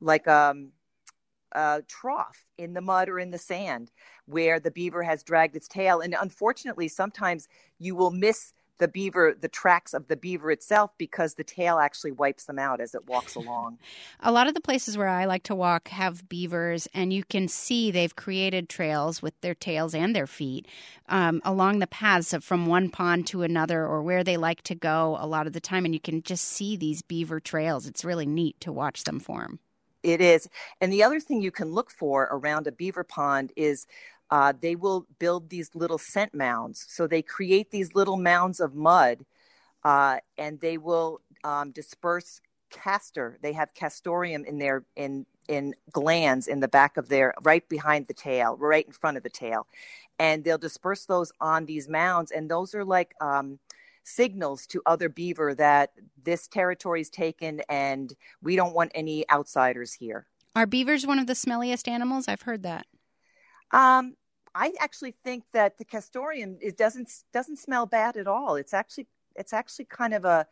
like 0.00 0.28
um, 0.28 0.70
a 1.52 1.82
trough 1.88 2.44
in 2.58 2.74
the 2.74 2.80
mud 2.80 3.08
or 3.08 3.18
in 3.18 3.30
the 3.30 3.38
sand 3.38 3.90
where 4.26 4.60
the 4.60 4.70
beaver 4.70 5.02
has 5.02 5.24
dragged 5.24 5.56
its 5.56 5.66
tail. 5.66 6.00
And 6.00 6.14
unfortunately, 6.20 6.86
sometimes 6.86 7.48
you 7.78 7.96
will 7.96 8.10
miss 8.10 8.52
the 8.78 8.88
beaver, 8.88 9.36
the 9.38 9.48
tracks 9.48 9.94
of 9.94 10.08
the 10.08 10.16
beaver 10.16 10.50
itself, 10.50 10.92
because 10.98 11.34
the 11.34 11.44
tail 11.44 11.78
actually 11.78 12.12
wipes 12.12 12.44
them 12.44 12.58
out 12.58 12.80
as 12.80 12.94
it 12.94 13.06
walks 13.06 13.34
along. 13.34 13.78
A 14.20 14.32
lot 14.32 14.46
of 14.46 14.54
the 14.54 14.60
places 14.60 14.96
where 14.96 15.08
I 15.08 15.24
like 15.24 15.42
to 15.44 15.54
walk 15.54 15.88
have 15.88 16.28
beavers, 16.28 16.88
and 16.94 17.12
you 17.12 17.24
can 17.24 17.48
see 17.48 17.90
they've 17.90 18.14
created 18.14 18.68
trails 18.68 19.22
with 19.22 19.40
their 19.40 19.54
tails 19.54 19.94
and 19.94 20.14
their 20.14 20.26
feet 20.26 20.66
um, 21.08 21.40
along 21.44 21.78
the 21.78 21.86
paths 21.86 22.32
of 22.32 22.44
from 22.44 22.66
one 22.66 22.90
pond 22.90 23.26
to 23.28 23.42
another 23.42 23.84
or 23.84 24.02
where 24.02 24.24
they 24.24 24.36
like 24.36 24.62
to 24.62 24.74
go 24.74 25.16
a 25.20 25.26
lot 25.26 25.46
of 25.46 25.52
the 25.52 25.60
time. 25.60 25.84
And 25.84 25.94
you 25.94 26.00
can 26.00 26.22
just 26.22 26.44
see 26.44 26.76
these 26.76 27.02
beaver 27.02 27.40
trails. 27.40 27.86
It's 27.86 28.04
really 28.04 28.26
neat 28.26 28.60
to 28.60 28.72
watch 28.72 29.04
them 29.04 29.20
form. 29.20 29.58
It 30.02 30.20
is. 30.20 30.48
And 30.80 30.92
the 30.92 31.02
other 31.02 31.20
thing 31.20 31.42
you 31.42 31.50
can 31.50 31.72
look 31.72 31.90
for 31.90 32.28
around 32.30 32.66
a 32.66 32.72
beaver 32.72 33.04
pond 33.04 33.52
is 33.56 33.86
uh, 34.30 34.52
they 34.60 34.76
will 34.76 35.06
build 35.18 35.48
these 35.48 35.74
little 35.74 35.98
scent 35.98 36.34
mounds. 36.34 36.84
So 36.88 37.06
they 37.06 37.22
create 37.22 37.70
these 37.70 37.94
little 37.94 38.16
mounds 38.16 38.60
of 38.60 38.74
mud 38.74 39.24
uh, 39.84 40.18
and 40.36 40.60
they 40.60 40.78
will 40.78 41.20
um, 41.44 41.70
disperse 41.70 42.40
castor. 42.70 43.38
They 43.42 43.52
have 43.52 43.74
castoreum 43.74 44.44
in 44.44 44.58
their 44.58 44.84
in 44.96 45.26
in 45.48 45.74
glands 45.90 46.46
in 46.46 46.60
the 46.60 46.68
back 46.68 46.96
of 46.98 47.08
their 47.08 47.34
right 47.42 47.66
behind 47.68 48.06
the 48.06 48.14
tail, 48.14 48.56
right 48.58 48.86
in 48.86 48.92
front 48.92 49.16
of 49.16 49.22
the 49.22 49.30
tail, 49.30 49.66
and 50.18 50.44
they'll 50.44 50.58
disperse 50.58 51.06
those 51.06 51.32
on 51.40 51.64
these 51.64 51.88
mounds, 51.88 52.30
and 52.30 52.50
those 52.50 52.74
are 52.74 52.84
like 52.84 53.14
um, 53.20 53.58
signals 54.04 54.66
to 54.66 54.82
other 54.84 55.08
beaver 55.08 55.54
that 55.54 55.92
this 56.22 56.46
territory 56.48 57.00
is 57.00 57.10
taken, 57.10 57.62
and 57.68 58.14
we 58.42 58.56
don't 58.56 58.74
want 58.74 58.92
any 58.94 59.28
outsiders 59.30 59.94
here. 59.94 60.26
Are 60.54 60.66
beavers 60.66 61.06
one 61.06 61.18
of 61.18 61.26
the 61.26 61.34
smelliest 61.34 61.88
animals? 61.88 62.26
I've 62.28 62.42
heard 62.42 62.62
that. 62.64 62.86
Um, 63.72 64.14
I 64.54 64.72
actually 64.80 65.14
think 65.24 65.44
that 65.52 65.78
the 65.78 65.84
castoreum 65.84 66.56
it 66.60 66.76
doesn't 66.76 67.10
doesn't 67.32 67.58
smell 67.58 67.86
bad 67.86 68.16
at 68.16 68.26
all. 68.26 68.56
It's 68.56 68.74
actually 68.74 69.06
it's 69.36 69.52
actually 69.52 69.84
kind 69.86 70.14
of 70.14 70.24
a 70.24 70.46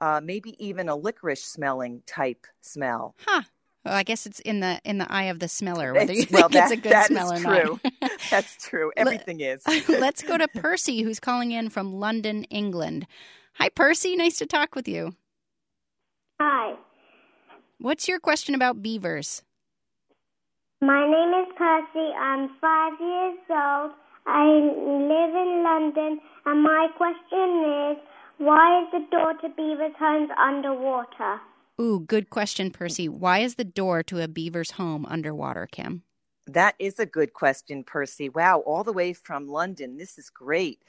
uh, 0.00 0.20
maybe 0.22 0.56
even 0.64 0.88
a 0.88 0.96
licorice 0.96 1.44
smelling 1.44 2.02
type 2.06 2.46
smell. 2.60 3.14
Huh. 3.26 3.42
Well, 3.84 3.94
I 3.94 4.02
guess 4.02 4.24
it's 4.26 4.40
in 4.40 4.60
the 4.60 4.80
in 4.84 4.98
the 4.98 5.10
eye 5.12 5.24
of 5.24 5.38
the 5.40 5.48
smeller 5.48 5.92
whether 5.92 6.12
It's- 6.12 6.18
you 6.18 6.24
think 6.26 6.40
well, 6.40 6.48
that, 6.48 6.72
it's 6.72 6.72
a 6.72 6.82
good 6.82 6.92
that 6.92 7.06
smell 7.08 7.30
is 7.32 7.40
or 7.44 7.44
true. 7.44 7.80
not. 8.02 8.10
That's 8.30 8.56
true. 8.66 8.90
Everything 8.96 9.40
is. 9.40 9.62
Let's 9.88 10.22
go 10.22 10.38
to 10.38 10.48
Percy, 10.48 11.02
who's 11.02 11.20
calling 11.20 11.52
in 11.52 11.68
from 11.68 11.92
London, 12.00 12.44
England. 12.44 13.06
Hi, 13.54 13.68
Percy. 13.68 14.16
Nice 14.16 14.38
to 14.38 14.46
talk 14.46 14.74
with 14.74 14.88
you. 14.88 15.14
Hi, 16.40 16.74
What's 17.78 18.08
your 18.08 18.18
question 18.18 18.54
about 18.54 18.82
beavers? 18.82 19.42
My 20.84 21.06
name 21.06 21.32
is 21.42 21.52
Percy. 21.56 22.12
I'm 22.12 22.50
five 22.60 22.92
years 23.00 23.38
old. 23.48 23.92
I 24.26 24.44
live 24.44 25.34
in 25.34 25.62
London, 25.62 26.20
and 26.44 26.62
my 26.62 26.88
question 26.96 27.92
is 27.92 27.96
why 28.38 28.82
is 28.82 28.88
the 28.92 29.06
door 29.10 29.32
to 29.40 29.48
beavers' 29.56 29.96
homes 29.98 30.30
underwater? 30.38 31.40
Ooh, 31.80 32.00
good 32.00 32.28
question, 32.30 32.70
Percy. 32.70 33.08
Why 33.08 33.38
is 33.38 33.54
the 33.54 33.64
door 33.64 34.02
to 34.04 34.22
a 34.22 34.28
beaver's 34.28 34.72
home 34.72 35.06
underwater, 35.06 35.66
Kim? 35.70 36.02
That 36.46 36.74
is 36.78 36.98
a 36.98 37.06
good 37.06 37.32
question, 37.32 37.82
Percy. 37.84 38.28
Wow, 38.28 38.60
all 38.60 38.84
the 38.84 38.92
way 38.92 39.14
from 39.14 39.48
London. 39.48 39.96
This 39.96 40.18
is 40.18 40.28
great. 40.28 40.80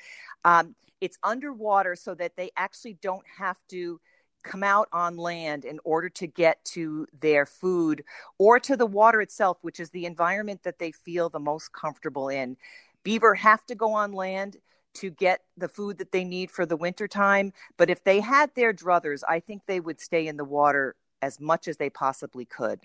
Um, 0.43 0.75
it's 0.99 1.17
underwater 1.23 1.95
so 1.95 2.13
that 2.15 2.35
they 2.35 2.51
actually 2.57 2.97
don't 3.01 3.25
have 3.37 3.57
to 3.69 3.99
come 4.45 4.63
out 4.63 4.87
on 4.93 5.17
land 5.17 5.65
in 5.65 5.79
order 5.83 6.07
to 6.07 6.27
get 6.27 6.63
to 6.63 7.07
their 7.19 7.45
food 7.45 8.03
or 8.37 8.59
to 8.61 8.77
the 8.77 8.85
water 8.85 9.19
itself, 9.19 9.57
which 9.61 9.79
is 9.79 9.89
the 9.89 10.05
environment 10.05 10.63
that 10.63 10.79
they 10.79 10.91
feel 10.91 11.29
the 11.29 11.39
most 11.39 11.73
comfortable 11.73 12.29
in. 12.29 12.55
Beaver 13.03 13.35
have 13.35 13.65
to 13.65 13.75
go 13.75 13.93
on 13.93 14.13
land 14.13 14.57
to 14.95 15.09
get 15.09 15.41
the 15.57 15.67
food 15.67 15.97
that 15.97 16.13
they 16.13 16.23
need 16.23 16.49
for 16.49 16.65
the 16.65 16.77
winter 16.77 17.07
time, 17.07 17.51
but 17.75 17.89
if 17.89 18.03
they 18.03 18.21
had 18.21 18.55
their 18.55 18.73
druthers, 18.73 19.23
I 19.27 19.41
think 19.41 19.63
they 19.65 19.81
would 19.81 19.99
stay 19.99 20.27
in 20.27 20.37
the 20.37 20.45
water 20.45 20.95
as 21.21 21.39
much 21.39 21.67
as 21.67 21.77
they 21.77 21.89
possibly 21.89 22.45
could. 22.45 22.79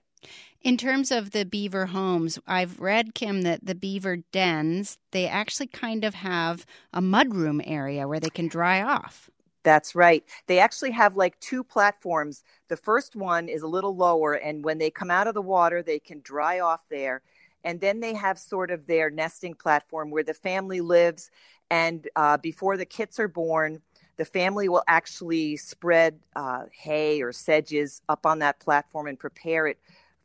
In 0.60 0.76
terms 0.76 1.10
of 1.10 1.30
the 1.30 1.44
beaver 1.44 1.86
homes, 1.86 2.38
I've 2.46 2.78
read, 2.80 3.14
Kim, 3.14 3.42
that 3.42 3.64
the 3.64 3.74
beaver 3.74 4.16
dens, 4.32 4.98
they 5.12 5.26
actually 5.26 5.68
kind 5.68 6.04
of 6.04 6.14
have 6.14 6.66
a 6.92 7.00
mudroom 7.00 7.62
area 7.64 8.06
where 8.06 8.20
they 8.20 8.28
can 8.28 8.48
dry 8.48 8.82
off. 8.82 9.29
That's 9.62 9.94
right. 9.94 10.24
They 10.46 10.58
actually 10.58 10.92
have 10.92 11.16
like 11.16 11.38
two 11.40 11.62
platforms. 11.62 12.42
The 12.68 12.76
first 12.76 13.14
one 13.14 13.48
is 13.48 13.62
a 13.62 13.68
little 13.68 13.94
lower, 13.94 14.34
and 14.34 14.64
when 14.64 14.78
they 14.78 14.90
come 14.90 15.10
out 15.10 15.26
of 15.26 15.34
the 15.34 15.42
water, 15.42 15.82
they 15.82 15.98
can 15.98 16.20
dry 16.22 16.60
off 16.60 16.88
there. 16.88 17.22
And 17.62 17.80
then 17.80 18.00
they 18.00 18.14
have 18.14 18.38
sort 18.38 18.70
of 18.70 18.86
their 18.86 19.10
nesting 19.10 19.54
platform 19.54 20.10
where 20.10 20.22
the 20.22 20.32
family 20.32 20.80
lives. 20.80 21.30
And 21.70 22.08
uh, 22.16 22.38
before 22.38 22.78
the 22.78 22.86
kits 22.86 23.20
are 23.20 23.28
born, 23.28 23.82
the 24.16 24.24
family 24.24 24.68
will 24.68 24.82
actually 24.88 25.56
spread 25.56 26.20
uh, 26.34 26.64
hay 26.72 27.22
or 27.22 27.32
sedges 27.32 28.00
up 28.08 28.24
on 28.24 28.38
that 28.38 28.60
platform 28.60 29.06
and 29.06 29.18
prepare 29.18 29.66
it 29.66 29.78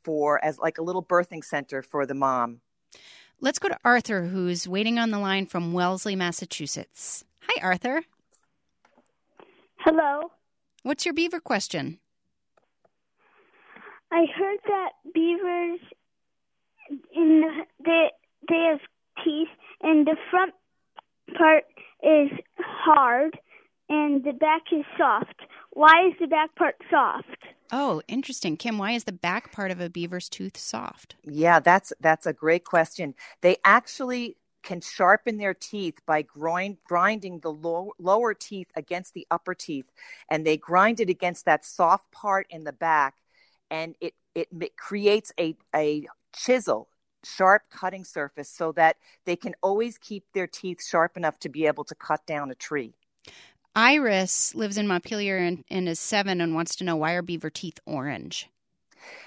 for 0.04 0.44
as 0.46 0.60
like 0.60 0.78
a 0.78 0.82
little 0.82 1.04
birthing 1.04 1.44
center 1.44 1.82
for 1.82 2.06
the 2.06 2.14
mom. 2.14 2.62
Let's 3.42 3.60
go 3.60 3.68
to 3.68 3.78
Arthur, 3.84 4.28
who's 4.28 4.68
waiting 4.68 4.98
on 4.98 5.12
the 5.12 5.20
line 5.20 5.46
from 5.46 5.74
Wellesley, 5.74 6.16
Massachusetts. 6.16 7.26
Hi, 7.42 7.62
Arthur. 7.62 8.04
Hello. 9.86 10.32
What's 10.82 11.06
your 11.06 11.14
beaver 11.14 11.40
question? 11.40 12.00
I 14.12 14.26
heard 14.36 14.58
that 14.66 14.90
beavers 15.14 15.80
in 17.16 17.42
the, 17.42 17.52
they 17.86 18.10
they 18.50 18.68
have 18.72 18.80
teeth 19.24 19.48
and 19.84 20.08
the 20.08 20.16
front 20.32 20.56
part 21.38 21.66
is 22.02 22.32
hard 22.58 23.38
and 23.88 24.24
the 24.24 24.34
back 24.34 24.64
is 24.72 24.86
soft. 24.98 25.42
Why 25.70 26.08
is 26.08 26.14
the 26.20 26.26
back 26.26 26.56
part 26.56 26.78
soft? 26.90 27.38
Oh, 27.72 28.02
interesting. 28.08 28.58
Kim, 28.58 28.80
why 28.80 28.94
is 28.94 29.04
the 29.04 29.12
back 29.12 29.52
part 29.52 29.70
of 29.70 29.80
a 29.80 29.90
beaver's 29.90 30.30
tooth 30.30 30.58
soft? 30.58 31.16
Yeah, 31.24 31.60
that's 31.60 31.94
that's 32.00 32.26
a 32.26 32.34
great 32.34 32.66
question. 32.66 33.14
They 33.42 33.58
actually 33.64 34.38
can 34.66 34.82
sharpen 34.82 35.38
their 35.38 35.54
teeth 35.54 36.00
by 36.06 36.24
grind, 36.24 36.78
grinding 36.84 37.40
the 37.40 37.52
low, 37.52 37.94
lower 37.98 38.34
teeth 38.34 38.72
against 38.76 39.14
the 39.14 39.26
upper 39.32 39.54
teeth, 39.54 39.86
and 40.30 40.46
they 40.46 40.58
grind 40.58 41.00
it 41.00 41.10
against 41.10 41.46
that 41.46 41.64
soft 41.64 42.12
part 42.12 42.48
in 42.50 42.66
the 42.66 42.74
back, 42.74 43.16
and 43.72 43.96
it 44.02 44.14
it 44.34 44.50
ma- 44.52 44.66
creates 44.76 45.32
a 45.40 45.56
a 45.74 46.08
chisel, 46.36 46.90
sharp 47.24 47.64
cutting 47.70 48.04
surface, 48.04 48.50
so 48.50 48.74
that 48.74 48.98
they 49.26 49.38
can 49.38 49.56
always 49.62 49.98
keep 49.98 50.26
their 50.34 50.48
teeth 50.48 50.84
sharp 50.84 51.16
enough 51.16 51.40
to 51.40 51.50
be 51.50 51.66
able 51.68 51.86
to 51.86 51.96
cut 51.96 52.26
down 52.26 52.52
a 52.52 52.56
tree. 52.56 52.94
Iris 53.76 54.56
lives 54.56 54.78
in 54.78 54.88
Montpelier 54.88 55.38
and, 55.38 55.64
and 55.70 55.90
is 55.90 56.00
seven 56.00 56.40
and 56.40 56.56
wants 56.56 56.78
to 56.78 56.86
know 56.86 56.96
why 56.96 57.14
are 57.14 57.22
beaver 57.22 57.50
teeth 57.50 57.78
orange? 57.86 58.50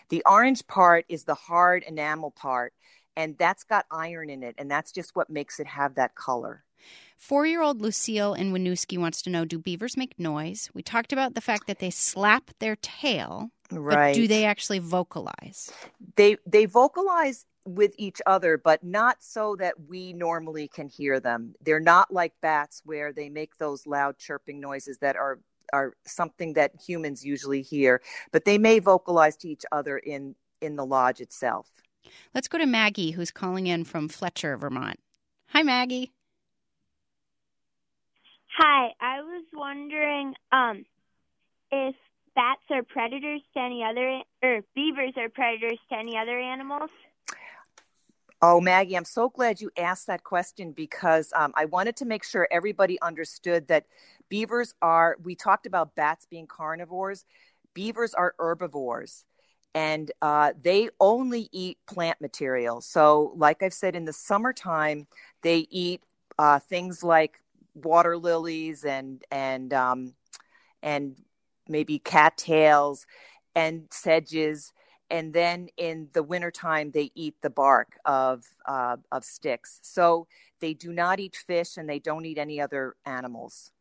The 0.08 0.22
orange 0.26 0.66
part 0.66 1.04
is 1.08 1.24
the 1.24 1.34
hard 1.34 1.82
enamel 1.82 2.30
part, 2.30 2.72
and 3.18 3.36
that's 3.36 3.64
got 3.64 3.84
iron 3.90 4.30
in 4.30 4.42
it, 4.44 4.54
and 4.58 4.70
that's 4.70 4.92
just 4.92 5.16
what 5.16 5.28
makes 5.28 5.58
it 5.58 5.66
have 5.66 5.96
that 5.96 6.14
color. 6.14 6.62
Four 7.18 7.46
year 7.46 7.60
old 7.60 7.82
Lucille 7.82 8.32
in 8.32 8.52
Winooski 8.52 8.96
wants 8.96 9.20
to 9.22 9.30
know 9.30 9.44
Do 9.44 9.58
beavers 9.58 9.96
make 9.96 10.18
noise? 10.20 10.70
We 10.72 10.82
talked 10.82 11.12
about 11.12 11.34
the 11.34 11.40
fact 11.40 11.66
that 11.66 11.80
they 11.80 11.90
slap 11.90 12.52
their 12.60 12.76
tail, 12.76 13.50
Right. 13.72 14.14
but 14.14 14.14
do 14.14 14.28
they 14.28 14.44
actually 14.44 14.78
vocalize? 14.78 15.70
they 16.16 16.36
they 16.46 16.64
vocalize 16.64 17.44
with 17.66 17.92
each 17.98 18.22
other 18.24 18.56
but 18.56 18.82
not 18.82 19.16
so 19.20 19.54
that 19.56 19.74
we 19.88 20.14
normally 20.14 20.68
can 20.68 20.88
hear 20.88 21.20
them 21.20 21.54
they're 21.60 21.78
not 21.80 22.10
like 22.10 22.32
bats 22.40 22.80
where 22.86 23.12
they 23.12 23.28
make 23.28 23.58
those 23.58 23.86
loud 23.86 24.16
chirping 24.16 24.58
noises 24.58 24.96
that 24.98 25.16
are 25.16 25.38
are 25.74 25.92
something 26.06 26.54
that 26.54 26.70
humans 26.80 27.22
usually 27.26 27.60
hear 27.60 28.00
but 28.32 28.46
they 28.46 28.56
may 28.56 28.78
vocalize 28.78 29.36
to 29.36 29.48
each 29.48 29.66
other 29.70 29.98
in 29.98 30.34
in 30.62 30.76
the 30.76 30.86
lodge 30.86 31.20
itself 31.20 31.68
Let's 32.34 32.48
go 32.48 32.58
to 32.58 32.66
Maggie, 32.66 33.12
who's 33.12 33.30
calling 33.30 33.66
in 33.66 33.84
from 33.84 34.08
Fletcher, 34.08 34.56
Vermont. 34.56 34.98
Hi, 35.48 35.62
Maggie. 35.62 36.12
Hi, 38.56 38.88
I 39.00 39.20
was 39.20 39.44
wondering 39.52 40.34
um 40.50 40.84
if 41.70 41.94
bats 42.34 42.62
are 42.70 42.82
predators 42.82 43.40
to 43.54 43.60
any 43.60 43.82
other 43.84 44.22
or 44.42 44.62
beavers 44.74 45.12
are 45.16 45.28
predators 45.28 45.78
to 45.90 45.96
any 45.96 46.16
other 46.16 46.38
animals. 46.38 46.90
Oh, 48.40 48.60
Maggie, 48.60 48.96
I'm 48.96 49.04
so 49.04 49.28
glad 49.28 49.60
you 49.60 49.70
asked 49.76 50.06
that 50.06 50.22
question 50.22 50.70
because 50.70 51.32
um, 51.34 51.52
I 51.56 51.64
wanted 51.64 51.96
to 51.96 52.04
make 52.04 52.22
sure 52.22 52.46
everybody 52.52 53.00
understood 53.02 53.66
that 53.66 53.86
beavers 54.28 54.74
are, 54.80 55.16
we 55.20 55.34
talked 55.34 55.66
about 55.66 55.96
bats 55.96 56.24
being 56.24 56.46
carnivores. 56.46 57.24
Beavers 57.74 58.14
are 58.14 58.36
herbivores 58.38 59.24
and 59.74 60.10
uh, 60.22 60.52
they 60.60 60.88
only 61.00 61.48
eat 61.52 61.78
plant 61.86 62.20
material. 62.20 62.80
So, 62.80 63.32
like 63.36 63.62
I've 63.62 63.74
said, 63.74 63.94
in 63.94 64.04
the 64.04 64.12
summertime, 64.12 65.06
they 65.42 65.66
eat 65.70 66.02
uh, 66.38 66.58
things 66.58 67.02
like 67.02 67.40
water 67.74 68.16
lilies 68.16 68.84
and, 68.84 69.22
and, 69.30 69.72
um, 69.72 70.14
and 70.82 71.16
maybe 71.68 71.98
cattails 71.98 73.06
and 73.54 73.86
sedges 73.90 74.72
and 75.10 75.32
then 75.32 75.68
in 75.76 76.08
the 76.12 76.22
wintertime 76.22 76.90
they 76.90 77.10
eat 77.14 77.34
the 77.42 77.50
bark 77.50 77.98
of 78.04 78.44
uh, 78.66 78.96
of 79.10 79.24
sticks 79.24 79.80
so 79.82 80.26
they 80.60 80.74
do 80.74 80.92
not 80.92 81.18
eat 81.18 81.36
fish 81.36 81.76
and 81.76 81.88
they 81.88 81.98
don't 81.98 82.24
eat 82.24 82.38
any 82.38 82.60
other 82.60 82.94
animals 83.04 83.72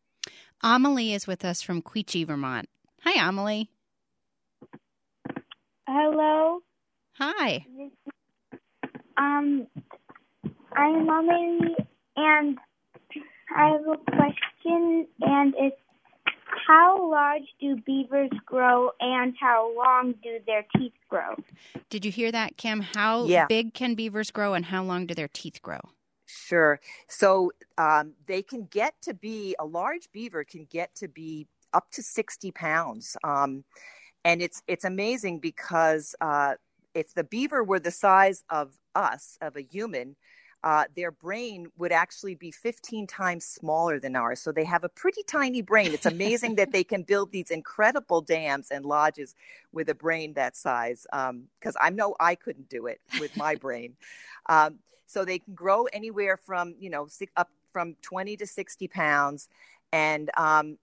Amelie 0.64 1.14
is 1.14 1.28
with 1.28 1.46
us 1.46 1.62
from 1.62 1.84
Quechee, 1.84 2.26
Vermont. 2.26 2.68
Hi, 3.04 3.28
Amelie. 3.28 3.70
Hello. 5.88 6.60
Hi. 7.14 7.66
Um 9.18 9.68
I'm 10.76 11.10
Amelie 11.10 11.76
and 12.18 12.58
I 13.56 13.70
have 13.70 13.82
a 13.88 13.98
question 14.12 15.08
and 15.22 15.54
it's 15.58 15.78
how 16.68 17.10
large 17.10 17.44
do 17.62 17.78
beavers 17.86 18.30
grow 18.46 18.92
and 19.00 19.34
how 19.40 19.74
long 19.76 20.14
do 20.22 20.40
their 20.46 20.66
teeth 20.76 20.94
grow? 21.10 21.36
Did 21.90 22.04
you 22.04 22.12
hear 22.12 22.32
that, 22.34 22.58
Kim? 22.58 22.82
How 22.82 23.26
Yeah. 23.26 23.46
big 23.48 23.74
can 23.74 23.96
beavers 23.96 24.30
grow 24.30 24.54
and 24.54 24.66
how 24.66 24.84
long 24.84 25.06
do 25.08 25.16
their 25.16 25.30
teeth 25.30 25.62
grow? 25.62 25.80
Sure. 26.26 26.82
So 27.08 27.54
um, 27.78 28.16
they 28.26 28.42
can 28.42 28.66
get 28.66 29.02
to 29.04 29.14
be 29.14 29.56
a 29.58 29.66
large 29.66 30.12
beaver 30.12 30.44
can 30.44 30.66
get 30.66 30.94
to 30.96 31.08
be 31.08 31.48
up 31.74 31.90
to 31.92 32.04
sixty 32.04 32.52
pounds, 32.52 33.16
um, 33.24 33.64
and 34.28 34.42
it's 34.42 34.62
it's 34.68 34.84
amazing 34.84 35.40
because 35.40 36.14
uh, 36.20 36.56
if 36.94 37.14
the 37.14 37.24
beaver 37.24 37.64
were 37.64 37.80
the 37.80 37.92
size 37.92 38.44
of 38.50 38.74
us, 38.94 39.38
of 39.42 39.56
a 39.56 39.62
human, 39.62 40.18
uh, 40.66 40.84
their 40.98 41.12
brain 41.12 41.72
would 41.78 41.94
actually 41.94 42.36
be 42.36 42.52
15 42.52 43.08
times 43.08 43.46
smaller 43.46 44.02
than 44.02 44.18
ours. 44.18 44.42
So 44.42 44.52
they 44.52 44.66
have 44.66 44.84
a 44.84 44.90
pretty 44.90 45.24
tiny 45.24 45.62
brain. 45.62 45.94
It's 45.94 46.06
amazing 46.06 46.56
that 46.56 46.74
they 46.74 46.84
can 46.84 47.04
build 47.04 47.32
these 47.32 47.52
incredible 47.52 48.20
dams 48.20 48.70
and 48.70 48.86
lodges 48.86 49.34
with 49.72 49.88
a 49.88 49.96
brain 49.96 50.34
that 50.34 50.58
size. 50.58 51.08
Because 51.10 51.78
I 51.80 51.90
know 51.90 52.14
I 52.20 52.36
couldn't 52.36 52.68
do 52.68 52.88
it 52.88 53.00
with 53.22 53.38
my 53.38 53.56
brain. 53.66 53.96
Um, 54.48 54.80
so 55.06 55.24
they 55.24 55.40
can 55.40 55.54
grow 55.54 55.86
anywhere 55.94 56.36
from 56.36 56.76
you 56.78 56.90
know 56.90 57.08
six, 57.08 57.32
up 57.38 57.50
from 57.72 57.96
20 58.02 58.36
to 58.36 58.46
60 58.46 58.90
pounds. 58.90 59.48
And 59.94 60.30
um, 60.36 60.78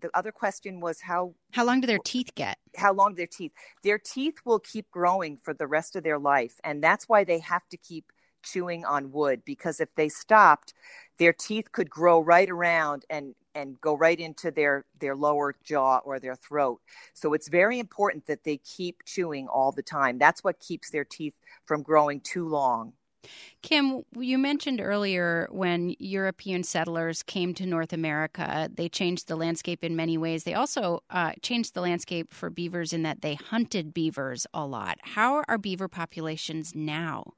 the 0.00 0.10
other 0.14 0.32
question 0.32 0.80
was 0.80 1.00
how 1.02 1.34
How 1.52 1.64
long 1.64 1.80
do 1.80 1.86
their 1.86 1.98
teeth 1.98 2.30
get? 2.34 2.58
how 2.76 2.92
long 2.92 3.14
their 3.14 3.26
teeth 3.26 3.52
their 3.82 3.98
teeth 3.98 4.36
will 4.44 4.60
keep 4.60 4.90
growing 4.90 5.36
for 5.36 5.52
the 5.52 5.66
rest 5.66 5.96
of 5.96 6.02
their 6.04 6.18
life 6.18 6.54
and 6.64 6.82
that's 6.82 7.08
why 7.08 7.24
they 7.24 7.40
have 7.40 7.68
to 7.68 7.76
keep 7.76 8.12
chewing 8.42 8.84
on 8.84 9.12
wood 9.12 9.42
because 9.44 9.80
if 9.80 9.88
they 9.96 10.08
stopped 10.08 10.72
their 11.18 11.32
teeth 11.32 11.72
could 11.72 11.90
grow 11.90 12.20
right 12.20 12.48
around 12.48 13.04
and 13.10 13.34
and 13.54 13.80
go 13.80 13.94
right 13.96 14.18
into 14.20 14.50
their 14.50 14.84
their 14.98 15.16
lower 15.16 15.54
jaw 15.64 15.98
or 16.04 16.18
their 16.20 16.36
throat. 16.36 16.80
So 17.14 17.34
it's 17.34 17.48
very 17.48 17.78
important 17.78 18.26
that 18.26 18.44
they 18.44 18.58
keep 18.58 19.04
chewing 19.04 19.48
all 19.48 19.72
the 19.72 19.82
time. 19.82 20.18
That's 20.18 20.44
what 20.44 20.60
keeps 20.60 20.90
their 20.90 21.04
teeth 21.04 21.34
from 21.66 21.82
growing 21.82 22.20
too 22.20 22.48
long 22.48 22.92
Kim, 23.62 24.02
you 24.16 24.38
mentioned 24.38 24.80
earlier 24.80 25.46
when 25.50 25.94
European 25.98 26.62
settlers 26.62 27.22
came 27.22 27.52
to 27.54 27.66
North 27.66 27.92
America, 27.92 28.70
they 28.72 28.88
changed 28.88 29.28
the 29.28 29.36
landscape 29.36 29.84
in 29.84 29.94
many 29.94 30.16
ways. 30.16 30.44
They 30.44 30.54
also 30.54 31.02
uh, 31.10 31.32
changed 31.42 31.74
the 31.74 31.82
landscape 31.82 32.32
for 32.32 32.48
beavers 32.48 32.92
in 32.92 33.02
that 33.02 33.20
they 33.20 33.34
hunted 33.34 33.92
beavers 33.92 34.46
a 34.54 34.64
lot. 34.64 34.98
How 35.02 35.42
are 35.46 35.58
beaver 35.58 35.88
populations 35.88 36.74
now? 36.74 37.34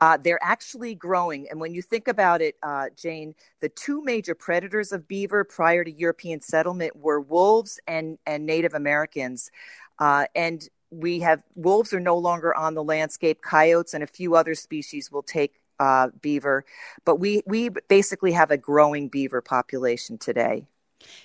Uh, 0.00 0.16
they're 0.16 0.42
actually 0.42 0.94
growing. 0.94 1.48
And 1.50 1.60
when 1.60 1.74
you 1.74 1.82
think 1.82 2.08
about 2.08 2.42
it, 2.42 2.56
uh, 2.62 2.86
Jane, 2.96 3.34
the 3.60 3.68
two 3.68 4.02
major 4.02 4.34
predators 4.34 4.92
of 4.92 5.08
beaver 5.08 5.44
prior 5.44 5.84
to 5.84 5.90
European 5.90 6.40
settlement 6.40 6.96
were 6.96 7.20
wolves 7.20 7.80
and, 7.86 8.18
and 8.26 8.44
Native 8.44 8.74
Americans. 8.74 9.50
Uh, 9.98 10.26
and 10.34 10.68
we 10.90 11.20
have 11.20 11.42
wolves 11.54 11.92
are 11.92 12.00
no 12.00 12.16
longer 12.16 12.54
on 12.54 12.74
the 12.74 12.84
landscape. 12.84 13.42
Coyotes 13.42 13.94
and 13.94 14.02
a 14.02 14.06
few 14.06 14.34
other 14.34 14.54
species 14.54 15.10
will 15.10 15.22
take 15.22 15.54
uh, 15.78 16.08
beaver, 16.20 16.64
but 17.04 17.16
we 17.16 17.42
we 17.46 17.68
basically 17.88 18.32
have 18.32 18.50
a 18.50 18.56
growing 18.56 19.08
beaver 19.08 19.40
population 19.40 20.18
today. 20.18 20.66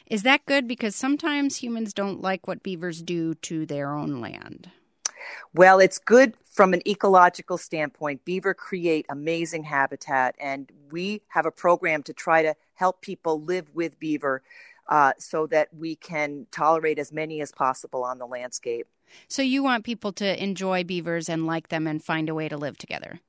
Is 0.08 0.24
that 0.24 0.46
good? 0.46 0.68
Because 0.68 0.96
sometimes 0.96 1.58
humans 1.58 1.94
don't 1.94 2.22
like 2.22 2.48
what 2.48 2.64
beavers 2.64 3.02
do 3.02 3.34
to 3.36 3.66
their 3.66 3.96
own 3.96 4.20
land. 4.20 4.70
Well, 5.54 5.80
it's 5.80 6.00
good 6.00 6.36
from 6.44 6.74
an 6.74 6.88
ecological 6.88 7.58
standpoint. 7.58 8.26
Beaver 8.26 8.54
create 8.54 9.06
amazing 9.10 9.64
habitat, 9.64 10.36
and 10.40 10.72
we 10.92 11.22
have 11.30 11.46
a 11.46 11.52
program 11.52 12.04
to 12.04 12.14
try 12.14 12.42
to 12.42 12.56
help 12.74 13.02
people 13.02 13.42
live 13.42 13.74
with 13.74 14.00
beaver 14.00 14.42
uh, 14.90 15.14
so 15.18 15.48
that 15.48 15.74
we 15.74 15.96
can 15.96 16.48
tolerate 16.52 17.00
as 17.00 17.12
many 17.12 17.42
as 17.42 17.52
possible 17.52 18.04
on 18.04 18.18
the 18.18 18.26
landscape. 18.26 18.88
So 19.28 19.42
you 19.42 19.64
want 19.64 19.86
people 19.86 20.12
to 20.14 20.44
enjoy 20.44 20.84
beavers 20.84 21.30
and 21.30 21.46
like 21.46 21.70
them 21.70 21.88
and 21.88 22.04
find 22.04 22.30
a 22.30 22.36
way 22.36 22.50
to 22.50 22.58
live 22.58 22.78
together. 22.78 23.20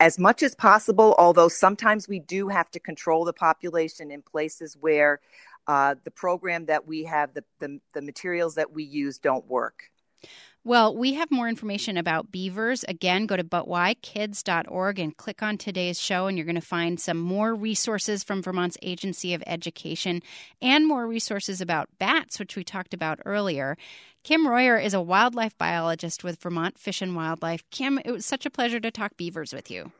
As 0.00 0.18
much 0.18 0.42
as 0.42 0.54
possible, 0.54 1.14
although 1.18 1.48
sometimes 1.48 2.08
we 2.08 2.20
do 2.20 2.48
have 2.48 2.70
to 2.70 2.80
control 2.80 3.24
the 3.24 3.32
population 3.32 4.10
in 4.10 4.22
places 4.22 4.76
where 4.80 5.20
uh, 5.66 5.96
the 6.04 6.10
program 6.10 6.66
that 6.66 6.86
we 6.86 7.04
have, 7.04 7.34
the, 7.34 7.44
the, 7.58 7.80
the 7.92 8.02
materials 8.02 8.54
that 8.54 8.72
we 8.72 8.84
use 8.84 9.18
don't 9.18 9.46
work. 9.46 9.90
Well, 10.68 10.94
we 10.94 11.14
have 11.14 11.30
more 11.30 11.48
information 11.48 11.96
about 11.96 12.30
beavers. 12.30 12.84
Again, 12.86 13.24
go 13.24 13.38
to 13.38 13.42
butwhykids.org 13.42 14.98
and 14.98 15.16
click 15.16 15.42
on 15.42 15.56
today's 15.56 15.98
show, 15.98 16.26
and 16.26 16.36
you're 16.36 16.44
going 16.44 16.56
to 16.56 16.60
find 16.60 17.00
some 17.00 17.16
more 17.16 17.54
resources 17.54 18.22
from 18.22 18.42
Vermont's 18.42 18.76
Agency 18.82 19.32
of 19.32 19.42
Education 19.46 20.20
and 20.60 20.86
more 20.86 21.06
resources 21.06 21.62
about 21.62 21.88
bats, 21.98 22.38
which 22.38 22.54
we 22.54 22.64
talked 22.64 22.92
about 22.92 23.18
earlier. 23.24 23.78
Kim 24.24 24.46
Royar 24.46 24.78
is 24.78 24.92
a 24.92 25.00
wildlife 25.00 25.56
biologist 25.56 26.22
with 26.22 26.38
Vermont 26.38 26.76
Fish 26.76 27.00
and 27.00 27.16
Wildlife. 27.16 27.64
Kim, 27.70 27.98
it 28.04 28.10
was 28.10 28.26
such 28.26 28.44
a 28.44 28.50
pleasure 28.50 28.78
to 28.78 28.90
talk 28.90 29.16
beavers 29.16 29.54
with 29.54 29.70
you. 29.70 29.92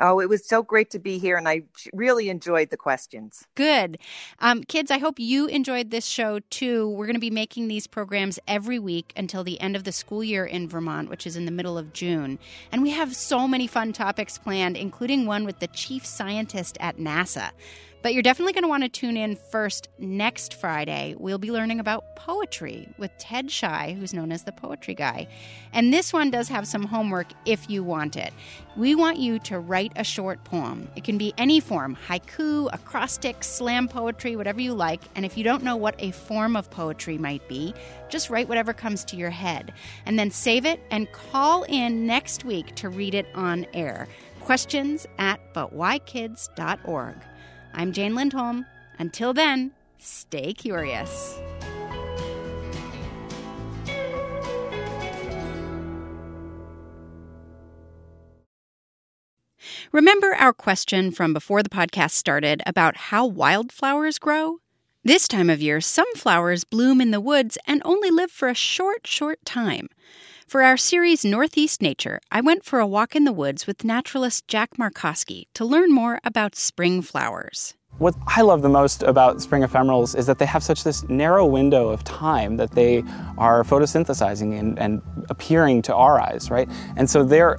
Oh, 0.00 0.20
it 0.20 0.28
was 0.28 0.46
so 0.46 0.62
great 0.62 0.90
to 0.90 0.98
be 0.98 1.18
here, 1.18 1.36
and 1.36 1.46
I 1.46 1.64
really 1.92 2.30
enjoyed 2.30 2.70
the 2.70 2.78
questions. 2.78 3.46
Good. 3.54 3.98
Um, 4.38 4.64
kids, 4.64 4.90
I 4.90 4.96
hope 4.96 5.18
you 5.18 5.46
enjoyed 5.48 5.90
this 5.90 6.06
show 6.06 6.38
too. 6.48 6.88
We're 6.88 7.04
going 7.04 7.14
to 7.14 7.20
be 7.20 7.30
making 7.30 7.68
these 7.68 7.86
programs 7.86 8.38
every 8.48 8.78
week 8.78 9.12
until 9.16 9.44
the 9.44 9.60
end 9.60 9.76
of 9.76 9.84
the 9.84 9.92
school 9.92 10.24
year 10.24 10.46
in 10.46 10.66
Vermont, 10.66 11.10
which 11.10 11.26
is 11.26 11.36
in 11.36 11.44
the 11.44 11.50
middle 11.50 11.76
of 11.76 11.92
June. 11.92 12.38
And 12.72 12.82
we 12.82 12.90
have 12.90 13.14
so 13.14 13.46
many 13.46 13.66
fun 13.66 13.92
topics 13.92 14.38
planned, 14.38 14.78
including 14.78 15.26
one 15.26 15.44
with 15.44 15.58
the 15.58 15.68
chief 15.68 16.06
scientist 16.06 16.78
at 16.80 16.96
NASA. 16.96 17.50
But 18.02 18.14
you're 18.14 18.22
definitely 18.22 18.52
going 18.52 18.64
to 18.64 18.68
want 18.68 18.82
to 18.82 18.88
tune 18.88 19.16
in 19.16 19.36
first 19.36 19.88
next 19.98 20.54
Friday. 20.54 21.14
We'll 21.16 21.38
be 21.38 21.52
learning 21.52 21.78
about 21.78 22.16
poetry 22.16 22.88
with 22.98 23.16
Ted 23.18 23.48
Scheu, 23.48 23.94
who's 23.94 24.12
known 24.12 24.32
as 24.32 24.42
the 24.42 24.50
Poetry 24.50 24.94
Guy. 24.94 25.28
And 25.72 25.92
this 25.92 26.12
one 26.12 26.30
does 26.30 26.48
have 26.48 26.66
some 26.66 26.82
homework 26.82 27.28
if 27.46 27.70
you 27.70 27.84
want 27.84 28.16
it. 28.16 28.32
We 28.76 28.96
want 28.96 29.18
you 29.18 29.38
to 29.40 29.60
write 29.60 29.92
a 29.94 30.02
short 30.02 30.42
poem. 30.42 30.88
It 30.96 31.04
can 31.04 31.16
be 31.16 31.32
any 31.38 31.60
form 31.60 31.96
haiku, 32.08 32.68
acrostic, 32.72 33.44
slam 33.44 33.86
poetry, 33.86 34.34
whatever 34.34 34.60
you 34.60 34.74
like. 34.74 35.02
And 35.14 35.24
if 35.24 35.38
you 35.38 35.44
don't 35.44 35.62
know 35.62 35.76
what 35.76 35.94
a 36.00 36.10
form 36.10 36.56
of 36.56 36.70
poetry 36.70 37.18
might 37.18 37.46
be, 37.48 37.72
just 38.08 38.30
write 38.30 38.48
whatever 38.48 38.72
comes 38.72 39.04
to 39.06 39.16
your 39.16 39.30
head. 39.30 39.72
And 40.06 40.18
then 40.18 40.32
save 40.32 40.66
it 40.66 40.80
and 40.90 41.10
call 41.12 41.62
in 41.64 42.04
next 42.06 42.44
week 42.44 42.74
to 42.76 42.88
read 42.88 43.14
it 43.14 43.26
on 43.36 43.64
air. 43.74 44.08
Questions 44.40 45.06
at 45.18 45.54
butwhykids.org. 45.54 47.16
I'm 47.74 47.92
Jane 47.92 48.14
Lindholm. 48.14 48.66
Until 48.98 49.32
then, 49.32 49.72
stay 49.98 50.52
curious. 50.52 51.38
Remember 59.90 60.34
our 60.34 60.52
question 60.52 61.10
from 61.10 61.32
before 61.32 61.62
the 61.62 61.68
podcast 61.68 62.12
started 62.12 62.62
about 62.66 62.96
how 62.96 63.26
wildflowers 63.26 64.18
grow? 64.18 64.58
This 65.04 65.26
time 65.26 65.50
of 65.50 65.60
year, 65.60 65.80
some 65.80 66.12
flowers 66.14 66.64
bloom 66.64 67.00
in 67.00 67.10
the 67.10 67.20
woods 67.20 67.58
and 67.66 67.82
only 67.84 68.10
live 68.10 68.30
for 68.30 68.48
a 68.48 68.54
short, 68.54 69.06
short 69.06 69.44
time. 69.44 69.88
For 70.52 70.62
our 70.62 70.76
series 70.76 71.24
Northeast 71.24 71.80
Nature, 71.80 72.20
I 72.30 72.42
went 72.42 72.62
for 72.62 72.78
a 72.78 72.86
walk 72.86 73.16
in 73.16 73.24
the 73.24 73.32
woods 73.32 73.66
with 73.66 73.84
naturalist 73.84 74.46
Jack 74.48 74.76
Markowski 74.76 75.46
to 75.54 75.64
learn 75.64 75.94
more 75.94 76.20
about 76.24 76.56
spring 76.56 77.00
flowers. 77.00 77.74
What 77.96 78.14
I 78.26 78.42
love 78.42 78.60
the 78.60 78.68
most 78.68 79.02
about 79.02 79.40
spring 79.40 79.62
ephemerals 79.62 80.14
is 80.14 80.26
that 80.26 80.38
they 80.38 80.44
have 80.44 80.62
such 80.62 80.84
this 80.84 81.08
narrow 81.08 81.46
window 81.46 81.88
of 81.88 82.04
time 82.04 82.58
that 82.58 82.72
they 82.72 83.02
are 83.38 83.64
photosynthesizing 83.64 84.58
and, 84.58 84.78
and 84.78 85.00
appearing 85.30 85.80
to 85.88 85.94
our 85.94 86.20
eyes, 86.20 86.50
right? 86.50 86.68
And 86.98 87.08
so 87.08 87.24
they're 87.24 87.58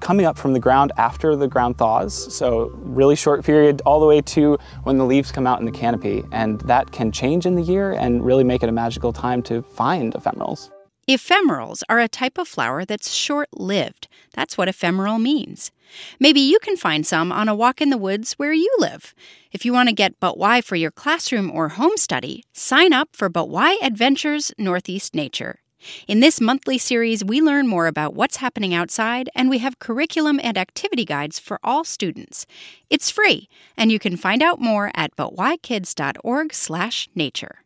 coming 0.00 0.26
up 0.26 0.36
from 0.36 0.52
the 0.52 0.60
ground 0.60 0.92
after 0.98 1.36
the 1.36 1.48
ground 1.48 1.78
thaws, 1.78 2.36
so 2.36 2.70
really 2.74 3.16
short 3.16 3.46
period 3.46 3.80
all 3.86 3.98
the 3.98 4.06
way 4.06 4.20
to 4.20 4.58
when 4.82 4.98
the 4.98 5.06
leaves 5.06 5.32
come 5.32 5.46
out 5.46 5.58
in 5.58 5.64
the 5.64 5.72
canopy. 5.72 6.22
And 6.32 6.60
that 6.66 6.92
can 6.92 7.12
change 7.12 7.46
in 7.46 7.54
the 7.54 7.62
year 7.62 7.92
and 7.92 8.22
really 8.22 8.44
make 8.44 8.62
it 8.62 8.68
a 8.68 8.72
magical 8.72 9.14
time 9.14 9.42
to 9.44 9.62
find 9.62 10.12
ephemerals. 10.12 10.70
Ephemerals 11.08 11.84
are 11.88 12.00
a 12.00 12.08
type 12.08 12.36
of 12.36 12.48
flower 12.48 12.84
that's 12.84 13.12
short 13.12 13.48
lived. 13.52 14.08
That's 14.32 14.58
what 14.58 14.66
ephemeral 14.66 15.20
means. 15.20 15.70
Maybe 16.18 16.40
you 16.40 16.58
can 16.58 16.76
find 16.76 17.06
some 17.06 17.30
on 17.30 17.48
a 17.48 17.54
walk 17.54 17.80
in 17.80 17.90
the 17.90 17.96
woods 17.96 18.32
where 18.32 18.52
you 18.52 18.68
live. 18.80 19.14
If 19.52 19.64
you 19.64 19.72
want 19.72 19.88
to 19.88 19.94
get 19.94 20.18
But 20.18 20.36
Why 20.36 20.60
for 20.60 20.74
your 20.74 20.90
classroom 20.90 21.48
or 21.48 21.68
home 21.68 21.96
study, 21.96 22.42
sign 22.52 22.92
up 22.92 23.10
for 23.12 23.28
But 23.28 23.48
Why 23.48 23.78
Adventures 23.80 24.50
Northeast 24.58 25.14
Nature. 25.14 25.60
In 26.08 26.18
this 26.18 26.40
monthly 26.40 26.76
series, 26.76 27.24
we 27.24 27.40
learn 27.40 27.68
more 27.68 27.86
about 27.86 28.14
what's 28.14 28.38
happening 28.38 28.74
outside, 28.74 29.30
and 29.36 29.48
we 29.48 29.58
have 29.58 29.78
curriculum 29.78 30.40
and 30.42 30.58
activity 30.58 31.04
guides 31.04 31.38
for 31.38 31.60
all 31.62 31.84
students. 31.84 32.46
It's 32.90 33.12
free, 33.12 33.48
and 33.76 33.92
you 33.92 34.00
can 34.00 34.16
find 34.16 34.42
out 34.42 34.60
more 34.60 34.90
at 34.96 35.14
butwhykids.org/nature. 35.14 37.58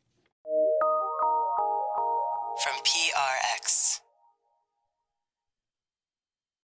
From 2.62 2.74
PRX. 2.84 3.29